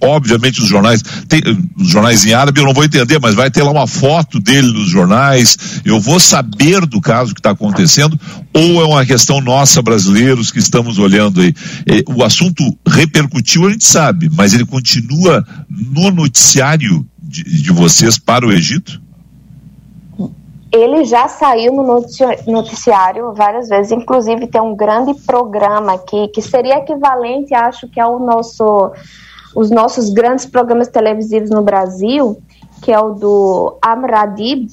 obviamente 0.00 0.60
os 0.60 0.68
jornais, 0.68 1.02
tem, 1.28 1.42
os 1.76 1.88
jornais 1.88 2.24
em 2.24 2.32
árabe 2.32 2.60
eu 2.60 2.64
não 2.64 2.74
vou 2.74 2.84
entender, 2.84 3.18
mas 3.20 3.34
vai 3.34 3.50
ter 3.50 3.62
lá 3.62 3.70
uma 3.70 3.86
foto 3.86 4.40
dele 4.40 4.72
nos 4.72 4.88
jornais, 4.88 5.56
eu 5.84 6.00
vou 6.00 6.20
saber 6.20 6.84
do 6.86 7.00
caso 7.00 7.34
que 7.34 7.40
está 7.40 7.50
acontecendo, 7.50 8.18
ou 8.52 8.80
é 8.80 8.84
uma 8.84 9.04
questão 9.04 9.40
nossa 9.40 9.82
brasileiros 9.82 10.50
que 10.50 10.58
estamos 10.58 10.98
olhando 10.98 11.40
aí. 11.40 11.54
É, 11.86 12.02
o 12.08 12.24
assunto 12.24 12.62
repercutiu, 12.86 13.66
a 13.66 13.70
gente 13.70 13.84
sabe, 13.84 14.30
mas 14.32 14.54
ele 14.54 14.64
continua 14.64 15.46
no 15.68 16.10
noticiário 16.10 17.06
de, 17.22 17.62
de 17.62 17.72
vocês 17.72 18.18
para 18.18 18.46
o 18.46 18.52
Egito? 18.52 19.00
Ele 20.76 21.04
já 21.04 21.28
saiu 21.28 21.72
no 21.72 21.82
noticiário 22.46 23.32
várias 23.32 23.68
vezes, 23.68 23.92
inclusive 23.92 24.46
tem 24.46 24.60
um 24.60 24.76
grande 24.76 25.14
programa 25.14 25.94
aqui 25.94 26.28
que 26.28 26.42
seria 26.42 26.78
equivalente, 26.78 27.54
acho 27.54 27.88
que 27.88 28.00
ao 28.00 28.18
nosso 28.18 28.92
os 29.54 29.70
nossos 29.70 30.10
grandes 30.10 30.44
programas 30.44 30.88
televisivos 30.88 31.48
no 31.48 31.62
Brasil, 31.62 32.38
que 32.82 32.92
é 32.92 33.00
o 33.00 33.14
do 33.14 33.78
Amradib, 33.80 34.68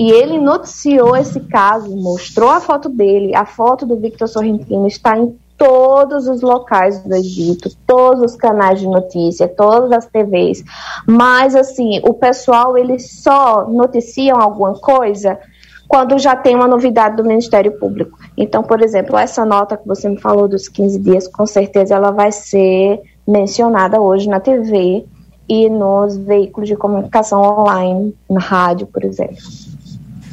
e 0.00 0.10
ele 0.10 0.38
noticiou 0.38 1.14
esse 1.14 1.38
caso, 1.38 1.94
mostrou 1.94 2.48
a 2.48 2.58
foto 2.58 2.88
dele, 2.88 3.34
a 3.34 3.44
foto 3.44 3.84
do 3.84 3.96
Victor 3.96 4.26
Sorrentino 4.26 4.86
está 4.86 5.18
em 5.18 5.36
todos 5.62 6.26
os 6.26 6.42
locais 6.42 6.98
do 7.04 7.14
Egito, 7.14 7.70
todos 7.86 8.20
os 8.20 8.34
canais 8.34 8.80
de 8.80 8.86
notícia, 8.88 9.46
todas 9.46 9.92
as 9.92 10.06
TVs. 10.06 10.64
Mas 11.06 11.54
assim, 11.54 12.00
o 12.02 12.12
pessoal 12.12 12.76
eles 12.76 13.22
só 13.22 13.68
noticiam 13.68 14.40
alguma 14.40 14.74
coisa 14.74 15.38
quando 15.86 16.18
já 16.18 16.34
tem 16.34 16.56
uma 16.56 16.66
novidade 16.66 17.16
do 17.16 17.22
Ministério 17.22 17.78
Público. 17.78 18.18
Então, 18.36 18.64
por 18.64 18.82
exemplo, 18.82 19.16
essa 19.16 19.44
nota 19.44 19.76
que 19.76 19.86
você 19.86 20.08
me 20.08 20.20
falou 20.20 20.48
dos 20.48 20.68
15 20.68 20.98
dias, 20.98 21.28
com 21.28 21.46
certeza 21.46 21.94
ela 21.94 22.10
vai 22.10 22.32
ser 22.32 23.00
mencionada 23.28 24.00
hoje 24.00 24.28
na 24.28 24.40
TV 24.40 25.06
e 25.48 25.70
nos 25.70 26.16
veículos 26.16 26.68
de 26.68 26.74
comunicação 26.74 27.40
online, 27.40 28.16
na 28.28 28.40
rádio, 28.40 28.88
por 28.88 29.04
exemplo. 29.04 29.36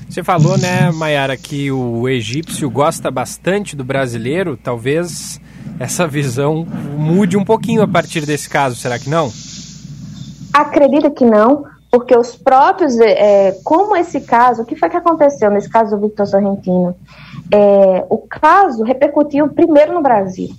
Você 0.09 0.23
falou, 0.23 0.57
né, 0.57 0.89
Mayara, 0.91 1.37
que 1.37 1.71
o 1.71 2.09
egípcio 2.09 2.67
gosta 2.67 3.11
bastante 3.11 3.75
do 3.75 3.83
brasileiro. 3.83 4.57
Talvez 4.57 5.39
essa 5.79 6.07
visão 6.07 6.65
mude 6.97 7.37
um 7.37 7.45
pouquinho 7.45 7.83
a 7.83 7.87
partir 7.87 8.25
desse 8.25 8.49
caso, 8.49 8.75
será 8.75 8.97
que 8.97 9.07
não? 9.07 9.31
Acredito 10.51 11.11
que 11.11 11.23
não, 11.23 11.63
porque 11.91 12.17
os 12.17 12.35
próprios, 12.35 12.99
é, 12.99 13.55
como 13.63 13.95
esse 13.95 14.21
caso, 14.21 14.63
o 14.63 14.65
que 14.65 14.75
foi 14.75 14.89
que 14.89 14.97
aconteceu 14.97 15.51
nesse 15.51 15.69
caso 15.69 15.95
do 15.95 16.07
Victor 16.07 16.25
Sorrentino? 16.25 16.95
É, 17.51 18.03
o 18.09 18.17
caso 18.17 18.83
repercutiu 18.83 19.47
primeiro 19.49 19.93
no 19.93 20.01
Brasil. 20.01 20.49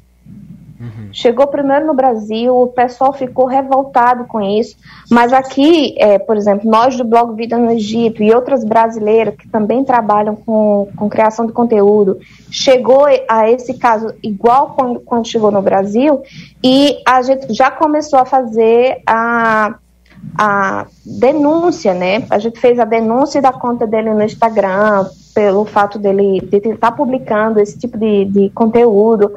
Uhum. 0.80 1.10
Chegou 1.12 1.46
primeiro 1.46 1.86
no 1.86 1.92
Brasil, 1.92 2.56
o 2.56 2.68
pessoal 2.68 3.12
ficou 3.12 3.44
revoltado 3.44 4.24
com 4.24 4.40
isso, 4.40 4.76
mas 5.10 5.30
aqui, 5.30 5.94
é, 5.98 6.18
por 6.18 6.38
exemplo, 6.38 6.70
nós 6.70 6.96
do 6.96 7.04
blog 7.04 7.36
Vida 7.36 7.58
no 7.58 7.70
Egito 7.70 8.22
e 8.22 8.32
outras 8.32 8.64
brasileiras 8.64 9.36
que 9.36 9.46
também 9.46 9.84
trabalham 9.84 10.34
com, 10.34 10.88
com 10.96 11.10
criação 11.10 11.46
de 11.46 11.52
conteúdo, 11.52 12.18
chegou 12.50 13.04
a 13.28 13.50
esse 13.50 13.74
caso 13.74 14.14
igual 14.22 14.74
quando, 14.74 15.00
quando 15.00 15.28
chegou 15.28 15.50
no 15.50 15.60
Brasil 15.60 16.22
e 16.64 16.96
a 17.06 17.20
gente 17.20 17.52
já 17.52 17.70
começou 17.70 18.18
a 18.18 18.24
fazer 18.24 19.02
a 19.06 19.74
a 20.36 20.86
denúncia, 21.02 21.94
né? 21.94 22.26
A 22.28 22.38
gente 22.38 22.60
fez 22.60 22.78
a 22.78 22.84
denúncia 22.84 23.40
da 23.40 23.54
conta 23.54 23.86
dele 23.86 24.12
no 24.12 24.22
Instagram 24.22 25.06
pelo 25.34 25.64
fato 25.64 25.98
dele 25.98 26.42
de 26.42 26.56
estar 26.58 26.92
publicando 26.92 27.58
esse 27.58 27.78
tipo 27.78 27.96
de, 27.96 28.26
de 28.26 28.50
conteúdo 28.50 29.32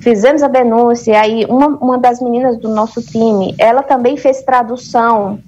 fizemos 0.00 0.42
a 0.42 0.48
denúncia, 0.48 1.12
e 1.12 1.16
aí 1.16 1.44
uma, 1.46 1.68
uma 1.68 1.98
das 1.98 2.20
meninas 2.20 2.58
do 2.58 2.68
nosso 2.68 3.02
time, 3.02 3.54
ela 3.58 3.82
também 3.82 4.16
fez 4.16 4.42
tradução 4.42 5.38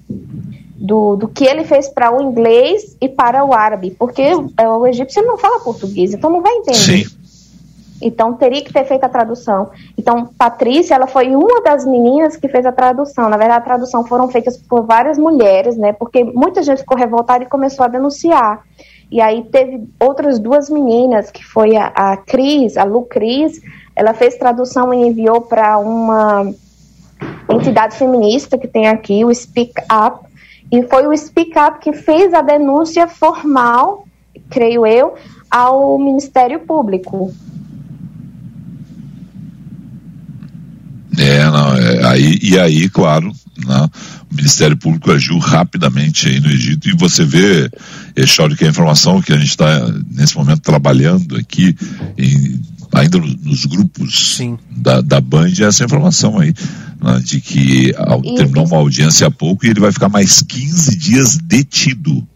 do, 0.75 1.15
do 1.15 1.27
que 1.27 1.45
ele 1.45 1.63
fez 1.63 1.89
para 1.89 2.15
o 2.15 2.21
inglês 2.21 2.95
e 3.01 3.09
para 3.09 3.43
o 3.43 3.53
árabe, 3.53 3.95
porque 3.99 4.23
é, 4.57 4.67
o 4.67 4.87
egípcio 4.87 5.21
não 5.23 5.37
fala 5.37 5.59
português, 5.59 6.13
então 6.13 6.29
não 6.29 6.41
vai 6.41 6.53
entender. 6.53 7.05
Sim. 7.05 7.19
Então 8.01 8.33
teria 8.33 8.63
que 8.63 8.71
ter 8.71 8.85
feito 8.85 9.03
a 9.03 9.09
tradução. 9.09 9.71
Então 9.97 10.29
Patrícia, 10.37 10.95
ela 10.95 11.05
foi 11.05 11.35
uma 11.35 11.61
das 11.61 11.85
meninas 11.85 12.37
que 12.37 12.47
fez 12.47 12.65
a 12.65 12.71
tradução. 12.71 13.29
Na 13.29 13.35
verdade, 13.35 13.59
a 13.59 13.65
tradução 13.65 14.05
foram 14.05 14.29
feitas 14.29 14.57
por 14.57 14.85
várias 14.85 15.17
mulheres, 15.17 15.75
né? 15.75 15.91
Porque 15.91 16.23
muita 16.23 16.63
gente 16.63 16.79
ficou 16.79 16.97
revoltada 16.97 17.43
e 17.43 17.47
começou 17.47 17.83
a 17.83 17.89
denunciar. 17.89 18.63
E 19.11 19.19
aí 19.19 19.43
teve 19.43 19.89
outras 19.99 20.39
duas 20.39 20.69
meninas, 20.69 21.31
que 21.31 21.43
foi 21.43 21.75
a, 21.75 21.87
a 21.87 22.17
Cris, 22.17 22.77
a 22.77 22.83
Lu 22.83 23.03
Cris, 23.03 23.59
ela 23.99 24.13
fez 24.13 24.37
tradução 24.37 24.93
e 24.93 25.09
enviou 25.09 25.41
para 25.41 25.77
uma 25.77 26.49
entidade 27.51 27.97
feminista 27.97 28.57
que 28.57 28.65
tem 28.65 28.87
aqui, 28.87 29.25
o 29.25 29.35
Speak 29.35 29.73
Up, 29.91 30.25
e 30.71 30.83
foi 30.83 31.05
o 31.05 31.17
Speak 31.17 31.51
Up 31.59 31.79
que 31.81 31.91
fez 31.91 32.33
a 32.33 32.41
denúncia 32.41 33.09
formal, 33.09 34.07
creio 34.49 34.87
eu, 34.87 35.15
ao 35.51 35.99
Ministério 35.99 36.61
Público. 36.61 37.35
É, 41.17 41.43
não, 41.49 41.75
é, 41.75 42.05
aí, 42.05 42.39
e 42.41 42.57
aí, 42.57 42.89
claro, 42.89 43.33
né, 43.57 43.89
o 44.31 44.33
Ministério 44.33 44.77
Público 44.77 45.11
agiu 45.11 45.37
rapidamente 45.39 46.29
aí 46.29 46.39
no 46.39 46.47
Egito 46.47 46.87
e 46.87 46.95
você 46.95 47.25
vê, 47.25 47.69
Echauri, 48.15 48.55
que 48.55 48.63
a 48.63 48.69
informação 48.69 49.21
que 49.21 49.33
a 49.33 49.37
gente 49.37 49.49
está 49.49 49.85
nesse 50.09 50.37
momento 50.37 50.61
trabalhando 50.61 51.35
aqui 51.35 51.75
em 52.17 52.78
ainda 52.93 53.17
nos 53.17 53.65
grupos 53.65 54.39
da, 54.69 55.01
da 55.01 55.21
Band 55.21 55.51
essa 55.61 55.83
informação 55.83 56.39
aí, 56.39 56.53
né, 57.01 57.21
de 57.23 57.39
que 57.39 57.93
ao, 57.97 58.21
terminou 58.21 58.65
uma 58.65 58.77
audiência 58.77 59.27
há 59.27 59.31
pouco 59.31 59.65
e 59.65 59.69
ele 59.69 59.79
vai 59.79 59.91
ficar 59.91 60.09
mais 60.09 60.41
15 60.41 60.97
dias 60.97 61.37
detido 61.37 62.27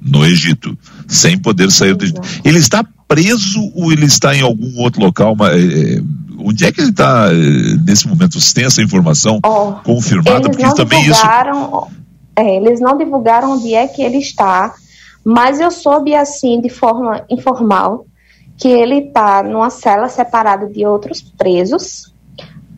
no 0.00 0.24
Egito, 0.24 0.76
sem 1.06 1.38
poder 1.38 1.70
sair 1.70 1.94
do 1.94 2.04
Egito. 2.04 2.20
Ele 2.44 2.58
está 2.58 2.84
preso 3.06 3.70
ou 3.74 3.92
ele 3.92 4.06
está 4.06 4.34
em 4.34 4.40
algum 4.40 4.80
outro 4.80 5.00
local? 5.00 5.36
É, 5.42 5.96
é, 5.96 6.02
onde 6.38 6.64
é 6.64 6.72
que 6.72 6.80
ele 6.80 6.90
está 6.90 7.28
é, 7.30 7.76
nesse 7.84 8.08
momento? 8.08 8.40
Você 8.40 8.54
tem 8.54 8.64
essa 8.64 8.82
informação 8.82 9.38
oh, 9.44 9.72
confirmada? 9.84 10.48
Porque 10.48 10.74
também 10.74 11.06
isso. 11.06 11.22
É, 12.34 12.56
eles 12.56 12.80
não 12.80 12.96
divulgaram 12.96 13.52
onde 13.52 13.74
é 13.74 13.86
que 13.86 14.02
ele 14.02 14.16
está, 14.16 14.74
mas 15.24 15.60
eu 15.60 15.70
soube 15.70 16.14
assim 16.14 16.60
de 16.60 16.70
forma 16.70 17.22
informal 17.28 18.06
que 18.62 18.68
ele 18.68 19.08
está 19.08 19.42
numa 19.42 19.70
cela 19.70 20.08
separada 20.08 20.68
de 20.68 20.86
outros 20.86 21.20
presos. 21.20 22.14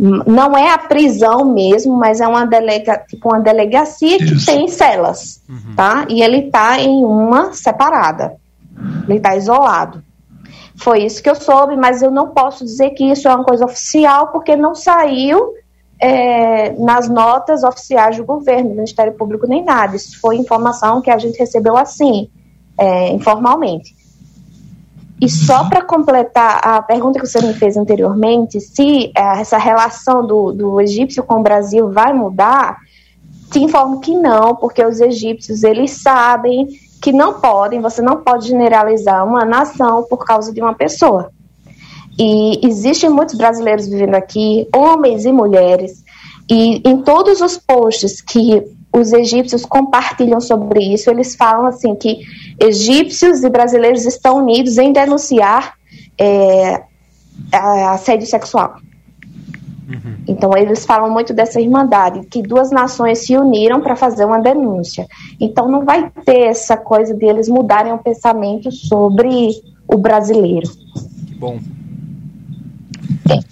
Não 0.00 0.56
é 0.56 0.70
a 0.70 0.78
prisão 0.78 1.44
mesmo, 1.44 1.94
mas 1.94 2.22
é 2.22 2.26
uma, 2.26 2.46
delega, 2.46 3.04
tipo 3.06 3.28
uma 3.28 3.38
delegacia 3.38 4.16
Isso. 4.16 4.46
que 4.46 4.46
tem 4.46 4.66
celas, 4.66 5.42
uhum. 5.46 5.74
tá? 5.76 6.06
E 6.08 6.22
ele 6.22 6.46
está 6.46 6.80
em 6.80 7.04
uma 7.04 7.52
separada. 7.52 8.34
Ele 9.06 9.18
está 9.18 9.36
isolado. 9.36 10.02
Foi 10.74 11.04
isso 11.04 11.22
que 11.22 11.28
eu 11.28 11.34
soube, 11.34 11.76
mas 11.76 12.00
eu 12.02 12.10
não 12.10 12.30
posso 12.30 12.64
dizer 12.64 12.90
que 12.90 13.04
isso 13.04 13.28
é 13.28 13.34
uma 13.34 13.44
coisa 13.44 13.66
oficial, 13.66 14.28
porque 14.28 14.56
não 14.56 14.74
saiu 14.74 15.52
é, 16.00 16.72
nas 16.72 17.10
notas 17.10 17.62
oficiais 17.62 18.16
do 18.16 18.24
governo, 18.24 18.70
do 18.70 18.74
Ministério 18.76 19.12
Público, 19.12 19.46
nem 19.46 19.62
nada. 19.62 19.94
Isso 19.94 20.18
foi 20.18 20.36
informação 20.36 21.02
que 21.02 21.10
a 21.10 21.18
gente 21.18 21.38
recebeu 21.38 21.76
assim, 21.76 22.30
é, 22.78 23.12
informalmente. 23.12 23.94
E 25.20 25.28
só 25.28 25.68
para 25.68 25.82
completar 25.82 26.60
a 26.62 26.82
pergunta 26.82 27.20
que 27.20 27.26
você 27.26 27.40
me 27.40 27.54
fez 27.54 27.76
anteriormente, 27.76 28.60
se 28.60 29.12
é, 29.16 29.40
essa 29.40 29.56
relação 29.58 30.26
do, 30.26 30.52
do 30.52 30.80
egípcio 30.80 31.22
com 31.22 31.40
o 31.40 31.42
Brasil 31.42 31.90
vai 31.90 32.12
mudar, 32.12 32.78
te 33.50 33.60
informo 33.60 34.00
que 34.00 34.16
não, 34.16 34.56
porque 34.56 34.84
os 34.84 35.00
egípcios 35.00 35.62
eles 35.62 36.02
sabem 36.02 36.66
que 37.00 37.12
não 37.12 37.40
podem, 37.40 37.80
você 37.80 38.02
não 38.02 38.16
pode 38.16 38.48
generalizar 38.48 39.26
uma 39.26 39.44
nação 39.44 40.02
por 40.04 40.24
causa 40.24 40.52
de 40.52 40.60
uma 40.60 40.74
pessoa. 40.74 41.30
E 42.18 42.66
existem 42.66 43.10
muitos 43.10 43.34
brasileiros 43.34 43.86
vivendo 43.86 44.14
aqui, 44.14 44.68
homens 44.74 45.24
e 45.24 45.32
mulheres, 45.32 46.02
e 46.48 46.80
em 46.88 47.02
todos 47.02 47.40
os 47.40 47.56
posts 47.56 48.20
que 48.20 48.62
os 48.94 49.12
egípcios 49.12 49.66
compartilham 49.66 50.40
sobre 50.40 50.80
isso. 50.94 51.10
Eles 51.10 51.34
falam 51.34 51.66
assim 51.66 51.94
que 51.94 52.20
egípcios 52.60 53.42
e 53.42 53.50
brasileiros 53.50 54.06
estão 54.06 54.38
unidos 54.38 54.78
em 54.78 54.92
denunciar 54.92 55.74
é, 56.18 56.82
assédio 57.52 58.26
sexual. 58.26 58.76
Uhum. 59.88 60.16
Então 60.28 60.56
eles 60.56 60.86
falam 60.86 61.10
muito 61.10 61.34
dessa 61.34 61.60
irmandade, 61.60 62.24
que 62.26 62.40
duas 62.40 62.70
nações 62.70 63.18
se 63.18 63.36
uniram 63.36 63.80
para 63.80 63.96
fazer 63.96 64.24
uma 64.24 64.38
denúncia. 64.38 65.06
Então 65.40 65.68
não 65.68 65.84
vai 65.84 66.10
ter 66.24 66.44
essa 66.46 66.76
coisa 66.76 67.12
de 67.12 67.26
eles 67.26 67.48
mudarem 67.48 67.92
o 67.92 67.98
pensamento 67.98 68.70
sobre 68.70 69.50
o 69.86 69.98
brasileiro. 69.98 70.70
Bom. 71.36 71.58
Bom, 73.24 73.42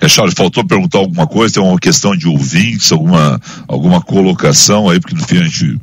é, 0.00 0.08
Charles, 0.08 0.34
faltou 0.34 0.64
perguntar 0.64 0.98
alguma 0.98 1.26
coisa? 1.26 1.54
Tem 1.54 1.62
uma 1.62 1.78
questão 1.78 2.16
de 2.16 2.26
ouvintes, 2.26 2.90
alguma, 2.90 3.40
alguma 3.68 4.02
colocação 4.02 4.88
aí, 4.88 5.00
porque 5.00 5.14
no 5.14 5.24
fim 5.24 5.38
a 5.38 5.44
gente 5.44 5.78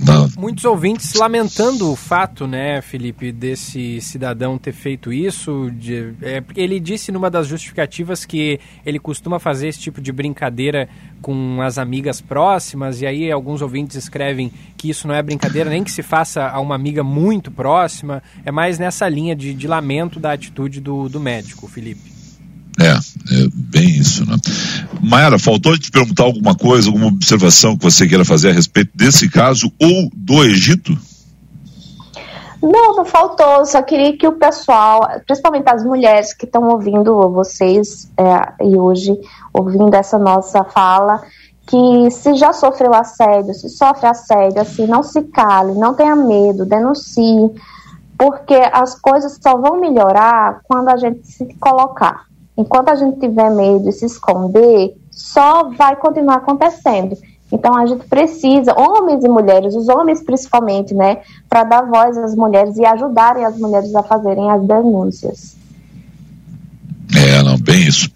não. 0.00 0.28
Muitos 0.38 0.64
ouvintes 0.64 1.14
lamentando 1.14 1.90
o 1.90 1.96
fato, 1.96 2.46
né, 2.46 2.80
Felipe, 2.80 3.32
desse 3.32 4.00
cidadão 4.00 4.56
ter 4.56 4.72
feito 4.72 5.12
isso. 5.12 5.70
De, 5.72 6.14
é, 6.22 6.42
ele 6.54 6.78
disse 6.78 7.10
numa 7.10 7.28
das 7.28 7.48
justificativas 7.48 8.24
que 8.24 8.60
ele 8.86 9.00
costuma 9.00 9.40
fazer 9.40 9.68
esse 9.68 9.80
tipo 9.80 10.00
de 10.00 10.12
brincadeira 10.12 10.88
com 11.20 11.60
as 11.60 11.78
amigas 11.78 12.20
próximas, 12.20 13.00
e 13.00 13.06
aí 13.06 13.30
alguns 13.30 13.60
ouvintes 13.60 13.96
escrevem 13.96 14.52
que 14.76 14.88
isso 14.88 15.08
não 15.08 15.14
é 15.16 15.22
brincadeira 15.22 15.68
nem 15.68 15.82
que 15.82 15.90
se 15.90 16.02
faça 16.02 16.48
a 16.48 16.60
uma 16.60 16.76
amiga 16.76 17.02
muito 17.02 17.50
próxima. 17.50 18.22
É 18.44 18.52
mais 18.52 18.78
nessa 18.78 19.08
linha 19.08 19.34
de, 19.34 19.52
de 19.52 19.66
lamento 19.66 20.20
da 20.20 20.32
atitude 20.32 20.80
do, 20.80 21.08
do 21.08 21.18
médico, 21.18 21.66
Felipe. 21.66 22.17
É, 22.80 22.92
é 22.92 23.48
bem 23.52 23.88
isso, 23.88 24.24
né? 24.24 24.36
Mayara, 25.00 25.38
faltou 25.38 25.76
te 25.76 25.90
perguntar 25.90 26.24
alguma 26.24 26.54
coisa, 26.54 26.88
alguma 26.88 27.08
observação 27.08 27.76
que 27.76 27.82
você 27.82 28.06
queira 28.06 28.24
fazer 28.24 28.50
a 28.50 28.52
respeito 28.52 28.92
desse 28.94 29.28
caso 29.28 29.72
ou 29.80 30.08
do 30.14 30.44
Egito? 30.44 30.96
Não, 32.62 32.96
não 32.96 33.04
faltou. 33.04 33.64
Só 33.66 33.82
queria 33.82 34.16
que 34.16 34.26
o 34.26 34.32
pessoal, 34.32 35.08
principalmente 35.26 35.68
as 35.68 35.84
mulheres 35.84 36.32
que 36.32 36.44
estão 36.44 36.68
ouvindo 36.68 37.30
vocês 37.30 38.10
é, 38.16 38.64
e 38.64 38.76
hoje 38.76 39.18
ouvindo 39.52 39.94
essa 39.94 40.18
nossa 40.18 40.62
fala, 40.62 41.22
que 41.66 42.10
se 42.12 42.34
já 42.34 42.52
sofreu 42.52 42.94
assédio, 42.94 43.54
se 43.54 43.68
sofre 43.68 44.06
assédio, 44.06 44.60
assim, 44.60 44.86
não 44.86 45.02
se 45.02 45.22
cale, 45.22 45.74
não 45.74 45.94
tenha 45.94 46.14
medo, 46.14 46.64
denuncie, 46.64 47.50
porque 48.16 48.54
as 48.72 48.94
coisas 48.98 49.38
só 49.40 49.56
vão 49.56 49.80
melhorar 49.80 50.60
quando 50.64 50.88
a 50.88 50.96
gente 50.96 51.26
se 51.26 51.44
colocar 51.60 52.28
enquanto 52.58 52.88
a 52.88 52.96
gente 52.96 53.20
tiver 53.20 53.50
medo 53.50 53.88
e 53.88 53.92
se 53.92 54.04
esconder, 54.04 54.94
só 55.12 55.70
vai 55.70 55.94
continuar 55.94 56.36
acontecendo. 56.36 57.16
Então 57.50 57.74
a 57.74 57.86
gente 57.86 58.04
precisa, 58.06 58.74
homens 58.78 59.24
e 59.24 59.28
mulheres, 59.28 59.74
os 59.74 59.88
homens 59.88 60.22
principalmente, 60.22 60.92
né, 60.92 61.18
para 61.48 61.64
dar 61.64 61.82
voz 61.82 62.18
às 62.18 62.34
mulheres 62.34 62.76
e 62.76 62.84
ajudarem 62.84 63.44
as 63.44 63.56
mulheres 63.56 63.94
a 63.94 64.02
fazerem 64.02 64.50
as 64.50 64.62
denúncias. 64.66 65.56
É, 67.14 67.42
não, 67.42 67.56
bem 67.56 67.86
isso. 67.86 68.10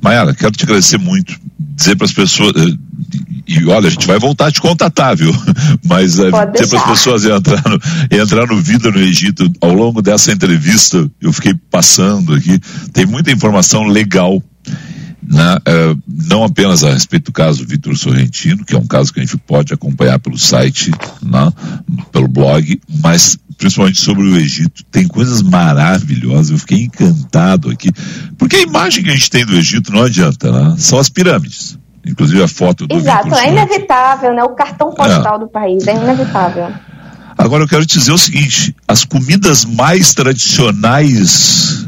Mayara, 0.00 0.34
quero 0.34 0.52
te 0.52 0.64
agradecer 0.64 0.98
muito, 0.98 1.38
dizer 1.58 1.96
para 1.96 2.06
as 2.06 2.12
pessoas, 2.12 2.52
eh, 2.56 2.76
e 3.50 3.66
olha, 3.66 3.88
a 3.88 3.90
gente 3.90 4.06
vai 4.06 4.16
voltar 4.16 4.46
a 4.46 4.52
te 4.52 4.60
contatar, 4.60 5.16
viu? 5.16 5.34
Mas 5.84 6.12
dizer 6.12 6.30
para 6.30 6.52
as 6.52 6.70
pessoas 6.70 7.24
entrar 7.24 7.62
no, 7.68 7.80
entrar 8.16 8.46
no 8.46 8.62
Vida 8.62 8.92
no 8.92 9.00
Egito, 9.00 9.50
ao 9.60 9.72
longo 9.72 10.00
dessa 10.00 10.30
entrevista, 10.30 11.10
eu 11.20 11.32
fiquei 11.32 11.54
passando 11.68 12.32
aqui, 12.32 12.60
tem 12.92 13.04
muita 13.06 13.32
informação 13.32 13.88
legal 13.88 14.40
né, 15.22 15.56
uh, 15.56 16.02
não 16.06 16.42
apenas 16.42 16.82
a 16.82 16.92
respeito 16.92 17.26
do 17.26 17.32
caso 17.32 17.66
Vitor 17.66 17.96
Sorrentino, 17.96 18.64
que 18.64 18.74
é 18.74 18.78
um 18.78 18.86
caso 18.86 19.12
que 19.12 19.20
a 19.20 19.24
gente 19.24 19.36
pode 19.36 19.72
acompanhar 19.72 20.18
pelo 20.18 20.38
site, 20.38 20.90
né, 21.22 21.52
pelo 22.10 22.26
blog, 22.26 22.80
mas 23.00 23.38
principalmente 23.56 24.00
sobre 24.00 24.24
o 24.24 24.36
Egito. 24.36 24.82
Tem 24.90 25.06
coisas 25.06 25.42
maravilhosas, 25.42 26.50
eu 26.50 26.58
fiquei 26.58 26.82
encantado 26.82 27.70
aqui, 27.70 27.90
porque 28.38 28.56
a 28.56 28.62
imagem 28.62 29.04
que 29.04 29.10
a 29.10 29.12
gente 29.12 29.30
tem 29.30 29.44
do 29.44 29.56
Egito 29.56 29.92
não 29.92 30.02
adianta, 30.02 30.50
né? 30.50 30.74
São 30.78 30.98
as 30.98 31.08
pirâmides. 31.08 31.78
Inclusive 32.06 32.42
a 32.42 32.48
foto 32.48 32.86
do 32.86 32.96
Exato, 32.96 33.34
é 33.34 33.50
inevitável, 33.50 34.32
né? 34.34 34.42
O 34.42 34.50
cartão 34.50 34.92
postal 34.92 35.36
é. 35.36 35.38
do 35.38 35.48
país, 35.48 35.86
é 35.86 35.94
inevitável. 35.94 36.72
Agora 37.36 37.64
eu 37.64 37.68
quero 37.68 37.84
te 37.86 37.98
dizer 37.98 38.12
o 38.12 38.18
seguinte: 38.18 38.74
as 38.88 39.04
comidas 39.04 39.64
mais 39.64 40.14
tradicionais 40.14 41.86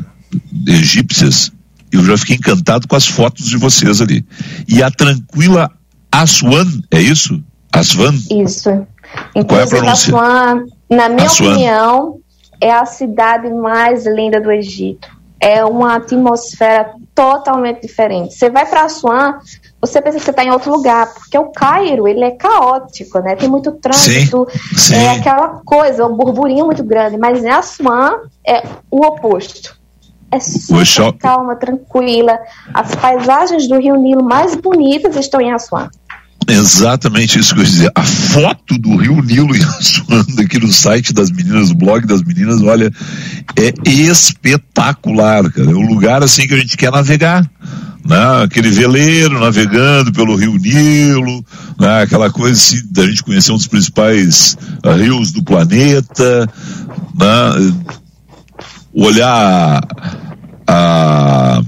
egípcias, 0.67 1.53
eu 1.91 2.05
já 2.05 2.17
fiquei 2.17 2.37
encantado 2.37 2.87
com 2.87 2.97
as 2.97 3.07
fotos 3.07 3.47
de 3.47 3.57
vocês 3.57 4.01
ali. 4.01 4.25
E 4.69 4.83
a 4.83 4.91
tranquila 4.91 5.71
Aswan, 6.11 6.67
é 6.91 7.01
isso? 7.01 7.43
Aswan? 7.73 8.15
Isso. 8.31 8.87
Inclusive, 9.35 9.47
Qual 9.47 9.61
é 9.61 9.63
a 9.63 9.67
pronúncia? 9.67 10.15
Aswan, 10.15 10.65
na 10.91 11.09
minha 11.09 11.27
Aswan. 11.27 11.53
opinião, 11.53 12.19
é 12.61 12.73
a 12.73 12.85
cidade 12.85 13.51
mais 13.51 14.07
linda 14.07 14.41
do 14.41 14.51
Egito. 14.51 15.09
É 15.41 15.65
uma 15.65 15.97
atmosfera 15.97 16.93
totalmente 17.15 17.83
diferente. 17.83 18.35
Você 18.35 18.51
vai 18.51 18.67
para 18.67 18.85
Aswan, 18.85 19.39
você 19.81 20.01
pensa 20.01 20.19
que 20.19 20.25
você 20.25 20.31
está 20.31 20.45
em 20.45 20.51
outro 20.51 20.71
lugar, 20.71 21.13
porque 21.13 21.37
o 21.37 21.51
Cairo, 21.51 22.09
ele 22.09 22.25
é 22.25 22.31
caótico, 22.31 23.19
né? 23.21 23.37
Tem 23.37 23.49
muito 23.49 23.73
trânsito, 23.73 24.47
sim, 24.51 24.77
sim. 24.77 24.95
é 24.95 25.11
aquela 25.11 25.61
coisa, 25.65 26.07
um 26.07 26.17
burburinho 26.17 26.67
muito 26.67 26.83
grande, 26.85 27.17
mas 27.19 27.45
em 27.45 27.51
Assuã 27.51 28.21
é 28.47 28.63
o 28.91 29.05
oposto. 29.05 29.81
É 30.31 30.41
super 30.41 31.19
calma, 31.19 31.57
tranquila. 31.57 32.39
As 32.73 32.95
paisagens 32.95 33.69
do 33.69 33.79
Rio 33.79 33.97
Nilo 33.97 34.25
mais 34.25 34.55
bonitas 34.55 35.15
estão 35.17 35.43
em 35.43 35.53
Assuã. 35.53 35.91
Exatamente 36.49 37.39
isso 37.39 37.55
que 37.55 37.61
eu 37.61 37.65
ia 37.65 37.71
dizer. 37.71 37.93
A 37.95 38.03
foto 38.03 38.79
do 38.79 38.97
Rio 38.97 39.23
Nilo 39.23 39.55
Assuã, 39.79 40.25
aqui 40.39 40.59
no 40.59 40.73
site 40.73 41.13
das 41.13 41.31
meninas, 41.31 41.71
o 41.71 41.75
blog 41.75 42.07
das 42.07 42.23
meninas, 42.23 42.61
olha, 42.63 42.93
é 43.57 43.91
espetacular, 43.91 45.51
cara. 45.51 45.71
É 45.71 45.75
um 45.75 45.87
lugar 45.87 46.23
assim 46.23 46.47
que 46.47 46.55
a 46.55 46.59
gente 46.59 46.77
quer 46.77 46.91
navegar 46.91 47.49
né? 48.05 48.45
aquele 48.45 48.71
veleiro 48.71 49.39
navegando 49.39 50.13
pelo 50.13 50.37
rio 50.37 50.57
Nilo, 50.57 51.45
né? 51.79 52.03
aquela 52.03 52.31
coisa 52.31 52.59
assim, 52.59 52.83
da 52.91 53.07
gente 53.07 53.23
conhecer 53.23 53.53
um 53.53 53.57
dos 53.57 53.67
principais 53.67 54.57
uh, 54.85 54.91
rios 54.91 55.33
do 55.33 55.43
planeta, 55.43 56.49
né? 57.15 57.75
olhar 58.93 59.87
a, 60.67 61.63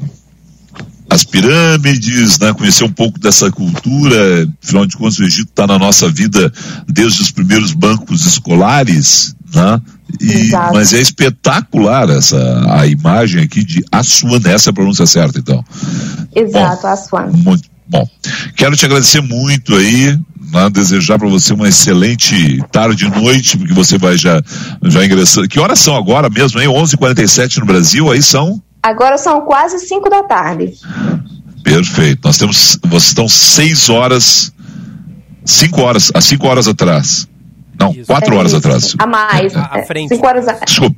as 1.14 1.24
pirâmides, 1.24 2.38
né? 2.40 2.52
conhecer 2.52 2.84
um 2.84 2.92
pouco 2.92 3.20
dessa 3.20 3.50
cultura, 3.50 4.48
afinal 4.62 4.84
de 4.84 4.96
contas 4.96 5.18
o 5.18 5.24
Egito 5.24 5.50
está 5.50 5.66
na 5.66 5.78
nossa 5.78 6.10
vida 6.10 6.52
desde 6.88 7.22
os 7.22 7.30
primeiros 7.30 7.72
bancos 7.72 8.26
escolares, 8.26 9.34
né? 9.54 9.80
E, 10.20 10.50
mas 10.72 10.92
é 10.92 11.00
espetacular 11.00 12.10
essa 12.10 12.36
a 12.68 12.86
imagem 12.86 13.42
aqui 13.42 13.64
de 13.64 13.84
Assuan, 13.90 14.40
essa 14.44 14.68
é 14.68 14.72
a 14.72 14.74
pronúncia 14.74 15.06
certa, 15.06 15.38
então. 15.38 15.64
Exato, 16.34 16.82
bom, 16.82 16.88
Assuan. 16.88 17.26
Muito 17.32 17.74
bom. 17.87 18.09
Quero 18.57 18.76
te 18.76 18.85
agradecer 18.85 19.20
muito 19.20 19.74
aí, 19.74 20.18
né, 20.53 20.70
desejar 20.70 21.18
para 21.18 21.28
você 21.28 21.53
uma 21.53 21.68
excelente 21.68 22.62
tarde 22.70 23.07
e 23.07 23.11
noite, 23.11 23.57
porque 23.57 23.72
você 23.72 23.99
vai 23.99 24.16
já, 24.16 24.43
já 24.82 25.05
ingressando. 25.05 25.49
Que 25.49 25.61
horas 25.61 25.78
são 25.78 25.97
agora 25.97 26.28
mesmo, 26.28 26.61
hein? 26.61 26.68
11h47 26.68 27.59
no 27.59 27.66
Brasil, 27.66 28.11
aí 28.11 28.22
são? 28.22 28.62
Agora 28.82 29.16
são 29.16 29.41
quase 29.43 29.78
5 29.78 30.11
da 30.11 30.22
tarde. 30.22 30.72
Perfeito. 31.62 32.20
Nós 32.24 32.37
temos, 32.37 32.78
vocês 32.82 33.09
estão 33.09 33.28
6 33.28 33.89
horas, 33.89 34.53
5 35.45 35.80
horas, 35.80 36.12
há 36.14 36.20
5 36.20 36.47
horas 36.47 36.68
atrás. 36.68 37.26
Não, 37.78 37.91
Isso. 37.93 38.07
quatro 38.07 38.35
é 38.35 38.39
horas 38.39 38.55
atrás. 38.55 38.95
A 38.99 39.07
mais. 39.07 39.55
À 39.57 39.82
frente. 39.82 40.14
Cinco 40.14 40.26
horas 40.26 40.47
a... 40.49 40.53
Desculpe, 40.53 40.97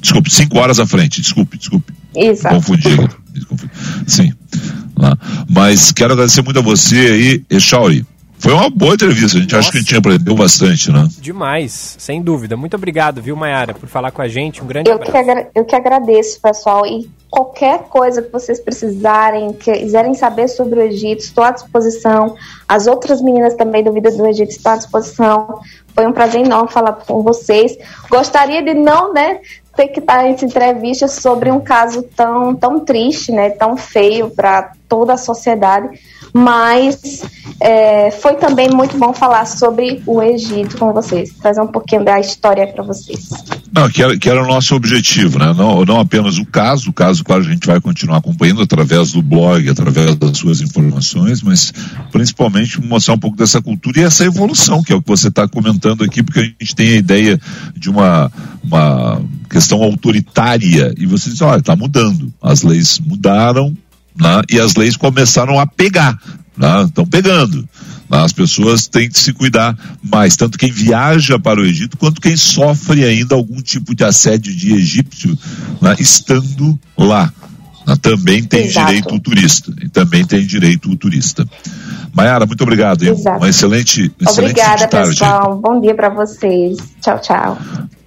desculpe, 0.00 0.30
cinco 0.30 0.58
horas 0.58 0.80
à 0.80 0.86
frente. 0.86 1.20
Desculpe, 1.20 1.56
desculpe. 1.56 1.92
Isso. 2.14 2.48
Confundi. 2.48 2.96
Sim. 4.06 4.32
Ah, 5.00 5.16
mas 5.48 5.92
quero 5.92 6.12
agradecer 6.12 6.42
muito 6.42 6.58
a 6.58 6.62
você 6.62 6.96
aí, 6.96 7.44
Echauri. 7.50 8.06
Foi 8.38 8.52
uma 8.52 8.68
boa 8.68 8.94
entrevista, 8.94 9.38
a 9.38 9.40
gente 9.40 9.54
Nossa. 9.54 9.60
acha 9.60 9.72
que 9.72 9.78
a 9.78 9.80
gente 9.80 9.96
aprendeu 9.96 10.34
bastante, 10.34 10.92
né? 10.92 11.08
Demais, 11.18 11.96
sem 11.98 12.20
dúvida. 12.20 12.56
Muito 12.56 12.76
obrigado, 12.76 13.22
viu, 13.22 13.34
Mayara, 13.34 13.72
por 13.72 13.88
falar 13.88 14.10
com 14.10 14.20
a 14.20 14.28
gente. 14.28 14.62
Um 14.62 14.66
grande 14.66 14.90
eu 14.90 14.96
abraço. 14.96 15.12
Que 15.12 15.58
eu 15.58 15.64
que 15.64 15.74
agradeço, 15.74 16.40
pessoal. 16.40 16.86
E 16.86 17.08
qualquer 17.30 17.84
coisa 17.84 18.20
que 18.20 18.30
vocês 18.30 18.60
precisarem, 18.60 19.52
quiserem 19.54 20.14
saber 20.14 20.48
sobre 20.48 20.78
o 20.78 20.82
Egito, 20.82 21.20
estou 21.20 21.44
à 21.44 21.50
disposição. 21.50 22.36
As 22.68 22.86
outras 22.86 23.22
meninas 23.22 23.54
também 23.54 23.82
do 23.82 23.92
Vida 23.92 24.10
do 24.10 24.26
Egito 24.26 24.50
estão 24.50 24.72
à 24.72 24.76
disposição. 24.76 25.60
Foi 25.94 26.06
um 26.06 26.12
prazer 26.12 26.44
enorme 26.44 26.70
falar 26.70 26.92
com 26.92 27.22
vocês. 27.22 27.76
Gostaria 28.10 28.62
de 28.62 28.74
não, 28.74 29.14
né, 29.14 29.40
ter 29.74 29.88
que 29.88 30.00
estar 30.00 30.26
essa 30.26 30.44
entrevista 30.44 31.08
sobre 31.08 31.50
um 31.50 31.60
caso 31.60 32.02
tão, 32.02 32.54
tão 32.54 32.80
triste, 32.80 33.32
né, 33.32 33.48
tão 33.48 33.78
feio 33.78 34.28
para 34.30 34.72
toda 34.88 35.14
a 35.14 35.18
sociedade 35.18 35.98
mas 36.36 37.22
é, 37.60 38.10
foi 38.10 38.34
também 38.34 38.68
muito 38.68 38.98
bom 38.98 39.14
falar 39.14 39.46
sobre 39.46 40.02
o 40.06 40.22
Egito 40.22 40.76
com 40.76 40.92
vocês, 40.92 41.30
trazer 41.40 41.62
um 41.62 41.66
pouquinho 41.66 42.04
da 42.04 42.20
história 42.20 42.66
para 42.66 42.84
vocês. 42.84 43.30
Não, 43.72 43.88
que 43.88 44.02
era, 44.02 44.18
que 44.18 44.28
era 44.28 44.42
o 44.42 44.46
nosso 44.46 44.74
objetivo, 44.74 45.38
né? 45.38 45.54
Não, 45.56 45.82
não 45.86 45.98
apenas 45.98 46.36
o 46.36 46.44
caso, 46.44 46.90
o 46.90 46.92
caso, 46.92 47.24
claro, 47.24 47.42
a 47.42 47.48
gente 47.50 47.66
vai 47.66 47.80
continuar 47.80 48.18
acompanhando 48.18 48.60
através 48.60 49.12
do 49.12 49.22
blog, 49.22 49.66
através 49.68 50.14
das 50.16 50.36
suas 50.36 50.60
informações, 50.60 51.40
mas 51.42 51.72
principalmente 52.12 52.82
mostrar 52.82 53.14
um 53.14 53.18
pouco 53.18 53.36
dessa 53.36 53.62
cultura 53.62 54.00
e 54.00 54.04
essa 54.04 54.24
evolução, 54.24 54.82
que 54.82 54.92
é 54.92 54.96
o 54.96 55.00
que 55.00 55.08
você 55.08 55.28
está 55.28 55.48
comentando 55.48 56.04
aqui, 56.04 56.22
porque 56.22 56.40
a 56.40 56.42
gente 56.42 56.76
tem 56.76 56.88
a 56.88 56.96
ideia 56.96 57.40
de 57.74 57.88
uma, 57.88 58.30
uma 58.62 59.22
questão 59.48 59.82
autoritária, 59.82 60.92
e 60.98 61.06
você 61.06 61.30
diz, 61.30 61.40
olha, 61.40 61.60
está 61.60 61.74
mudando, 61.74 62.32
as 62.42 62.62
leis 62.62 63.00
mudaram, 63.00 63.74
né? 64.18 64.42
e 64.50 64.60
as 64.60 64.74
leis 64.74 64.96
começaram 64.96 65.58
a 65.58 65.66
pegar, 65.66 66.18
né? 66.56 66.82
estão 66.84 67.06
pegando. 67.06 67.68
Né? 68.10 68.22
As 68.22 68.32
pessoas 68.32 68.86
têm 68.86 69.08
que 69.08 69.18
se 69.18 69.32
cuidar 69.32 69.76
mais, 70.02 70.36
tanto 70.36 70.58
quem 70.58 70.70
viaja 70.70 71.38
para 71.38 71.60
o 71.60 71.64
Egito, 71.64 71.96
quanto 71.96 72.20
quem 72.20 72.36
sofre 72.36 73.04
ainda 73.04 73.34
algum 73.34 73.60
tipo 73.60 73.94
de 73.94 74.04
assédio 74.04 74.54
de 74.54 74.72
egípcio 74.72 75.36
né? 75.80 75.94
estando 75.98 76.78
lá. 76.96 77.32
Também 78.02 78.42
tem 78.42 78.64
Exato. 78.64 78.86
direito 78.86 79.14
o 79.14 79.20
turista. 79.20 79.72
E 79.80 79.88
também 79.88 80.24
tem 80.24 80.44
direito 80.44 80.90
o 80.90 80.96
turista. 80.96 81.46
Maiara, 82.12 82.44
muito 82.44 82.62
obrigado. 82.62 83.04
Hein? 83.04 83.12
Uma 83.12 83.48
excelente, 83.48 84.10
excelente 84.20 84.50
Obrigada, 84.50 84.88
pessoal. 84.88 85.60
Bom 85.60 85.80
dia 85.80 85.94
para 85.94 86.08
vocês. 86.08 86.78
Tchau, 87.00 87.20
tchau. 87.20 87.58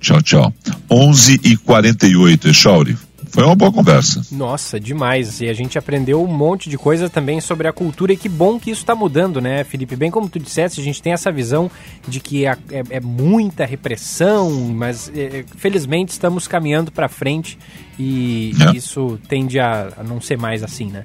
Tchau, 0.01 0.21
tchau. 0.21 0.53
11 0.91 1.39
e 1.43 1.55
48 1.55 2.49
Echauri. 2.49 2.97
Foi 3.31 3.43
uma 3.43 3.55
boa 3.55 3.71
conversa. 3.71 4.21
Nossa, 4.31 4.79
demais. 4.79 5.39
E 5.41 5.47
a 5.47 5.53
gente 5.53 5.77
aprendeu 5.77 6.23
um 6.23 6.27
monte 6.27 6.69
de 6.69 6.77
coisa 6.77 7.09
também 7.09 7.39
sobre 7.39 7.67
a 7.67 7.73
cultura 7.73 8.13
e 8.13 8.17
que 8.17 8.27
bom 8.27 8.59
que 8.59 8.71
isso 8.71 8.81
está 8.81 8.95
mudando, 8.95 9.39
né, 9.39 9.63
Felipe? 9.63 9.95
Bem 9.95 10.11
como 10.11 10.29
tu 10.29 10.39
disseste, 10.39 10.81
a 10.81 10.83
gente 10.83 11.01
tem 11.01 11.13
essa 11.13 11.31
visão 11.31 11.69
de 12.07 12.19
que 12.19 12.45
é, 12.45 12.57
é, 12.71 12.83
é 12.89 12.99
muita 12.99 13.65
repressão, 13.65 14.49
mas 14.73 15.11
é, 15.15 15.45
felizmente 15.57 16.11
estamos 16.11 16.47
caminhando 16.47 16.91
para 16.91 17.07
frente 17.07 17.57
e 17.97 18.53
é. 18.59 18.75
isso 18.75 19.19
tende 19.27 19.59
a, 19.59 19.89
a, 19.97 20.03
não 20.03 20.19
ser 20.19 20.37
mais 20.37 20.63
assim, 20.63 20.89
né? 20.89 21.03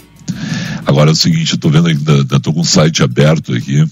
Agora 0.87 1.11
é 1.11 1.12
o 1.12 1.16
seguinte, 1.16 1.53
eu 1.53 1.59
tô 1.59 1.70
vendo 1.70 1.89
ainda, 1.89 2.41
tô 2.41 2.53
com 2.53 2.61
o 2.61 2.64
site 2.64 3.03
aberto 3.03 3.53
aqui, 3.55 3.85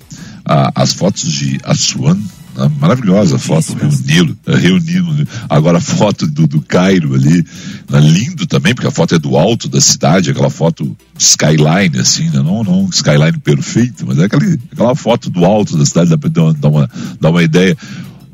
as 0.44 0.92
fotos 0.92 1.30
de 1.30 1.58
Assuan 1.64 2.18
ah, 2.56 2.68
maravilhosa 2.68 3.36
a 3.36 3.38
foto, 3.38 3.74
reunindo, 3.74 4.36
eh, 4.46 4.56
reunindo. 4.56 5.28
Agora 5.48 5.78
a 5.78 5.80
foto 5.80 6.26
do, 6.26 6.46
do 6.46 6.60
Cairo 6.60 7.14
ali, 7.14 7.44
né, 7.88 8.00
lindo 8.00 8.46
também, 8.46 8.74
porque 8.74 8.86
a 8.86 8.90
foto 8.90 9.14
é 9.14 9.18
do 9.18 9.36
alto 9.36 9.68
da 9.68 9.80
cidade, 9.80 10.30
aquela 10.30 10.50
foto 10.50 10.96
skyline, 11.18 11.98
assim, 11.98 12.24
né? 12.24 12.42
não, 12.42 12.62
não 12.62 12.88
skyline 12.90 13.38
perfeito, 13.38 14.06
mas 14.06 14.18
é 14.18 14.24
aquela, 14.24 14.42
aquela 14.70 14.94
foto 14.94 15.30
do 15.30 15.44
alto 15.44 15.78
da 15.78 15.86
cidade, 15.86 16.10
dá 16.10 16.18
para 16.18 16.28
dar, 16.28 16.52
dar, 16.54 16.68
uma, 16.68 16.90
dar 17.20 17.30
uma 17.30 17.42
ideia 17.42 17.76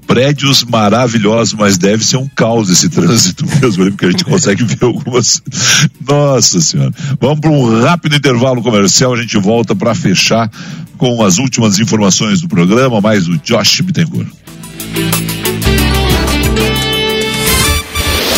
prédios 0.09 0.65
maravilhosos, 0.65 1.53
mas 1.53 1.77
deve 1.77 2.03
ser 2.03 2.17
um 2.17 2.27
caos 2.27 2.71
esse 2.71 2.89
trânsito 2.89 3.45
mesmo, 3.61 3.85
porque 3.91 4.07
a 4.07 4.11
gente 4.11 4.25
consegue 4.25 4.65
ver 4.65 4.83
algumas. 4.83 5.43
Nossa 6.05 6.61
Senhora. 6.61 6.93
Vamos 7.21 7.41
para 7.41 7.51
um 7.51 7.83
rápido 7.83 8.17
intervalo 8.17 8.63
comercial, 8.63 9.13
a 9.13 9.21
gente 9.21 9.37
volta 9.39 9.77
para 9.77 9.95
fechar 9.95 10.51
com 10.97 11.23
as 11.23 11.39
últimas 11.39 11.79
informações 11.79 12.41
do 12.41 12.49
programa, 12.49 13.01
mais 13.01 13.29
o 13.29 13.37
Josh 13.39 13.83
Bittencourt. 13.83 14.27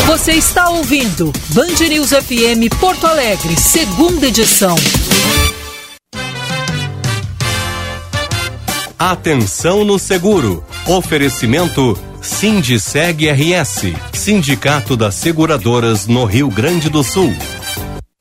Você 0.07 0.33
está 0.33 0.69
ouvindo 0.69 1.33
Band 1.51 1.89
News 1.89 2.11
FM 2.11 2.69
Porto 2.81 3.07
Alegre, 3.07 3.57
segunda 3.57 4.27
edição. 4.27 4.75
Atenção 8.99 9.85
no 9.85 9.99
seguro. 9.99 10.63
Oferecimento 10.87 11.97
Sindiceg 12.21 13.31
RS, 13.31 13.93
Sindicato 14.13 14.97
das 14.97 15.15
Seguradoras 15.15 16.07
no 16.07 16.25
Rio 16.25 16.49
Grande 16.51 16.89
do 16.89 17.05
Sul. 17.05 17.33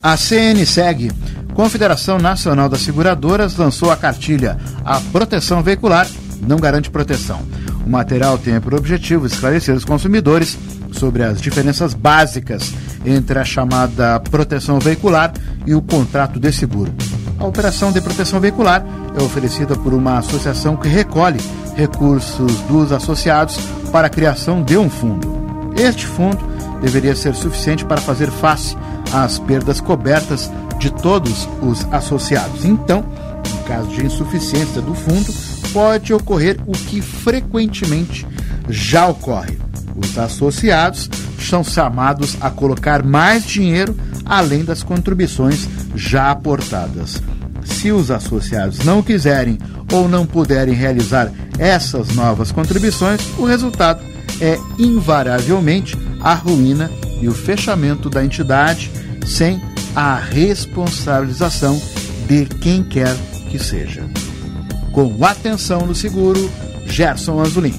A 0.02 0.16
CNSEG, 0.16 1.12
Confederação 1.54 2.20
Nacional 2.20 2.70
das 2.70 2.82
Seguradoras, 2.82 3.56
lançou 3.58 3.92
a 3.92 3.98
cartilha 3.98 4.58
A 4.86 5.00
Proteção 5.00 5.64
Veicular 5.64 6.08
não 6.42 6.58
garante 6.58 6.90
proteção. 6.90 7.42
O 7.86 7.90
material 7.90 8.38
tem 8.38 8.60
por 8.60 8.74
objetivo 8.74 9.26
esclarecer 9.26 9.76
os 9.76 9.86
consumidores 9.86 10.58
sobre 10.92 11.24
as 11.24 11.42
diferenças 11.42 11.94
básicas 11.94 12.74
entre 13.06 13.40
a 13.40 13.46
chamada 13.46 14.20
proteção 14.20 14.80
veicular 14.80 15.34
e 15.66 15.74
o 15.74 15.82
contrato 15.82 16.40
de 16.40 16.52
seguro. 16.52 16.94
A 17.40 17.46
operação 17.46 17.92
de 17.92 18.02
proteção 18.02 18.40
veicular 18.40 18.86
é 19.18 19.24
oferecida 19.24 19.74
por 19.76 19.94
uma 19.94 20.18
associação 20.18 20.76
que 20.76 20.90
recolhe 20.90 21.40
recursos 21.74 22.60
dos 22.64 22.92
associados 22.92 23.58
para 23.94 24.08
a 24.08 24.10
criação 24.10 24.62
de 24.62 24.78
um 24.78 24.90
fundo. 24.90 25.40
Este 25.78 26.06
fundo 26.06 26.38
deveria 26.82 27.16
ser 27.16 27.34
suficiente 27.34 27.86
para 27.86 28.02
fazer 28.02 28.30
face 28.30 28.76
às 29.14 29.40
perdas 29.40 29.80
cobertas 29.80 30.52
de 30.78 30.92
todos 30.92 31.48
os 31.62 31.86
associados. 31.94 32.66
Então, 32.66 33.06
em 33.48 33.64
caso 33.64 33.88
de 33.88 34.06
insuficiência 34.06 34.82
do 34.82 34.94
fundo, 34.94 35.34
pode 35.72 36.14
ocorrer 36.14 36.58
o 36.68 36.74
que 36.74 37.02
frequentemente 37.02 38.28
já 38.68 39.08
ocorre. 39.08 39.58
Os 39.96 40.18
associados 40.18 41.10
são 41.40 41.64
chamados 41.64 42.38
a 42.42 42.50
colocar 42.50 43.02
mais 43.02 43.46
dinheiro 43.46 43.96
além 44.26 44.64
das 44.64 44.84
contribuições 44.84 45.68
já 45.96 46.32
aportadas. 46.32 47.22
Se 47.64 47.92
os 47.92 48.10
associados 48.12 48.80
não 48.80 49.02
quiserem 49.02 49.58
ou 49.92 50.08
não 50.08 50.26
puderem 50.26 50.74
realizar 50.74 51.32
essas 51.58 52.16
novas 52.16 52.52
contribuições, 52.52 53.22
o 53.38 53.46
resultado 53.46 54.02
é 54.42 54.58
invariavelmente 54.78 55.98
a 56.22 56.34
ruína 56.34 56.90
e 57.22 57.28
o 57.28 57.34
fechamento 57.34 58.10
da 58.10 58.24
entidade 58.24 58.92
sem 59.26 59.62
a 59.96 60.16
responsabilização 60.16 61.80
de 62.28 62.46
quem 62.46 62.84
quer 62.84 63.16
que 63.50 63.60
seja. 63.60 64.04
Com 64.92 65.24
atenção 65.26 65.86
no 65.86 65.96
seguro, 65.96 66.50
Gerson 66.86 67.40
Anzolin. 67.40 67.74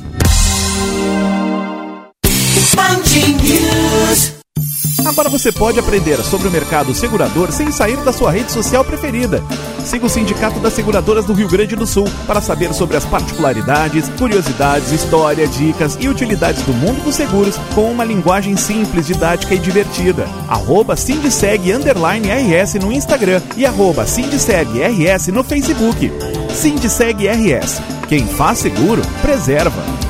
Agora 5.07 5.29
você 5.29 5.51
pode 5.51 5.79
aprender 5.79 6.17
sobre 6.23 6.49
o 6.49 6.51
mercado 6.51 6.95
segurador 6.95 7.51
sem 7.51 7.71
sair 7.73 7.97
da 7.99 8.13
sua 8.13 8.31
rede 8.31 8.53
social 8.53 8.85
preferida. 8.85 9.43
Siga 9.85 10.07
o 10.07 10.09
Sindicato 10.09 10.61
das 10.61 10.75
Seguradoras 10.75 11.25
do 11.25 11.33
Rio 11.33 11.49
Grande 11.49 11.75
do 11.75 11.87
Sul 11.87 12.07
para 12.27 12.41
saber 12.41 12.73
sobre 12.75 12.97
as 12.97 13.05
particularidades, 13.05 14.09
curiosidades, 14.11 14.93
história, 14.93 15.47
dicas 15.49 15.97
e 16.01 16.09
utilidades 16.09 16.63
do 16.63 16.73
mundo 16.73 17.03
dos 17.03 17.15
seguros 17.15 17.57
com 17.75 17.91
uma 17.91 18.05
linguagem 18.05 18.57
simples, 18.57 19.07
didática 19.07 19.55
e 19.55 19.59
divertida. 19.59 20.29
Arroba 20.49 20.95
RS 20.95 22.75
no 22.75 22.93
Instagram 22.93 23.41
e 23.57 23.65
arroba 23.65 24.05
RS 24.05 25.29
no 25.29 25.43
Facebook. 25.43 26.13
Sindiceg 26.55 27.27
RS. 27.27 27.81
Quem 28.09 28.27
faz 28.27 28.59
seguro, 28.59 29.03
preserva. 29.23 30.10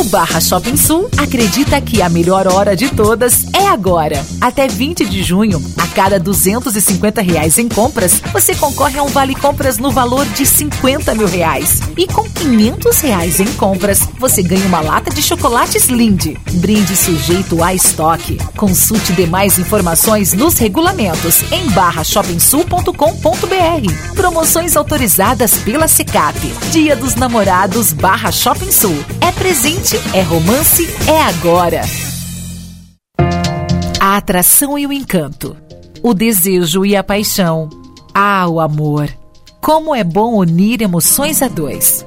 O 0.00 0.04
Barra 0.04 0.40
Shopping 0.40 0.78
Sul 0.78 1.10
acredita 1.18 1.78
que 1.78 2.00
a 2.00 2.08
melhor 2.08 2.50
hora 2.50 2.74
de 2.74 2.88
todas 2.88 3.44
é 3.52 3.68
agora. 3.68 4.24
Até 4.40 4.66
20 4.66 5.04
de 5.04 5.22
junho, 5.22 5.60
cada 5.94 6.18
250 6.18 7.22
reais 7.22 7.58
em 7.58 7.68
compras, 7.68 8.20
você 8.32 8.54
concorre 8.54 8.98
a 8.98 9.02
um 9.02 9.08
vale 9.08 9.34
compras 9.34 9.78
no 9.78 9.90
valor 9.90 10.24
de 10.26 10.46
50 10.46 11.14
mil 11.14 11.26
reais. 11.26 11.80
E 11.96 12.06
com 12.06 12.28
500 12.28 13.00
reais 13.00 13.40
em 13.40 13.52
compras, 13.54 14.00
você 14.18 14.42
ganha 14.42 14.66
uma 14.66 14.80
lata 14.80 15.10
de 15.10 15.22
chocolates 15.22 15.88
Lindt. 15.88 16.38
Brinde 16.52 16.96
sujeito 16.96 17.62
a 17.62 17.74
estoque. 17.74 18.38
Consulte 18.56 19.12
demais 19.12 19.58
informações 19.58 20.32
nos 20.32 20.58
regulamentos 20.58 21.42
em 21.52 21.68
barrashopingsul.com.br. 21.70 24.14
Promoções 24.14 24.76
autorizadas 24.76 25.54
pela 25.58 25.88
Secap. 25.88 26.38
Dia 26.70 26.96
dos 26.96 27.14
Namorados 27.14 27.92
Barra 27.92 28.32
Shopping 28.32 28.70
Sul. 28.70 28.96
É 29.20 29.32
presente 29.32 30.00
é 30.12 30.22
romance, 30.22 30.88
é 31.06 31.22
agora. 31.22 31.82
A 34.00 34.16
atração 34.16 34.78
e 34.78 34.86
o 34.86 34.92
encanto. 34.92 35.56
O 36.02 36.14
desejo 36.14 36.84
e 36.86 36.96
a 36.96 37.04
paixão. 37.04 37.68
Ah, 38.14 38.48
o 38.48 38.58
amor. 38.58 39.08
Como 39.60 39.94
é 39.94 40.02
bom 40.02 40.34
unir 40.36 40.80
emoções 40.80 41.42
a 41.42 41.48
dois. 41.48 42.06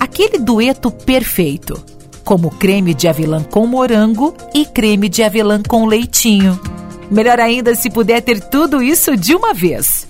Aquele 0.00 0.38
dueto 0.38 0.90
perfeito. 0.90 1.80
Como 2.24 2.50
creme 2.50 2.92
de 2.92 3.06
avelã 3.06 3.44
com 3.44 3.64
morango 3.64 4.34
e 4.52 4.66
creme 4.66 5.08
de 5.08 5.22
avelã 5.22 5.62
com 5.62 5.86
leitinho. 5.86 6.60
Melhor 7.08 7.38
ainda 7.38 7.76
se 7.76 7.88
puder 7.88 8.20
ter 8.22 8.40
tudo 8.40 8.82
isso 8.82 9.16
de 9.16 9.36
uma 9.36 9.54
vez. 9.54 10.08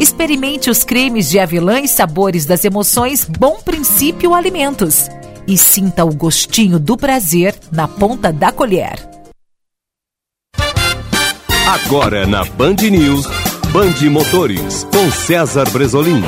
Experimente 0.00 0.68
os 0.68 0.82
cremes 0.82 1.30
de 1.30 1.38
avelã 1.38 1.80
e 1.80 1.86
sabores 1.86 2.44
das 2.44 2.64
emoções 2.64 3.24
Bom 3.24 3.58
Princípio 3.64 4.34
Alimentos 4.34 5.08
e 5.46 5.56
sinta 5.56 6.04
o 6.04 6.12
gostinho 6.12 6.80
do 6.80 6.96
prazer 6.96 7.54
na 7.70 7.86
ponta 7.86 8.32
da 8.32 8.50
colher. 8.50 9.15
Agora 11.66 12.24
na 12.28 12.44
Band 12.44 12.76
News, 12.76 13.26
Band 13.72 14.08
Motores, 14.08 14.84
com 14.84 15.10
César 15.10 15.68
Bresolim. 15.70 16.22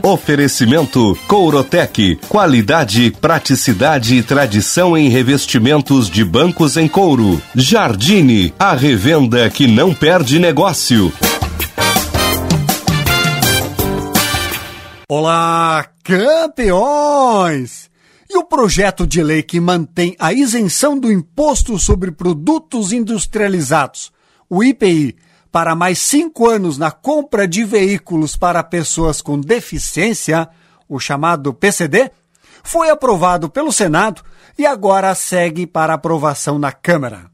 Oferecimento 0.00 1.18
Courotec, 1.26 2.20
qualidade, 2.28 3.10
praticidade 3.20 4.14
e 4.14 4.22
tradição 4.22 4.96
em 4.96 5.08
revestimentos 5.08 6.08
de 6.08 6.24
bancos 6.24 6.76
em 6.76 6.86
couro. 6.86 7.42
Jardine, 7.56 8.54
a 8.56 8.72
revenda 8.72 9.50
que 9.50 9.66
não 9.66 9.92
perde 9.92 10.38
negócio. 10.38 11.12
Olá, 15.08 15.86
campeões! 16.04 17.87
E 18.30 18.36
o 18.36 18.44
projeto 18.44 19.06
de 19.06 19.22
lei 19.22 19.42
que 19.42 19.58
mantém 19.58 20.14
a 20.18 20.30
isenção 20.32 20.98
do 20.98 21.10
Imposto 21.10 21.78
sobre 21.78 22.10
Produtos 22.10 22.92
Industrializados, 22.92 24.12
o 24.50 24.62
IPI, 24.62 25.16
para 25.50 25.74
mais 25.74 25.98
cinco 25.98 26.46
anos 26.46 26.76
na 26.76 26.90
compra 26.90 27.48
de 27.48 27.64
veículos 27.64 28.36
para 28.36 28.62
pessoas 28.62 29.22
com 29.22 29.40
deficiência, 29.40 30.46
o 30.86 31.00
chamado 31.00 31.54
PCD, 31.54 32.10
foi 32.62 32.90
aprovado 32.90 33.48
pelo 33.48 33.72
Senado 33.72 34.22
e 34.58 34.66
agora 34.66 35.14
segue 35.14 35.66
para 35.66 35.94
aprovação 35.94 36.58
na 36.58 36.70
Câmara. 36.70 37.30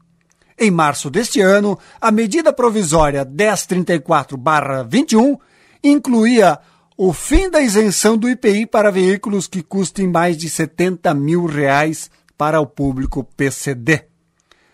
Em 0.57 0.71
março 0.71 1.09
deste 1.09 1.41
ano, 1.41 1.77
a 1.99 2.09
medida 2.09 2.53
provisória 2.53 3.25
1034-21 3.25 5.37
incluía 5.83 6.57
o 6.97 7.11
fim 7.11 7.49
da 7.49 7.61
isenção 7.61 8.17
do 8.17 8.29
IPI 8.29 8.65
para 8.65 8.91
veículos 8.91 9.47
que 9.47 9.61
custem 9.61 10.07
mais 10.07 10.37
de 10.37 10.49
70 10.49 11.13
mil 11.13 11.45
reais 11.45 12.09
para 12.37 12.59
o 12.59 12.65
público 12.65 13.23
PCD. 13.35 14.05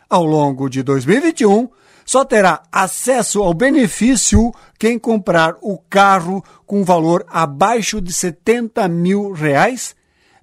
Ao 0.09 0.23
longo 0.23 0.69
de 0.69 0.83
2021, 0.83 1.69
só 2.05 2.23
terá 2.25 2.61
acesso 2.71 3.41
ao 3.41 3.53
benefício 3.53 4.51
quem 4.77 4.99
comprar 4.99 5.55
o 5.61 5.77
carro 5.89 6.43
com 6.65 6.83
valor 6.83 7.25
abaixo 7.27 8.01
de 8.01 8.13
70 8.13 8.87
mil 8.87 9.31
reais, 9.31 9.95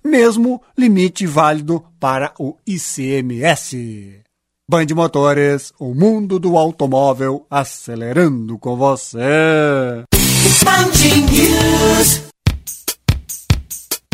mesmo 0.03 0.62
limite 0.76 1.26
válido 1.26 1.85
para 2.01 2.33
o 2.39 2.57
ICMS. 2.66 4.22
Band 4.70 4.87
Motores, 4.95 5.72
o 5.79 5.95
mundo 5.95 6.39
do 6.39 6.57
automóvel 6.57 7.47
acelerando 7.51 8.59
com 8.59 8.76
você. 8.76 10.05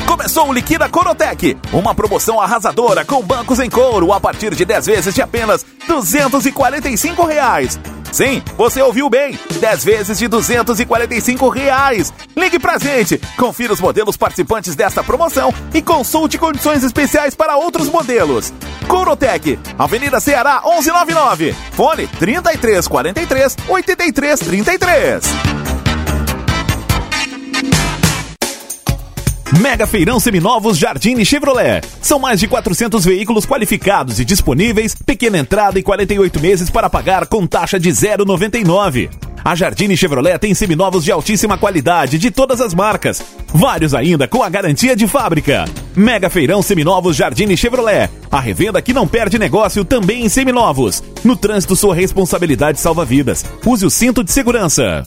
Começou 0.07 0.49
o 0.49 0.53
Liquida 0.53 0.89
Corotec, 0.89 1.57
uma 1.73 1.95
promoção 1.95 2.41
arrasadora 2.41 3.05
com 3.05 3.23
bancos 3.23 3.61
em 3.61 3.71
couro 3.71 4.13
a 4.13 4.21
partir 4.21 4.55
de 4.55 4.65
10 4.65 4.87
vezes 4.87 5.15
de 5.15 5.23
apenas 5.23 5.65
245 5.87 7.25
reais. 7.25 7.79
Sim, 8.13 8.43
você 8.57 8.81
ouviu 8.81 9.11
bem, 9.11 9.39
10 9.61 9.85
vezes 9.85 10.19
de 10.19 10.29
245 10.29 11.49
reais. 11.49 12.13
Ligue 12.37 12.59
pra 12.59 12.79
gente, 12.79 13.21
confira 13.37 13.73
os 13.73 13.81
modelos 13.81 14.17
participantes 14.17 14.75
desta 14.75 15.03
promoção 15.03 15.53
e 15.75 15.83
consulte 15.83 16.39
condições 16.39 16.85
especiais 16.85 17.35
para 17.35 17.57
outros 17.57 17.89
modelos. 17.89 18.53
Corotec, 18.89 19.59
Avenida 19.79 20.21
Ceará 20.21 20.63
1199, 20.65 21.55
fone 21.73 22.07
3343 22.07 23.57
8333. 23.69 25.84
Mega 29.61 29.87
Feirão 29.87 30.19
Seminovos 30.19 30.79
Jardine 30.79 31.25
Chevrolet. 31.25 31.83
São 32.01 32.19
mais 32.19 32.41
de 32.41 32.49
400 32.49 33.05
veículos 33.05 33.47
qualificados 33.47 34.19
e 34.19 34.25
disponíveis, 34.25 34.95
pequena 34.95 35.39
entrada 35.39 35.79
e 35.79 35.83
48 35.83 36.41
meses 36.41 36.71
para 36.71 36.91
pagar 36.91 37.27
com 37.27 37.47
taxa 37.47 37.79
de 37.79 37.91
0,99. 37.91 39.11
A 39.45 39.55
Jardine 39.55 39.97
Chevrolet 39.97 40.39
tem 40.39 40.55
seminovos 40.55 41.05
de 41.05 41.13
altíssima 41.13 41.59
qualidade 41.59 42.19
de 42.19 42.31
todas 42.31 42.63
as 42.63 42.73
marcas. 42.73 43.23
Vários 43.53 43.93
ainda 43.93 44.27
com 44.27 44.43
a 44.43 44.49
garantia 44.49 44.97
de 44.97 45.07
fábrica. 45.07 45.67
Mega 45.95 46.31
Feirão 46.31 46.63
Seminovos 46.63 47.15
Jardine 47.15 47.57
Chevrolet. 47.57 48.09
A 48.31 48.41
revenda 48.41 48.81
que 48.81 48.95
não 48.95 49.07
perde 49.07 49.39
negócio 49.39 49.85
também 49.85 50.25
em 50.25 50.29
seminovos. 50.31 51.03
No 51.23 51.37
trânsito, 51.37 51.77
sua 51.77 51.95
responsabilidade 51.95 52.81
salva 52.81 53.05
vidas. 53.05 53.45
Use 53.67 53.85
o 53.85 53.91
cinto 53.91 54.25
de 54.25 54.33
segurança. 54.33 55.07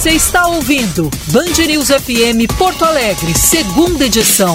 Você 0.00 0.12
está 0.12 0.46
ouvindo 0.46 1.10
Band 1.26 1.66
News 1.68 1.88
FM 1.88 2.50
Porto 2.56 2.86
Alegre, 2.86 3.36
segunda 3.36 4.06
edição. 4.06 4.54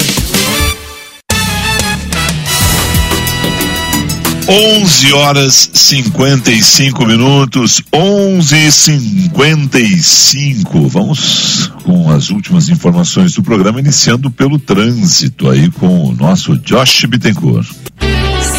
11 4.50 5.14
horas 5.14 5.70
55 5.72 7.06
minutos, 7.06 7.84
11:55. 7.93 10.89
Vamos 10.89 11.72
com 11.84 12.10
as 12.10 12.32
últimas 12.32 12.68
informações 12.70 13.34
do 13.34 13.43
programa, 13.43 13.80
iniciando 13.80 14.32
pelo 14.32 14.58
trânsito 14.58 15.48
aí 15.48 15.70
com 15.70 16.08
o 16.08 16.12
nosso 16.12 16.58
Josh 16.58 17.06
Bittencourt. 17.06 17.70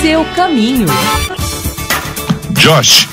Seu 0.01 0.25
caminho. 0.37 0.87
Josh, 2.53 3.09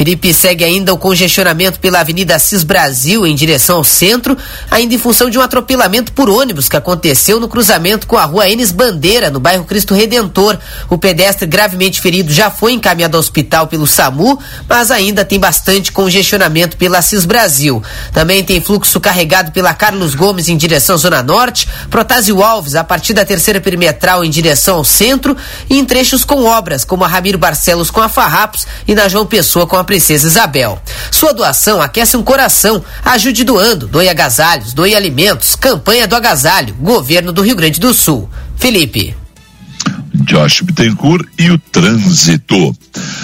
Felipe 0.00 0.32
segue 0.32 0.64
ainda 0.64 0.94
o 0.94 0.96
congestionamento 0.96 1.78
pela 1.78 2.00
Avenida 2.00 2.34
Assis 2.34 2.64
Brasil 2.64 3.26
em 3.26 3.34
direção 3.34 3.76
ao 3.76 3.84
centro, 3.84 4.34
ainda 4.70 4.94
em 4.94 4.98
função 4.98 5.28
de 5.28 5.38
um 5.38 5.42
atropelamento 5.42 6.12
por 6.12 6.30
ônibus 6.30 6.70
que 6.70 6.76
aconteceu 6.78 7.38
no 7.38 7.46
cruzamento 7.46 8.06
com 8.06 8.16
a 8.16 8.24
rua 8.24 8.48
Enes 8.48 8.72
Bandeira, 8.72 9.28
no 9.28 9.38
bairro 9.38 9.66
Cristo 9.66 9.92
Redentor. 9.92 10.56
O 10.88 10.96
pedestre 10.96 11.46
gravemente 11.46 12.00
ferido 12.00 12.32
já 12.32 12.50
foi 12.50 12.72
encaminhado 12.72 13.14
ao 13.14 13.20
hospital 13.20 13.66
pelo 13.66 13.86
SAMU, 13.86 14.38
mas 14.66 14.90
ainda 14.90 15.22
tem 15.22 15.38
bastante 15.38 15.92
congestionamento 15.92 16.78
pela 16.78 16.96
Assis 16.96 17.26
Brasil. 17.26 17.82
Também 18.10 18.42
tem 18.42 18.58
fluxo 18.58 18.98
carregado 19.00 19.52
pela 19.52 19.74
Carlos 19.74 20.14
Gomes 20.14 20.48
em 20.48 20.56
direção 20.56 20.94
à 20.94 20.98
Zona 20.98 21.22
Norte, 21.22 21.68
Protásio 21.90 22.42
Alves 22.42 22.74
a 22.74 22.82
partir 22.82 23.12
da 23.12 23.26
terceira 23.26 23.60
perimetral 23.60 24.24
em 24.24 24.30
direção 24.30 24.76
ao 24.76 24.84
centro 24.84 25.36
e 25.68 25.78
em 25.78 25.84
trechos 25.84 26.24
com 26.24 26.44
obras, 26.44 26.86
como 26.86 27.04
a 27.04 27.06
Ramiro 27.06 27.36
Barcelos 27.36 27.90
com 27.90 28.00
a 28.00 28.08
Farrapos 28.08 28.66
e 28.88 28.94
na 28.94 29.06
João 29.06 29.26
Pessoa 29.26 29.66
com 29.66 29.76
a 29.76 29.89
Princesa 29.90 30.28
Isabel. 30.28 30.80
Sua 31.10 31.34
doação 31.34 31.82
aquece 31.82 32.16
um 32.16 32.22
coração. 32.22 32.80
Ajude 33.04 33.42
doando. 33.42 33.88
Doe 33.88 34.08
agasalhos, 34.08 34.72
doe 34.72 34.94
alimentos. 34.94 35.56
Campanha 35.56 36.06
do 36.06 36.14
agasalho. 36.14 36.74
Governo 36.74 37.32
do 37.32 37.42
Rio 37.42 37.56
Grande 37.56 37.80
do 37.80 37.92
Sul. 37.92 38.30
Felipe. 38.56 39.19
Josh 40.30 40.62
Bittencourt 40.62 41.26
e 41.36 41.50
o 41.50 41.58
trânsito. 41.58 42.76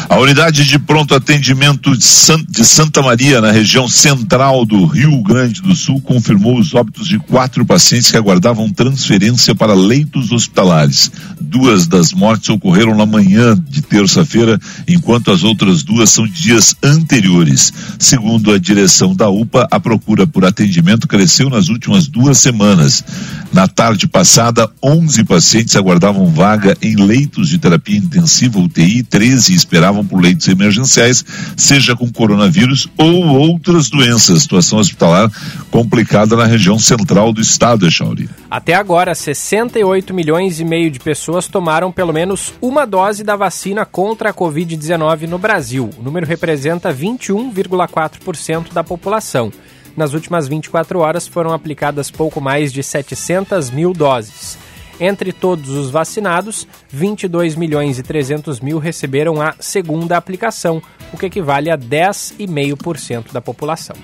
A 0.09 0.19
unidade 0.19 0.65
de 0.65 0.77
pronto 0.77 1.15
atendimento 1.15 1.97
de, 1.97 2.05
San, 2.05 2.43
de, 2.49 2.65
Santa 2.65 3.01
Maria, 3.01 3.41
na 3.41 3.53
região 3.53 3.89
central 3.89 4.65
do 4.65 4.85
Rio 4.87 5.23
Grande 5.23 5.63
do 5.63 5.73
Sul, 5.77 6.01
confirmou 6.01 6.59
os 6.59 6.75
óbitos 6.75 7.07
de 7.07 7.21
quatro 7.21 7.65
pacientes 7.65 8.11
que 8.11 8.17
aguardavam 8.17 8.69
transferência 8.73 9.55
para 9.55 9.73
leitos 9.73 10.33
hospitalares. 10.33 11.13
Duas 11.41 11.87
das 11.87 12.13
mortes 12.13 12.49
ocorreram 12.49 12.97
na 12.97 13.07
manhã 13.07 13.57
de 13.69 13.83
terça-feira, 13.83 14.59
enquanto 14.89 15.31
as 15.31 15.45
outras 15.45 15.85
duas 15.85 16.11
são 16.11 16.27
dias 16.27 16.75
anteriores. 16.83 17.73
Segundo 18.01 18.53
a 18.53 18.59
direção 18.59 19.15
da 19.15 19.29
UPA, 19.29 19.69
a 19.71 19.79
procura 19.79 20.27
por 20.27 20.45
atendimento 20.45 21.07
cresceu 21.07 21.49
nas 21.49 21.69
últimas 21.69 22.09
duas 22.09 22.39
semanas. 22.39 23.05
Na 23.53 23.69
tarde 23.69 24.09
passada, 24.09 24.69
11 24.83 25.23
pacientes 25.25 25.77
aguardavam 25.77 26.27
vaga 26.27 26.77
em 26.83 26.96
leitos 26.97 27.49
de 27.49 27.59
terapia 27.59 27.99
intensiva 27.99 28.59
UTI, 28.59 29.03
13 29.03 29.55
esperavam 29.55 30.05
por 30.05 30.21
leitos 30.21 30.49
emergenciais, 30.49 31.25
seja 31.57 31.95
com 31.95 32.11
coronavírus 32.11 32.89
ou 32.97 33.27
outras 33.27 33.89
doenças. 33.89 34.43
Situação 34.43 34.79
hospitalar 34.79 35.31
complicada 35.71 36.37
na 36.37 36.45
região 36.47 36.79
central 36.79 37.33
do 37.33 37.41
estado, 37.41 37.87
Echauri. 37.87 38.29
Até 38.51 38.75
agora, 38.75 39.15
68 39.15 40.15
milhões 40.15 40.61
e 40.61 40.65
meio 40.65 40.91
de 40.91 40.99
pessoas 40.99 41.47
tomaram 41.47 41.93
pelo 41.93 42.13
menos 42.13 42.55
uma 42.61 42.87
dose 42.87 43.23
da 43.23 43.37
vacina 43.37 43.85
contra 43.85 44.31
a 44.31 44.35
Covid-19 44.35 45.29
no 45.29 45.39
Brasil. 45.39 45.91
O 45.99 46.03
número 46.03 46.27
representa 46.27 46.93
21,4% 46.93 48.73
da 48.73 48.83
população. 48.83 49.53
Nas 49.97 50.13
últimas 50.13 50.47
24 50.47 50.99
horas 50.99 51.27
foram 51.27 51.53
aplicadas 51.53 52.11
pouco 52.11 52.41
mais 52.41 52.73
de 52.73 52.83
700 52.83 53.71
mil 53.71 53.95
doses. 53.95 54.59
Entre 54.99 55.33
todos 55.33 55.71
os 55.71 55.91
vacinados, 55.91 56.67
22 56.91 57.55
milhões 57.55 57.99
e 57.99 58.03
300 58.03 58.61
mil 58.61 58.79
receberam 58.79 59.41
a 59.43 59.55
segunda 59.61 60.17
aplicação, 60.17 60.83
o 61.13 61.19
que 61.19 61.27
equivale 61.27 61.71
a 61.71 61.77
10,5% 61.77 63.33
da 63.33 63.41
população. 63.41 63.97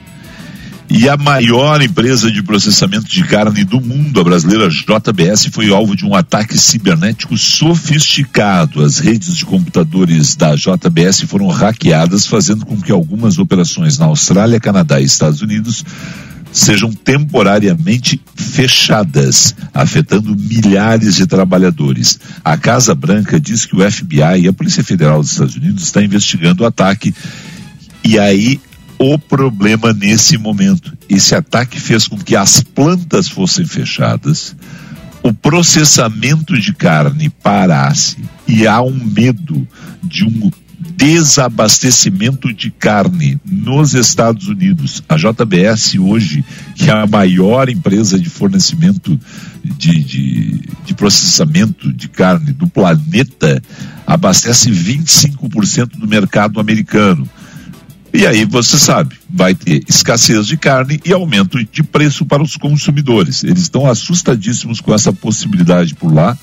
E 0.95 1.09
a 1.09 1.16
maior 1.16 1.80
empresa 1.80 2.30
de 2.30 2.43
processamento 2.43 3.07
de 3.07 3.24
carne 3.24 3.64
do 3.64 3.80
mundo, 3.80 4.20
a 4.20 4.24
brasileira 4.24 4.68
JBS, 4.68 5.47
foi 5.51 5.72
alvo 5.72 5.97
de 5.97 6.05
um 6.05 6.14
ataque 6.14 6.59
cibernético 6.59 7.34
sofisticado. 7.38 8.84
As 8.84 8.99
redes 8.99 9.34
de 9.34 9.47
computadores 9.47 10.36
da 10.36 10.55
JBS 10.55 11.22
foram 11.22 11.49
hackeadas, 11.49 12.26
fazendo 12.26 12.66
com 12.66 12.78
que 12.78 12.93
algumas 12.93 13.38
operações 13.38 13.97
na 13.97 14.05
Austrália, 14.05 14.61
Canadá 14.61 15.01
e 15.01 15.05
Estados 15.05 15.40
Unidos 15.40 15.82
sejam 16.53 16.92
temporariamente 16.92 18.20
fechadas, 18.36 19.55
afetando 19.72 20.36
milhares 20.36 21.16
de 21.16 21.26
trabalhadores. 21.26 22.20
A 22.44 22.57
Casa 22.57 22.94
Branca 22.94 23.40
diz 23.40 23.64
que 23.64 23.74
o 23.74 23.90
FBI 23.90 24.42
e 24.42 24.48
a 24.48 24.53
Polícia 24.53 24.84
Federal 24.84 25.20
dos 25.20 25.32
Estados 25.32 25.57
Unidos 25.57 25.84
está 25.84 26.03
investigando 26.03 26.62
o 26.62 26.66
ataque 26.66 27.14
e 28.05 28.18
aí 28.18 28.61
o 28.98 29.18
problema 29.18 29.92
nesse 29.92 30.36
momento. 30.36 30.96
Esse 31.09 31.34
ataque 31.34 31.80
fez 31.80 32.07
com 32.07 32.16
que 32.16 32.36
as 32.36 32.62
plantas 32.62 33.28
fossem 33.28 33.64
fechadas, 33.64 34.55
o 35.22 35.32
processamento 35.32 36.59
de 36.61 36.72
carne 36.74 37.30
parasse 37.30 38.18
e 38.46 38.66
há 38.66 38.82
um 38.82 38.92
medo 38.92 39.66
de 40.03 40.24
um 40.24 40.50
desabastecimento 40.97 42.53
de 42.53 42.70
carne 42.70 43.41
nos 43.45 43.95
Estados 43.95 44.49
Unidos. 44.49 45.03
A 45.09 45.16
JBS 45.16 45.97
hoje, 45.99 46.45
que 46.74 46.91
é 46.91 46.93
a 46.93 47.07
maior 47.07 47.68
empresa 47.68 48.18
de 48.18 48.28
fornecimento 48.28 49.18
de, 49.62 50.03
de, 50.03 50.68
de 50.85 50.95
processamento 50.95 51.93
de 51.93 52.09
carne 52.09 52.53
do 52.53 52.66
planeta, 52.66 53.62
abastece 54.07 54.70
25% 54.70 55.99
do 55.99 56.09
mercado 56.09 56.59
americano. 56.59 57.28
E 58.14 58.26
aí 58.26 58.45
você 58.45 58.78
sabe, 58.78 59.16
vai 59.30 59.55
ter 59.55 59.83
escassez 59.89 60.47
de 60.47 60.59
carne 60.59 61.01
e 61.05 61.12
aumento 61.12 61.59
de 61.64 61.83
preço 61.83 62.26
para 62.26 62.43
os 62.43 62.57
consumidores. 62.57 63.43
Eles 63.43 63.62
estão 63.62 63.89
assustadíssimos 63.89 64.80
com 64.80 64.93
essa 64.93 65.12
possibilidade 65.12 65.95
por 65.95 66.12
lá. 66.12 66.37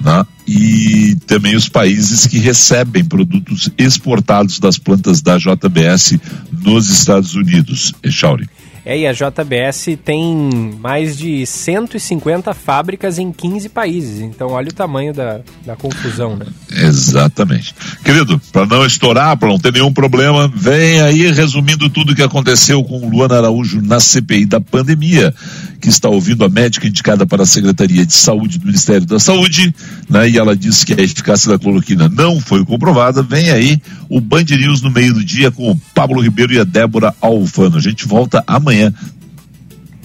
Né? 0.00 0.24
E 0.46 1.16
também 1.26 1.56
os 1.56 1.68
países 1.68 2.26
que 2.26 2.38
recebem 2.38 3.04
produtos 3.04 3.70
exportados 3.76 4.58
das 4.58 4.78
plantas 4.78 5.20
da 5.20 5.36
JBS 5.36 6.18
nos 6.52 6.88
Estados 6.88 7.34
Unidos. 7.34 7.92
Echauri. 8.02 8.48
É, 8.88 9.00
e 9.00 9.06
a 9.06 9.12
JBS 9.12 9.98
tem 10.02 10.74
mais 10.80 11.18
de 11.18 11.44
150 11.44 12.54
fábricas 12.54 13.18
em 13.18 13.30
15 13.30 13.68
países. 13.68 14.20
Então, 14.22 14.48
olha 14.48 14.70
o 14.70 14.72
tamanho 14.72 15.12
da, 15.12 15.40
da 15.66 15.76
confusão, 15.76 16.34
né? 16.34 16.46
Exatamente. 16.70 17.74
Querido, 18.02 18.40
para 18.50 18.64
não 18.64 18.86
estourar, 18.86 19.36
para 19.36 19.50
não 19.50 19.58
ter 19.58 19.74
nenhum 19.74 19.92
problema, 19.92 20.48
vem 20.48 21.02
aí 21.02 21.30
resumindo 21.30 21.90
tudo 21.90 22.12
o 22.12 22.16
que 22.16 22.22
aconteceu 22.22 22.82
com 22.82 22.98
o 22.98 23.10
Luana 23.10 23.36
Araújo 23.36 23.82
na 23.82 24.00
CPI 24.00 24.46
da 24.46 24.58
pandemia, 24.58 25.34
que 25.82 25.90
está 25.90 26.08
ouvindo 26.08 26.42
a 26.42 26.48
médica 26.48 26.86
indicada 26.86 27.26
para 27.26 27.42
a 27.42 27.46
Secretaria 27.46 28.06
de 28.06 28.14
Saúde 28.14 28.58
do 28.58 28.64
Ministério 28.64 29.06
da 29.06 29.18
Saúde, 29.18 29.74
né? 30.08 30.30
E 30.30 30.38
ela 30.38 30.56
disse 30.56 30.86
que 30.86 30.94
a 30.94 31.04
eficácia 31.04 31.50
da 31.50 31.58
cloroquina 31.58 32.08
não 32.08 32.40
foi 32.40 32.64
comprovada. 32.64 33.22
Vem 33.22 33.50
aí 33.50 33.82
o 34.08 34.18
Band 34.18 34.44
News 34.44 34.80
no 34.80 34.90
meio 34.90 35.12
do 35.12 35.22
dia 35.22 35.50
com 35.50 35.72
o 35.72 35.80
Pablo 35.94 36.22
Ribeiro 36.22 36.54
e 36.54 36.58
a 36.58 36.64
Débora 36.64 37.14
Alfano. 37.20 37.76
A 37.76 37.80
gente 37.80 38.08
volta 38.08 38.42
amanhã 38.46 38.77
amanhã. 38.78 38.94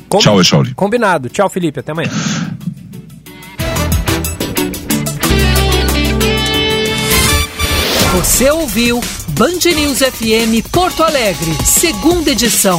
Com... 0.10 0.18
Tchau, 0.18 0.42
Echauri. 0.42 0.74
Combinado. 0.74 1.30
Tchau, 1.30 1.50
Felipe. 1.50 1.80
Até 1.80 1.92
amanhã. 1.92 2.10
Você 8.16 8.50
ouviu 8.52 9.02
Band 9.30 9.60
News 9.76 10.00
FM 10.00 10.70
Porto 10.72 11.04
Alegre, 11.04 11.52
segunda 11.66 12.32
edição. 12.32 12.78